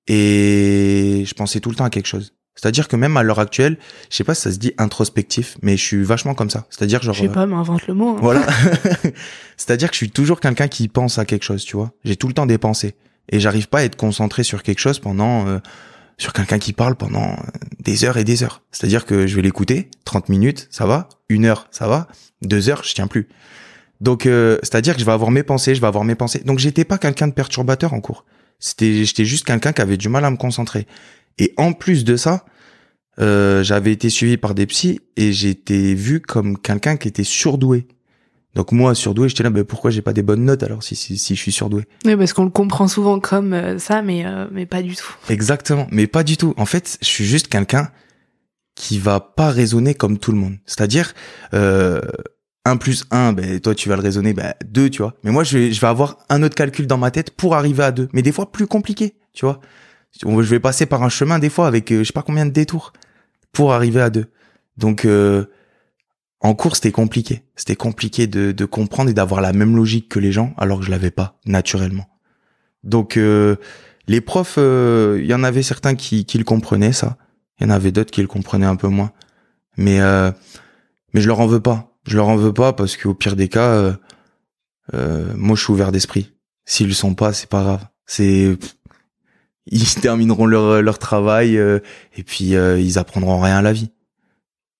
et 0.08 1.24
je 1.26 1.34
pensais 1.34 1.60
tout 1.60 1.70
le 1.70 1.76
temps 1.76 1.84
à 1.84 1.90
quelque 1.90 2.06
chose. 2.06 2.32
C'est-à-dire 2.54 2.88
que 2.88 2.96
même 2.96 3.16
à 3.18 3.22
l'heure 3.22 3.38
actuelle, 3.38 3.76
je 4.10 4.16
sais 4.16 4.24
pas 4.24 4.34
si 4.34 4.40
ça 4.42 4.50
se 4.50 4.56
dit 4.58 4.72
introspectif, 4.78 5.58
mais 5.60 5.76
je 5.76 5.82
suis 5.82 6.02
vachement 6.04 6.34
comme 6.34 6.48
ça. 6.48 6.66
C'est-à-dire 6.70 7.02
genre, 7.02 7.14
Je 7.14 7.22
sais 7.24 7.28
euh, 7.28 7.32
pas, 7.32 7.44
mais 7.46 7.54
invente 7.54 7.86
le 7.86 7.92
mot. 7.92 8.10
hein. 8.16 8.18
voilà. 8.20 8.46
C'est-à-dire 9.58 9.88
que 9.90 9.94
je 9.94 9.98
suis 9.98 10.10
toujours 10.10 10.40
quelqu'un 10.40 10.68
qui 10.68 10.88
pense 10.88 11.18
à 11.18 11.26
quelque 11.26 11.42
chose, 11.42 11.64
tu 11.64 11.76
vois. 11.76 11.92
J'ai 12.04 12.16
tout 12.16 12.28
le 12.28 12.32
temps 12.34 12.46
des 12.46 12.56
pensées, 12.58 12.94
et 13.30 13.40
j'arrive 13.40 13.68
pas 13.68 13.80
à 13.80 13.82
être 13.82 13.96
concentré 13.96 14.42
sur 14.42 14.62
quelque 14.62 14.78
chose 14.78 15.00
pendant, 15.00 15.46
euh, 15.46 15.58
sur 16.18 16.32
quelqu'un 16.32 16.58
qui 16.58 16.72
parle 16.72 16.96
pendant 16.96 17.36
des 17.80 18.04
heures 18.04 18.16
et 18.16 18.24
des 18.24 18.42
heures. 18.42 18.62
C'est-à-dire 18.72 19.04
que 19.04 19.26
je 19.26 19.36
vais 19.36 19.42
l'écouter, 19.42 19.90
30 20.04 20.28
minutes, 20.28 20.68
ça 20.70 20.86
va, 20.86 21.08
une 21.28 21.44
heure, 21.44 21.68
ça 21.70 21.86
va, 21.86 22.08
deux 22.42 22.68
heures, 22.68 22.82
je 22.84 22.94
tiens 22.94 23.06
plus. 23.06 23.28
Donc, 24.00 24.26
euh, 24.26 24.58
c'est-à-dire 24.62 24.94
que 24.94 25.00
je 25.00 25.06
vais 25.06 25.12
avoir 25.12 25.30
mes 25.30 25.42
pensées, 25.42 25.74
je 25.74 25.80
vais 25.80 25.86
avoir 25.86 26.04
mes 26.04 26.14
pensées. 26.14 26.40
Donc, 26.44 26.58
j'étais 26.58 26.84
pas 26.84 26.98
quelqu'un 26.98 27.28
de 27.28 27.32
perturbateur 27.32 27.94
en 27.94 28.00
cours. 28.00 28.24
C'était, 28.58 29.04
j'étais 29.04 29.24
juste 29.24 29.46
quelqu'un 29.46 29.72
qui 29.72 29.82
avait 29.82 29.96
du 29.96 30.08
mal 30.08 30.24
à 30.24 30.30
me 30.30 30.36
concentrer. 30.36 30.86
Et 31.38 31.52
en 31.56 31.72
plus 31.72 32.04
de 32.04 32.16
ça, 32.16 32.44
euh, 33.18 33.62
j'avais 33.62 33.92
été 33.92 34.10
suivi 34.10 34.36
par 34.36 34.54
des 34.54 34.66
psys 34.66 35.00
et 35.16 35.30
été 35.30 35.94
vu 35.94 36.20
comme 36.20 36.58
quelqu'un 36.58 36.96
qui 36.96 37.08
était 37.08 37.24
surdoué. 37.24 37.86
Donc 38.56 38.72
moi, 38.72 38.94
surdoué, 38.94 39.28
j'étais 39.28 39.42
là, 39.42 39.50
mais 39.50 39.64
pourquoi 39.64 39.90
j'ai 39.90 40.00
pas 40.00 40.14
des 40.14 40.22
bonnes 40.22 40.46
notes 40.46 40.62
alors 40.62 40.82
si, 40.82 40.96
si, 40.96 41.18
si 41.18 41.36
je 41.36 41.40
suis 41.40 41.52
surdoué 41.52 41.84
Oui, 42.06 42.16
parce 42.16 42.32
qu'on 42.32 42.44
le 42.44 42.50
comprend 42.50 42.88
souvent 42.88 43.20
comme 43.20 43.52
euh, 43.52 43.78
ça, 43.78 44.00
mais, 44.00 44.24
euh, 44.24 44.46
mais 44.50 44.64
pas 44.64 44.82
du 44.82 44.96
tout. 44.96 45.14
Exactement, 45.28 45.86
mais 45.90 46.06
pas 46.06 46.24
du 46.24 46.38
tout. 46.38 46.54
En 46.56 46.64
fait, 46.64 46.96
je 47.02 47.06
suis 47.06 47.26
juste 47.26 47.48
quelqu'un 47.48 47.90
qui 48.74 48.98
va 48.98 49.20
pas 49.20 49.50
raisonner 49.50 49.94
comme 49.94 50.18
tout 50.18 50.32
le 50.32 50.38
monde. 50.38 50.56
C'est-à-dire, 50.64 51.12
euh, 51.52 52.00
1 52.64 52.78
plus 52.78 53.04
1, 53.10 53.34
ben, 53.34 53.60
toi 53.60 53.74
tu 53.74 53.90
vas 53.90 53.96
le 53.96 54.02
raisonner, 54.02 54.32
ben, 54.32 54.54
2, 54.64 54.88
tu 54.88 55.02
vois. 55.02 55.14
Mais 55.22 55.30
moi, 55.30 55.44
je 55.44 55.58
vais, 55.58 55.72
je 55.72 55.80
vais 55.80 55.86
avoir 55.86 56.18
un 56.30 56.42
autre 56.42 56.54
calcul 56.54 56.86
dans 56.86 56.98
ma 56.98 57.10
tête 57.10 57.32
pour 57.32 57.54
arriver 57.54 57.84
à 57.84 57.92
2. 57.92 58.08
Mais 58.14 58.22
des 58.22 58.32
fois 58.32 58.50
plus 58.50 58.66
compliqué, 58.66 59.16
tu 59.34 59.44
vois. 59.44 59.60
Je 60.18 60.26
vais 60.26 60.60
passer 60.60 60.86
par 60.86 61.02
un 61.02 61.10
chemin 61.10 61.38
des 61.38 61.50
fois 61.50 61.66
avec 61.66 61.92
euh, 61.92 61.98
je 61.98 62.04
sais 62.04 62.12
pas 62.14 62.22
combien 62.22 62.46
de 62.46 62.52
détours 62.52 62.94
pour 63.52 63.74
arriver 63.74 64.00
à 64.00 64.08
2. 64.08 64.24
Donc, 64.78 65.04
euh, 65.04 65.44
en 66.40 66.54
cours, 66.54 66.76
c'était 66.76 66.92
compliqué. 66.92 67.42
C'était 67.56 67.76
compliqué 67.76 68.26
de, 68.26 68.52
de 68.52 68.64
comprendre 68.64 69.10
et 69.10 69.14
d'avoir 69.14 69.40
la 69.40 69.52
même 69.52 69.74
logique 69.76 70.08
que 70.08 70.18
les 70.18 70.32
gens 70.32 70.54
alors 70.58 70.80
que 70.80 70.84
je 70.84 70.90
l'avais 70.90 71.10
pas 71.10 71.38
naturellement. 71.46 72.08
Donc, 72.84 73.16
euh, 73.16 73.56
les 74.06 74.20
profs, 74.20 74.56
euh, 74.58 75.18
il 75.20 75.26
y 75.26 75.34
en 75.34 75.42
avait 75.42 75.62
certains 75.62 75.94
qui, 75.94 76.24
qui 76.24 76.38
le 76.38 76.44
comprenaient 76.44 76.92
ça. 76.92 77.16
Il 77.58 77.66
y 77.66 77.70
en 77.70 77.74
avait 77.74 77.92
d'autres 77.92 78.10
qui 78.10 78.20
le 78.20 78.28
comprenaient 78.28 78.66
un 78.66 78.76
peu 78.76 78.88
moins. 78.88 79.12
Mais 79.76 80.00
euh, 80.00 80.30
mais 81.12 81.20
je 81.20 81.28
leur 81.28 81.40
en 81.40 81.46
veux 81.46 81.60
pas. 81.60 81.96
Je 82.06 82.16
leur 82.16 82.28
en 82.28 82.36
veux 82.36 82.52
pas 82.52 82.72
parce 82.72 82.96
qu'au 82.96 83.14
pire 83.14 83.36
des 83.36 83.48
cas, 83.48 83.70
euh, 83.70 83.94
euh, 84.94 85.32
moi 85.36 85.56
je 85.56 85.62
suis 85.62 85.72
ouvert 85.72 85.92
d'esprit. 85.92 86.34
S'ils 86.64 86.88
le 86.88 86.94
sont 86.94 87.14
pas, 87.14 87.32
c'est 87.32 87.48
pas 87.48 87.62
grave. 87.62 87.86
C'est 88.06 88.56
ils 89.66 89.94
termineront 89.94 90.46
leur 90.46 90.82
leur 90.82 90.98
travail 90.98 91.56
et 91.56 92.22
puis 92.22 92.50
ils 92.52 92.98
apprendront 92.98 93.40
rien 93.40 93.58
à 93.58 93.62
la 93.62 93.72
vie. 93.72 93.90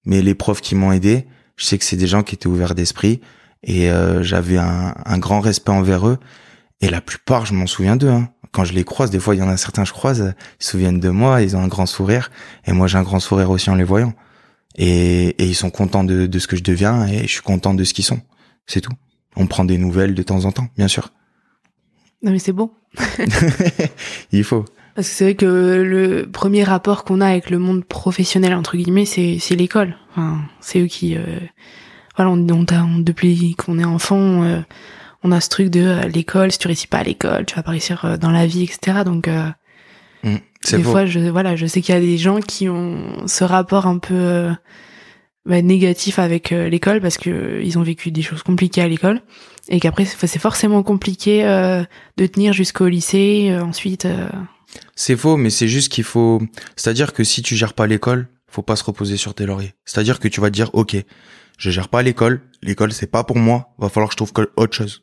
Mais 0.05 0.23
les 0.23 0.35
profs 0.35 0.61
qui 0.61 0.75
m'ont 0.75 0.93
aidé, 0.93 1.27
je 1.57 1.65
sais 1.65 1.79
que 1.79 1.85
c'est 1.85 1.97
des 1.97 2.07
gens 2.07 2.23
qui 2.23 2.35
étaient 2.35 2.47
ouverts 2.47 2.75
d'esprit 2.75 3.21
et 3.63 3.91
euh, 3.91 4.23
j'avais 4.23 4.59
un, 4.59 4.95
un 5.05 5.19
grand 5.19 5.41
respect 5.41 5.73
envers 5.73 6.07
eux. 6.07 6.19
Et 6.81 6.89
la 6.89 7.01
plupart, 7.01 7.47
je 7.47 7.55
m'en 7.55 7.67
souviens 7.67 7.97
d'eux. 7.97 8.11
Hein. 8.11 8.29
Quand 8.53 8.65
je 8.65 8.75
les 8.75 8.85
croise, 8.85 9.11
des 9.11 9.19
fois, 9.19 9.35
il 9.35 9.39
y 9.39 9.43
en 9.43 9.49
a 9.49 9.57
certains, 9.57 9.85
je 9.85 9.93
croise, 9.93 10.35
ils 10.61 10.65
se 10.65 10.71
souviennent 10.71 11.01
de 11.01 11.09
moi, 11.09 11.43
ils 11.43 11.57
ont 11.57 11.61
un 11.61 11.69
grand 11.69 11.87
sourire. 11.87 12.31
Et 12.67 12.73
moi, 12.73 12.87
j'ai 12.87 12.99
un 12.99 13.03
grand 13.03 13.21
sourire 13.21 13.51
aussi 13.51 13.71
en 13.71 13.75
les 13.75 13.85
voyant. 13.85 14.13
Et, 14.77 15.29
et 15.43 15.47
ils 15.47 15.55
sont 15.55 15.71
contents 15.71 16.05
de, 16.05 16.27
de 16.27 16.39
ce 16.39 16.47
que 16.47 16.57
je 16.57 16.63
deviens 16.63 17.07
et 17.07 17.23
je 17.23 17.33
suis 17.33 17.43
content 17.43 17.75
de 17.75 17.83
ce 17.83 17.95
qu'ils 17.95 18.05
sont. 18.05 18.21
C'est 18.67 18.83
tout. 18.83 18.93
On 19.35 19.47
prend 19.47 19.65
des 19.65 19.79
nouvelles 19.79 20.15
de 20.15 20.23
temps 20.23 20.45
en 20.45 20.53
temps, 20.53 20.69
bien 20.77 20.89
sûr. 20.89 21.13
Non, 22.23 22.31
mais 22.33 22.39
c'est 22.39 22.53
bon. 22.53 22.71
il 24.33 24.45
faut. 24.45 24.65
Parce 24.97 25.09
que 25.09 25.15
c'est 25.15 25.25
vrai 25.25 25.35
que 25.35 25.47
le 25.47 26.27
premier 26.29 26.65
rapport 26.65 27.05
qu'on 27.05 27.21
a 27.21 27.27
avec 27.29 27.51
le 27.51 27.59
monde 27.59 27.85
professionnel, 27.85 28.55
entre 28.55 28.77
guillemets, 28.77 29.05
c'est, 29.05 29.37
c'est 29.39 29.55
l'école. 29.55 29.95
Enfin, 30.11 30.41
c'est 30.61 30.81
eux 30.81 30.87
qui... 30.87 31.17
euh, 31.17 31.21
voilà, 32.17 32.31
on, 32.33 32.39
on, 32.49 32.99
depuis 33.01 33.55
qu'on 33.57 33.79
est 33.79 33.85
enfant, 33.85 34.43
euh, 34.43 34.61
on 35.23 35.33
a 35.33 35.41
ce 35.43 35.51
truc 35.51 35.69
de 35.69 35.81
euh, 35.83 36.09
l'école, 36.09 36.51
si 36.51 36.59
tu 36.59 36.67
réussis 36.67 36.87
pas 36.87 36.99
à 36.99 37.03
l'école, 37.03 37.45
tu 37.45 37.55
vas 37.57 37.63
pas 37.63 37.73
réussir 37.73 38.05
euh, 38.07 38.17
dans 38.17 38.31
la 38.31 38.47
vie, 38.47 38.63
etc. 38.65 39.05
Donc, 39.05 39.29
euh, 39.29 39.49
Mm, 40.23 40.37
C'est 40.63 40.79
des 40.79 40.83
fois, 40.83 41.05
je, 41.05 41.21
voilà, 41.21 41.57
je 41.57 41.67
sais 41.67 41.83
qu'il 41.83 41.95
y 41.95 41.99
a 41.99 42.01
des 42.01 42.17
gens 42.17 42.41
qui 42.41 42.69
ont 42.71 43.27
ce 43.27 43.45
rapport 43.45 43.87
un 43.87 43.99
peu 43.99 44.51
bah, 45.45 45.61
négatif 45.61 46.19
avec 46.19 46.51
l'école 46.51 47.03
parce 47.03 47.19
que 47.19 47.61
ils 47.63 47.79
ont 47.79 47.83
vécu 47.83 48.11
des 48.11 48.23
choses 48.23 48.43
compliquées 48.43 48.81
à 48.81 48.89
l'école 48.89 49.21
et 49.69 49.79
qu'après, 49.79 50.07
c'est 50.07 50.39
forcément 50.41 50.83
compliqué 50.83 51.45
euh, 51.45 51.85
de 52.17 52.27
tenir 52.27 52.55
jusqu'au 52.55 52.89
lycée. 52.89 53.49
euh, 53.51 53.63
ensuite... 53.63 54.07
euh, 54.75 54.79
C'est 54.95 55.17
faux, 55.17 55.37
mais 55.37 55.51
c'est 55.51 55.69
juste 55.69 55.91
qu'il 55.91 56.05
faut. 56.05 56.43
C'est-à-dire 56.77 57.13
que 57.13 57.25
si 57.25 57.43
tu 57.43 57.57
gères 57.57 57.75
pas 57.75 57.87
l'école, 57.87 58.29
faut 58.49 58.63
pas 58.63 58.77
se 58.77 58.85
reposer 58.85 59.17
sur 59.17 59.35
tes 59.35 59.47
lauriers. 59.47 59.75
C'est-à-dire 59.85 60.19
que 60.21 60.29
tu 60.29 60.41
vas 60.41 60.49
te 60.49 60.55
dire, 60.55 60.71
ok, 60.73 60.97
je 61.59 61.71
gère 61.71 61.89
pas 61.89 62.03
l'école, 62.03 62.41
l'école 62.63 62.93
c'est 62.93 63.07
pas 63.07 63.25
pour 63.25 63.39
moi, 63.39 63.75
va 63.79 63.89
falloir 63.89 64.09
que 64.09 64.13
je 64.13 64.17
trouve 64.17 64.33
autre 64.57 64.75
chose. 64.75 65.03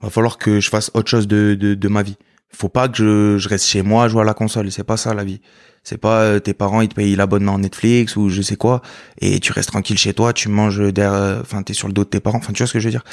Va 0.00 0.10
falloir 0.10 0.38
que 0.38 0.60
je 0.60 0.68
fasse 0.68 0.90
autre 0.94 1.08
chose 1.08 1.26
de, 1.26 1.56
de, 1.58 1.74
de 1.74 1.88
ma 1.88 2.02
vie. 2.02 2.16
Faut 2.50 2.68
pas 2.68 2.88
que 2.88 2.96
je, 2.96 3.38
je 3.38 3.48
reste 3.48 3.66
chez 3.66 3.82
moi 3.82 4.04
à 4.04 4.08
jouer 4.08 4.20
à 4.20 4.24
la 4.24 4.34
console. 4.34 4.70
C'est 4.70 4.84
pas 4.84 4.96
ça 4.96 5.12
la 5.12 5.24
vie. 5.24 5.40
C'est 5.82 5.98
pas 5.98 6.20
euh, 6.22 6.40
tes 6.40 6.54
parents 6.54 6.80
ils 6.80 6.88
te 6.88 6.94
payent 6.94 7.14
l'abonnement 7.16 7.58
Netflix 7.58 8.16
ou 8.16 8.30
je 8.30 8.40
sais 8.42 8.56
quoi 8.56 8.80
et 9.20 9.38
tu 9.38 9.52
restes 9.52 9.68
tranquille 9.70 9.98
chez 9.98 10.14
toi, 10.14 10.32
tu 10.32 10.48
manges 10.48 10.80
derrière, 10.92 11.40
enfin 11.42 11.62
t'es 11.62 11.74
sur 11.74 11.88
le 11.88 11.92
dos 11.92 12.04
de 12.04 12.08
tes 12.08 12.20
parents. 12.20 12.38
Enfin 12.38 12.52
tu 12.52 12.62
vois 12.62 12.66
ce 12.66 12.72
que 12.72 12.80
je 12.80 12.86
veux 12.86 12.90
dire? 12.90 13.04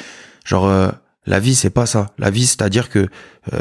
Genre 0.46 0.66
euh, 0.68 0.90
la 1.26 1.40
vie 1.40 1.56
c'est 1.56 1.70
pas 1.70 1.86
ça. 1.86 2.14
La 2.18 2.30
vie 2.30 2.46
c'est-à-dire 2.46 2.90
que 2.90 3.08
euh, 3.52 3.58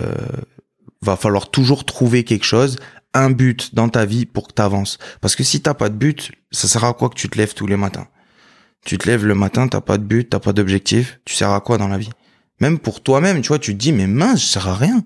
va 1.02 1.16
falloir 1.16 1.50
toujours 1.50 1.84
trouver 1.84 2.24
quelque 2.24 2.44
chose, 2.44 2.76
un 3.14 3.30
but 3.30 3.74
dans 3.74 3.88
ta 3.88 4.04
vie 4.04 4.26
pour 4.26 4.48
que 4.48 4.52
tu. 4.52 4.98
Parce 5.20 5.34
que 5.34 5.42
si 5.42 5.60
t'as 5.60 5.74
pas 5.74 5.88
de 5.88 5.96
but, 5.96 6.32
ça 6.50 6.68
sert 6.68 6.84
à 6.84 6.94
quoi 6.94 7.08
que 7.08 7.14
tu 7.14 7.28
te 7.28 7.38
lèves 7.38 7.54
tous 7.54 7.66
les 7.66 7.76
matins? 7.76 8.06
Tu 8.84 8.98
te 8.98 9.08
lèves 9.08 9.26
le 9.26 9.34
matin, 9.34 9.68
t'as 9.68 9.80
pas 9.80 9.98
de 9.98 10.04
but, 10.04 10.28
t'as 10.28 10.38
pas 10.38 10.52
d'objectif, 10.52 11.20
tu 11.24 11.34
sers 11.34 11.50
à 11.50 11.60
quoi 11.60 11.78
dans 11.78 11.88
la 11.88 11.98
vie? 11.98 12.10
Même 12.60 12.78
pour 12.78 13.02
toi-même, 13.02 13.40
tu 13.42 13.48
vois, 13.48 13.58
tu 13.58 13.72
te 13.72 13.78
dis 13.78 13.92
mais 13.92 14.06
mince, 14.06 14.40
je 14.40 14.46
sers 14.46 14.68
à 14.68 14.74
rien. 14.74 15.04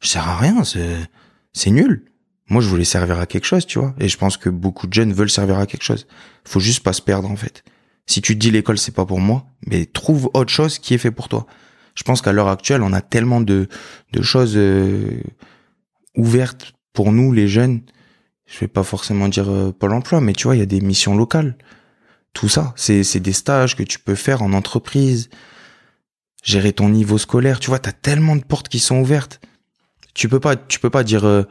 Je 0.00 0.08
sers 0.08 0.28
à 0.28 0.36
rien, 0.36 0.64
c'est 0.64 1.08
c'est 1.52 1.70
nul. 1.70 2.04
Moi, 2.48 2.60
je 2.62 2.68
voulais 2.68 2.84
servir 2.84 3.18
à 3.18 3.26
quelque 3.26 3.44
chose, 3.44 3.64
tu 3.64 3.78
vois. 3.78 3.94
Et 4.00 4.08
je 4.08 4.16
pense 4.16 4.36
que 4.36 4.48
beaucoup 4.50 4.88
de 4.88 4.92
jeunes 4.92 5.12
veulent 5.12 5.30
servir 5.30 5.58
à 5.58 5.66
quelque 5.66 5.84
chose. 5.84 6.06
Faut 6.44 6.58
juste 6.58 6.82
pas 6.82 6.92
se 6.92 7.02
perdre 7.02 7.30
en 7.30 7.36
fait. 7.36 7.62
Si 8.06 8.20
tu 8.20 8.34
te 8.34 8.40
dis 8.40 8.50
l'école 8.50 8.78
c'est 8.78 8.94
pas 8.94 9.06
pour 9.06 9.20
moi, 9.20 9.46
mais 9.66 9.86
trouve 9.86 10.30
autre 10.34 10.50
chose 10.50 10.78
qui 10.78 10.94
est 10.94 10.98
fait 10.98 11.12
pour 11.12 11.28
toi. 11.28 11.46
Je 11.94 12.02
pense 12.02 12.22
qu'à 12.22 12.32
l'heure 12.32 12.48
actuelle, 12.48 12.82
on 12.82 12.92
a 12.92 13.00
tellement 13.00 13.40
de 13.40 13.68
choses 14.22 14.54
euh, 14.56 15.20
ouvertes 16.16 16.72
pour 16.92 17.12
nous 17.12 17.32
les 17.32 17.48
jeunes. 17.48 17.82
Je 18.46 18.58
vais 18.58 18.68
pas 18.68 18.82
forcément 18.82 19.28
dire 19.28 19.48
euh, 19.48 19.72
Pôle 19.72 19.92
Emploi, 19.92 20.20
mais 20.20 20.32
tu 20.32 20.44
vois, 20.44 20.56
il 20.56 20.58
y 20.58 20.62
a 20.62 20.66
des 20.66 20.80
missions 20.80 21.16
locales. 21.16 21.56
Tout 22.32 22.48
ça, 22.48 22.72
c'est 22.76 23.20
des 23.20 23.32
stages 23.32 23.76
que 23.76 23.82
tu 23.82 23.98
peux 23.98 24.14
faire 24.14 24.42
en 24.42 24.52
entreprise. 24.52 25.30
Gérer 26.42 26.72
ton 26.72 26.88
niveau 26.88 27.18
scolaire, 27.18 27.60
tu 27.60 27.68
vois, 27.68 27.78
t'as 27.78 27.92
tellement 27.92 28.36
de 28.36 28.42
portes 28.42 28.68
qui 28.68 28.78
sont 28.78 29.00
ouvertes. 29.00 29.40
Tu 30.14 30.28
peux 30.28 30.40
pas 30.40 30.56
tu 30.56 30.80
peux 30.80 30.90
pas 30.90 31.04
dire 31.04 31.24
euh, 31.24 31.42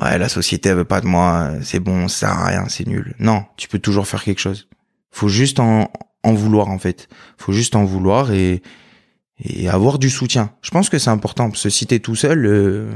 ouais, 0.00 0.18
la 0.18 0.28
société 0.28 0.68
elle 0.68 0.76
veut 0.76 0.84
pas 0.84 1.00
de 1.00 1.06
moi, 1.06 1.52
c'est 1.62 1.80
bon, 1.80 2.06
ça 2.08 2.28
sert 2.28 2.38
à 2.38 2.46
rien, 2.46 2.68
c'est 2.68 2.86
nul. 2.86 3.14
Non, 3.18 3.44
tu 3.56 3.68
peux 3.68 3.78
toujours 3.78 4.06
faire 4.06 4.22
quelque 4.22 4.40
chose. 4.40 4.68
Faut 5.10 5.28
juste 5.28 5.58
en 5.58 5.90
en 6.22 6.32
vouloir 6.34 6.68
en 6.68 6.78
fait. 6.78 7.08
Faut 7.38 7.52
juste 7.52 7.74
en 7.74 7.84
vouloir 7.84 8.30
et 8.30 8.62
et 9.44 9.68
avoir 9.68 9.98
du 9.98 10.10
soutien. 10.10 10.50
Je 10.62 10.70
pense 10.70 10.88
que 10.88 10.98
c'est 10.98 11.10
important 11.10 11.50
parce 11.50 11.62
que 11.62 11.70
si 11.70 11.86
t'es 11.86 11.98
tout 11.98 12.14
seul, 12.14 12.46
euh, 12.46 12.90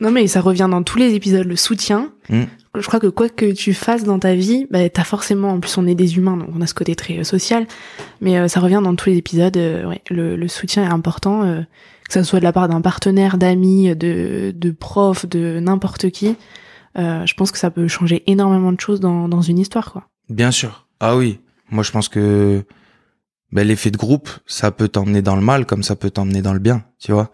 Non 0.00 0.10
mais 0.10 0.26
ça 0.26 0.40
revient 0.40 0.68
dans 0.70 0.82
tous 0.82 0.98
les 0.98 1.14
épisodes, 1.14 1.46
le 1.46 1.56
soutien. 1.56 2.10
Mm. 2.28 2.42
je 2.74 2.86
crois 2.86 3.00
que 3.00 3.06
quoi 3.06 3.28
que 3.28 3.52
tu 3.52 3.72
fasses 3.74 4.04
dans 4.04 4.18
ta 4.18 4.34
vie, 4.34 4.66
bah, 4.70 4.88
t'as 4.88 5.04
forcément, 5.04 5.50
en 5.50 5.60
plus 5.60 5.76
on 5.78 5.86
est 5.86 5.94
des 5.94 6.16
humains, 6.16 6.36
donc 6.36 6.48
on 6.54 6.60
a 6.60 6.66
ce 6.66 6.74
côté 6.74 6.94
très 6.96 7.18
euh, 7.18 7.24
social, 7.24 7.66
mais 8.20 8.38
euh, 8.38 8.48
ça 8.48 8.60
revient 8.60 8.80
dans 8.82 8.94
tous 8.94 9.08
les 9.08 9.16
épisodes, 9.16 9.56
euh, 9.56 9.86
ouais, 9.86 10.02
le, 10.10 10.36
le, 10.36 10.48
soutien 10.48 10.84
est 10.84 10.92
important, 10.92 11.42
que 12.06 12.12
ça 12.12 12.24
soit 12.24 12.40
de 12.40 12.44
la 12.44 12.52
part 12.52 12.68
d'un 12.68 12.80
partenaire, 12.80 13.38
d'amis, 13.38 13.94
de, 13.96 14.52
de 14.54 14.70
profs, 14.70 15.26
de 15.26 15.60
n'importe 15.60 16.10
qui, 16.10 16.36
je 16.96 17.34
pense 17.34 17.50
que 17.50 17.58
ça 17.58 17.70
peut 17.70 17.88
changer 17.88 18.22
énormément 18.26 18.72
de 18.72 18.80
choses 18.80 19.00
dans, 19.00 19.28
dans 19.28 19.42
une 19.42 19.58
histoire, 19.58 19.92
quoi. 19.92 20.04
Bien 20.28 20.50
sûr. 20.50 20.86
Ah 20.98 21.16
oui, 21.16 21.40
moi 21.70 21.82
je 21.82 21.92
pense 21.92 22.08
que 22.08 22.64
ben, 23.52 23.66
l'effet 23.66 23.90
de 23.90 23.96
groupe, 23.96 24.28
ça 24.46 24.70
peut 24.70 24.88
t'emmener 24.88 25.22
dans 25.22 25.36
le 25.36 25.42
mal 25.42 25.66
comme 25.66 25.82
ça 25.82 25.96
peut 25.96 26.10
t'emmener 26.10 26.42
dans 26.42 26.52
le 26.52 26.58
bien, 26.58 26.84
tu 26.98 27.12
vois. 27.12 27.30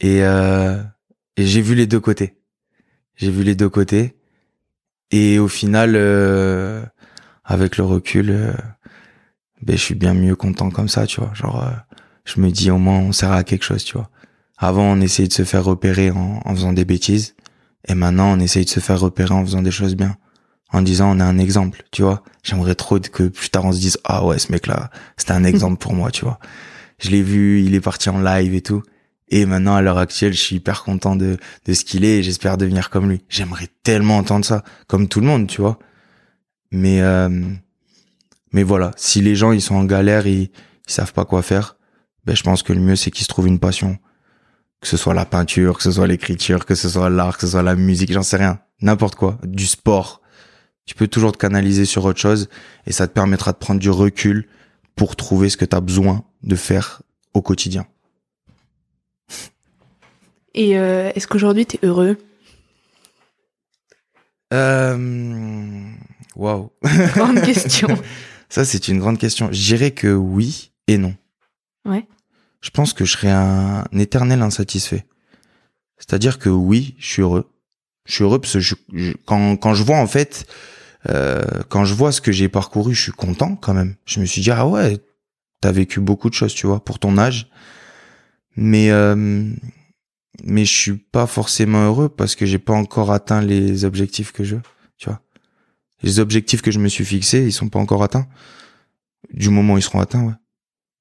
Et, 0.00 0.18
et 0.18 1.46
j'ai 1.46 1.62
vu 1.62 1.74
les 1.74 1.86
deux 1.86 2.00
côtés. 2.00 2.36
J'ai 3.16 3.30
vu 3.30 3.42
les 3.42 3.54
deux 3.54 3.68
côtés. 3.68 4.16
Et 5.10 5.38
au 5.38 5.48
final, 5.48 5.92
euh, 5.94 6.84
avec 7.44 7.76
le 7.76 7.84
recul, 7.84 8.30
euh, 8.30 8.52
ben, 9.62 9.76
je 9.76 9.82
suis 9.82 9.94
bien 9.94 10.14
mieux 10.14 10.36
content 10.36 10.70
comme 10.70 10.88
ça, 10.88 11.06
tu 11.06 11.20
vois. 11.20 11.32
Genre, 11.34 11.62
euh, 11.62 11.70
je 12.24 12.40
me 12.40 12.50
dis 12.50 12.70
au 12.70 12.78
moins 12.78 12.98
on 12.98 13.12
sert 13.12 13.32
à 13.32 13.44
quelque 13.44 13.64
chose, 13.64 13.84
tu 13.84 13.94
vois. 13.94 14.10
Avant, 14.58 14.84
on 14.84 15.00
essayait 15.00 15.28
de 15.28 15.32
se 15.32 15.44
faire 15.44 15.64
repérer 15.64 16.10
en, 16.10 16.40
en, 16.44 16.54
faisant 16.54 16.72
des 16.72 16.84
bêtises. 16.84 17.36
Et 17.86 17.94
maintenant, 17.94 18.32
on 18.36 18.40
essaye 18.40 18.64
de 18.64 18.70
se 18.70 18.80
faire 18.80 19.00
repérer 19.00 19.34
en 19.34 19.44
faisant 19.44 19.62
des 19.62 19.70
choses 19.70 19.94
bien. 19.94 20.16
En 20.74 20.82
disant, 20.82 21.16
on 21.16 21.20
est 21.20 21.22
un 21.22 21.38
exemple, 21.38 21.84
tu 21.92 22.02
vois. 22.02 22.24
J'aimerais 22.42 22.74
trop 22.74 22.98
que 22.98 23.28
plus 23.28 23.48
tard 23.48 23.64
on 23.64 23.70
se 23.70 23.78
dise, 23.78 23.96
ah 24.02 24.26
ouais, 24.26 24.40
ce 24.40 24.50
mec-là, 24.50 24.90
c'était 25.16 25.30
un 25.30 25.44
exemple 25.44 25.78
pour 25.78 25.94
moi, 25.94 26.10
tu 26.10 26.24
vois. 26.24 26.40
Je 26.98 27.10
l'ai 27.10 27.22
vu, 27.22 27.62
il 27.62 27.76
est 27.76 27.80
parti 27.80 28.08
en 28.08 28.20
live 28.20 28.52
et 28.54 28.60
tout. 28.60 28.82
Et 29.28 29.46
maintenant, 29.46 29.76
à 29.76 29.82
l'heure 29.82 29.98
actuelle, 29.98 30.32
je 30.32 30.40
suis 30.40 30.56
hyper 30.56 30.82
content 30.82 31.14
de, 31.14 31.36
de 31.64 31.72
ce 31.74 31.84
qu'il 31.84 32.04
est 32.04 32.18
et 32.18 32.22
j'espère 32.24 32.56
devenir 32.56 32.90
comme 32.90 33.08
lui. 33.08 33.22
J'aimerais 33.28 33.68
tellement 33.84 34.18
entendre 34.18 34.44
ça, 34.44 34.64
comme 34.88 35.06
tout 35.06 35.20
le 35.20 35.26
monde, 35.26 35.46
tu 35.46 35.60
vois. 35.60 35.78
Mais, 36.72 37.02
euh, 37.02 37.28
mais 38.52 38.64
voilà, 38.64 38.90
si 38.96 39.20
les 39.20 39.36
gens, 39.36 39.52
ils 39.52 39.62
sont 39.62 39.76
en 39.76 39.84
galère, 39.84 40.26
ils, 40.26 40.42
ils 40.42 40.92
savent 40.92 41.12
pas 41.12 41.24
quoi 41.24 41.42
faire, 41.42 41.76
ben, 42.24 42.34
je 42.34 42.42
pense 42.42 42.64
que 42.64 42.72
le 42.72 42.80
mieux, 42.80 42.96
c'est 42.96 43.12
qu'ils 43.12 43.22
se 43.22 43.28
trouvent 43.28 43.46
une 43.46 43.60
passion. 43.60 43.96
Que 44.80 44.88
ce 44.88 44.96
soit 44.96 45.14
la 45.14 45.24
peinture, 45.24 45.76
que 45.76 45.84
ce 45.84 45.92
soit 45.92 46.08
l'écriture, 46.08 46.66
que 46.66 46.74
ce 46.74 46.88
soit 46.88 47.10
l'art, 47.10 47.36
que 47.36 47.42
ce 47.42 47.52
soit 47.52 47.62
la 47.62 47.76
musique, 47.76 48.12
j'en 48.12 48.24
sais 48.24 48.38
rien. 48.38 48.58
N'importe 48.82 49.14
quoi. 49.14 49.38
Du 49.44 49.66
sport. 49.66 50.20
Tu 50.86 50.94
peux 50.94 51.08
toujours 51.08 51.32
te 51.32 51.38
canaliser 51.38 51.84
sur 51.84 52.04
autre 52.04 52.20
chose 52.20 52.48
et 52.86 52.92
ça 52.92 53.06
te 53.08 53.12
permettra 53.12 53.52
de 53.52 53.56
prendre 53.58 53.80
du 53.80 53.90
recul 53.90 54.48
pour 54.96 55.16
trouver 55.16 55.48
ce 55.48 55.56
que 55.56 55.64
tu 55.64 55.74
as 55.74 55.80
besoin 55.80 56.24
de 56.42 56.56
faire 56.56 57.02
au 57.32 57.42
quotidien. 57.42 57.86
Et 60.54 60.78
euh, 60.78 61.10
est-ce 61.14 61.26
qu'aujourd'hui, 61.26 61.66
tu 61.66 61.76
es 61.76 61.86
heureux? 61.86 62.16
Euh... 64.52 65.90
Waouh. 66.36 66.70
Grande 67.14 67.40
question. 67.42 67.88
Ça, 68.48 68.64
c'est 68.64 68.86
une 68.86 69.00
grande 69.00 69.18
question. 69.18 69.48
Je 69.50 69.60
dirais 69.60 69.90
que 69.90 70.14
oui 70.14 70.70
et 70.86 70.96
non. 70.96 71.16
Ouais. 71.84 72.06
Je 72.60 72.70
pense 72.70 72.92
que 72.92 73.04
je 73.04 73.12
serais 73.12 73.30
un 73.30 73.84
éternel 73.92 74.42
insatisfait. 74.42 75.06
C'est-à-dire 75.98 76.38
que 76.38 76.48
oui, 76.48 76.94
je 76.98 77.06
suis 77.06 77.22
heureux. 77.22 77.50
Je 78.06 78.14
suis 78.14 78.24
heureux 78.24 78.38
parce 78.38 78.52
que 78.54 78.60
je, 78.60 78.74
quand, 79.24 79.56
quand 79.56 79.74
je 79.74 79.82
vois 79.82 79.98
en 79.98 80.06
fait, 80.06 80.46
quand 81.68 81.84
je 81.84 81.94
vois 81.94 82.12
ce 82.12 82.20
que 82.20 82.32
j'ai 82.32 82.48
parcouru, 82.48 82.94
je 82.94 83.02
suis 83.02 83.12
content 83.12 83.56
quand 83.56 83.74
même. 83.74 83.96
Je 84.06 84.20
me 84.20 84.24
suis 84.24 84.40
dit 84.40 84.50
ah 84.50 84.66
ouais, 84.66 84.98
t'as 85.60 85.72
vécu 85.72 86.00
beaucoup 86.00 86.28
de 86.28 86.34
choses, 86.34 86.54
tu 86.54 86.66
vois, 86.66 86.84
pour 86.84 86.98
ton 86.98 87.18
âge. 87.18 87.48
Mais 88.56 88.90
euh, 88.90 89.50
mais 90.42 90.64
je 90.64 90.72
suis 90.72 90.96
pas 90.96 91.26
forcément 91.26 91.84
heureux 91.84 92.08
parce 92.08 92.34
que 92.34 92.46
j'ai 92.46 92.58
pas 92.58 92.74
encore 92.74 93.12
atteint 93.12 93.40
les 93.40 93.84
objectifs 93.84 94.32
que 94.32 94.44
je 94.44 94.56
veux, 94.56 94.62
tu 94.98 95.08
vois. 95.08 95.20
Les 96.02 96.18
objectifs 96.18 96.60
que 96.60 96.70
je 96.70 96.78
me 96.78 96.88
suis 96.88 97.04
fixés, 97.04 97.44
ils 97.46 97.52
sont 97.52 97.68
pas 97.68 97.78
encore 97.78 98.02
atteints. 98.02 98.26
Du 99.32 99.48
moment 99.48 99.74
où 99.74 99.78
ils 99.78 99.82
seront 99.82 100.00
atteints, 100.00 100.24
ouais. 100.24 100.34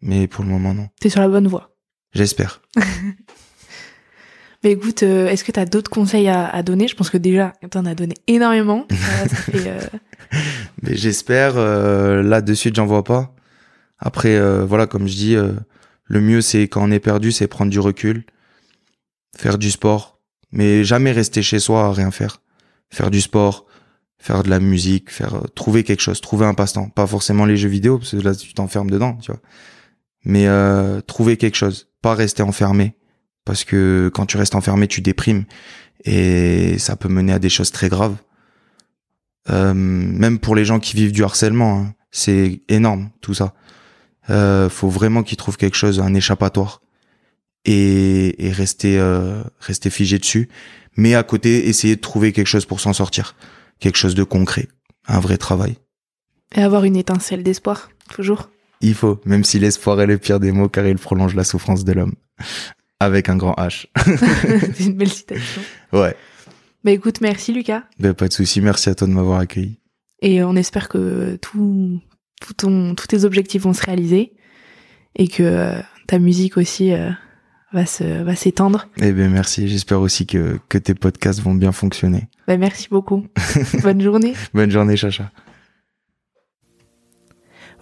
Mais 0.01 0.27
pour 0.27 0.43
le 0.43 0.49
moment, 0.49 0.73
non. 0.73 0.89
T'es 0.99 1.09
sur 1.09 1.19
la 1.19 1.27
bonne 1.27 1.47
voie. 1.47 1.75
J'espère. 2.13 2.61
Mais 4.63 4.71
écoute, 4.71 5.03
euh, 5.03 5.27
est-ce 5.27 5.43
que 5.43 5.51
tu 5.51 5.59
as 5.59 5.65
d'autres 5.65 5.91
conseils 5.91 6.27
à, 6.27 6.47
à, 6.47 6.63
donner? 6.63 6.87
Je 6.87 6.95
pense 6.95 7.09
que 7.09 7.17
déjà, 7.17 7.53
t'en 7.69 7.85
as 7.85 7.95
donné 7.95 8.15
énormément. 8.27 8.87
euh... 9.55 9.79
Mais 10.81 10.95
j'espère. 10.95 11.57
Euh, 11.57 12.23
là, 12.23 12.41
de 12.41 12.53
suite, 12.53 12.75
j'en 12.75 12.85
vois 12.85 13.03
pas. 13.03 13.35
Après, 13.99 14.37
voilà, 14.65 14.85
comme 14.85 15.07
je 15.07 15.15
dis, 15.15 15.35
le 15.35 16.21
mieux, 16.21 16.41
c'est 16.41 16.63
quand 16.63 16.83
on 16.83 16.91
est 16.91 16.99
perdu, 16.99 17.31
c'est 17.31 17.47
prendre 17.47 17.71
du 17.71 17.79
recul 17.79 18.25
faire 19.35 19.57
du 19.57 19.71
sport, 19.71 20.19
mais 20.51 20.83
jamais 20.83 21.11
rester 21.11 21.41
chez 21.41 21.59
soi 21.59 21.85
à 21.85 21.91
rien 21.91 22.11
faire. 22.11 22.41
Faire 22.89 23.09
du 23.09 23.21
sport, 23.21 23.65
faire 24.17 24.43
de 24.43 24.49
la 24.49 24.59
musique, 24.59 25.09
faire 25.09 25.41
trouver 25.55 25.83
quelque 25.83 26.01
chose, 26.01 26.21
trouver 26.21 26.45
un 26.45 26.53
passe-temps. 26.53 26.89
Pas 26.89 27.07
forcément 27.07 27.45
les 27.45 27.57
jeux 27.57 27.69
vidéo, 27.69 27.97
parce 27.97 28.11
que 28.11 28.17
là 28.17 28.35
tu 28.35 28.53
t'enfermes 28.53 28.91
dedans, 28.91 29.15
tu 29.15 29.31
vois. 29.31 29.41
Mais 30.25 30.47
trouver 31.07 31.37
quelque 31.37 31.55
chose, 31.55 31.89
pas 32.01 32.13
rester 32.13 32.43
enfermé, 32.43 32.95
parce 33.45 33.63
que 33.63 34.09
quand 34.13 34.25
tu 34.25 34.37
restes 34.37 34.55
enfermé, 34.55 34.87
tu 34.87 35.01
déprimes. 35.01 35.45
Et 36.05 36.77
ça 36.79 36.95
peut 36.95 37.09
mener 37.09 37.33
à 37.33 37.39
des 37.39 37.49
choses 37.49 37.71
très 37.71 37.89
graves. 37.89 38.15
Euh, 39.49 39.73
même 39.73 40.39
pour 40.39 40.55
les 40.55 40.65
gens 40.65 40.79
qui 40.79 40.95
vivent 40.95 41.11
du 41.11 41.23
harcèlement, 41.23 41.79
hein, 41.79 41.93
c'est 42.11 42.61
énorme 42.69 43.09
tout 43.21 43.33
ça. 43.33 43.53
Euh, 44.29 44.69
faut 44.69 44.89
vraiment 44.89 45.23
qu'ils 45.23 45.37
trouvent 45.37 45.57
quelque 45.57 45.75
chose, 45.75 45.99
un 45.99 46.13
échappatoire. 46.13 46.81
Et, 47.65 48.45
et 48.45 48.51
rester 48.51 48.99
euh, 48.99 49.41
rester 49.59 49.89
figé 49.89 50.19
dessus. 50.19 50.49
Mais 50.97 51.15
à 51.15 51.23
côté 51.23 51.69
essayer 51.69 51.95
de 51.95 52.01
trouver 52.01 52.33
quelque 52.33 52.47
chose 52.47 52.65
pour 52.65 52.81
s'en 52.81 52.91
sortir. 52.91 53.35
Quelque 53.79 53.97
chose 53.97 54.15
de 54.15 54.23
concret. 54.23 54.67
Un 55.07 55.19
vrai 55.19 55.37
travail. 55.37 55.77
Et 56.55 56.61
avoir 56.61 56.83
une 56.83 56.97
étincelle 56.97 57.41
d'espoir 57.41 57.89
toujours. 58.09 58.49
Il 58.81 58.95
faut 58.95 59.21
même 59.25 59.45
si 59.45 59.59
l'espoir 59.59 60.01
est 60.01 60.05
le 60.05 60.17
pire 60.17 60.41
des 60.41 60.51
mots 60.51 60.67
car 60.67 60.85
il 60.85 60.97
prolonge 60.97 61.35
la 61.35 61.45
souffrance 61.45 61.85
de 61.85 61.93
l'homme 61.93 62.15
avec 63.05 63.29
un 63.29 63.35
grand 63.35 63.53
H 63.53 63.87
c'est 64.75 64.85
une 64.85 64.93
belle 64.93 65.11
citation 65.11 65.61
ouais 65.91 66.15
bah 66.83 66.91
écoute 66.91 67.21
merci 67.21 67.53
Lucas 67.53 67.83
bah, 67.99 68.13
pas 68.13 68.27
de 68.27 68.33
souci 68.33 68.61
merci 68.61 68.89
à 68.89 68.95
toi 68.95 69.07
de 69.07 69.13
m'avoir 69.13 69.39
accueilli 69.39 69.79
et 70.23 70.41
on 70.41 70.55
espère 70.55 70.87
que 70.87 71.35
tout, 71.35 71.99
tout 72.41 72.53
ton, 72.53 72.95
tous 72.95 73.07
tes 73.07 73.25
objectifs 73.25 73.63
vont 73.63 73.73
se 73.73 73.83
réaliser 73.83 74.33
et 75.15 75.27
que 75.27 75.43
euh, 75.43 75.79
ta 76.07 76.17
musique 76.17 76.55
aussi 76.55 76.93
euh, 76.93 77.09
va 77.73 77.85
se 77.85 78.23
va 78.23 78.33
s'étendre. 78.35 78.87
Eh 79.01 79.11
bien 79.11 79.27
merci, 79.27 79.67
j'espère 79.67 79.99
aussi 79.99 80.25
que 80.25 80.57
que 80.69 80.77
tes 80.77 80.95
podcasts 80.95 81.41
vont 81.41 81.53
bien 81.53 81.73
fonctionner. 81.73 82.29
Ben 82.47 82.57
merci 82.57 82.87
beaucoup. 82.89 83.27
Bonne 83.83 84.01
journée. 84.01 84.33
Bonne 84.53 84.71
journée 84.71 84.95
Chacha. 84.95 85.29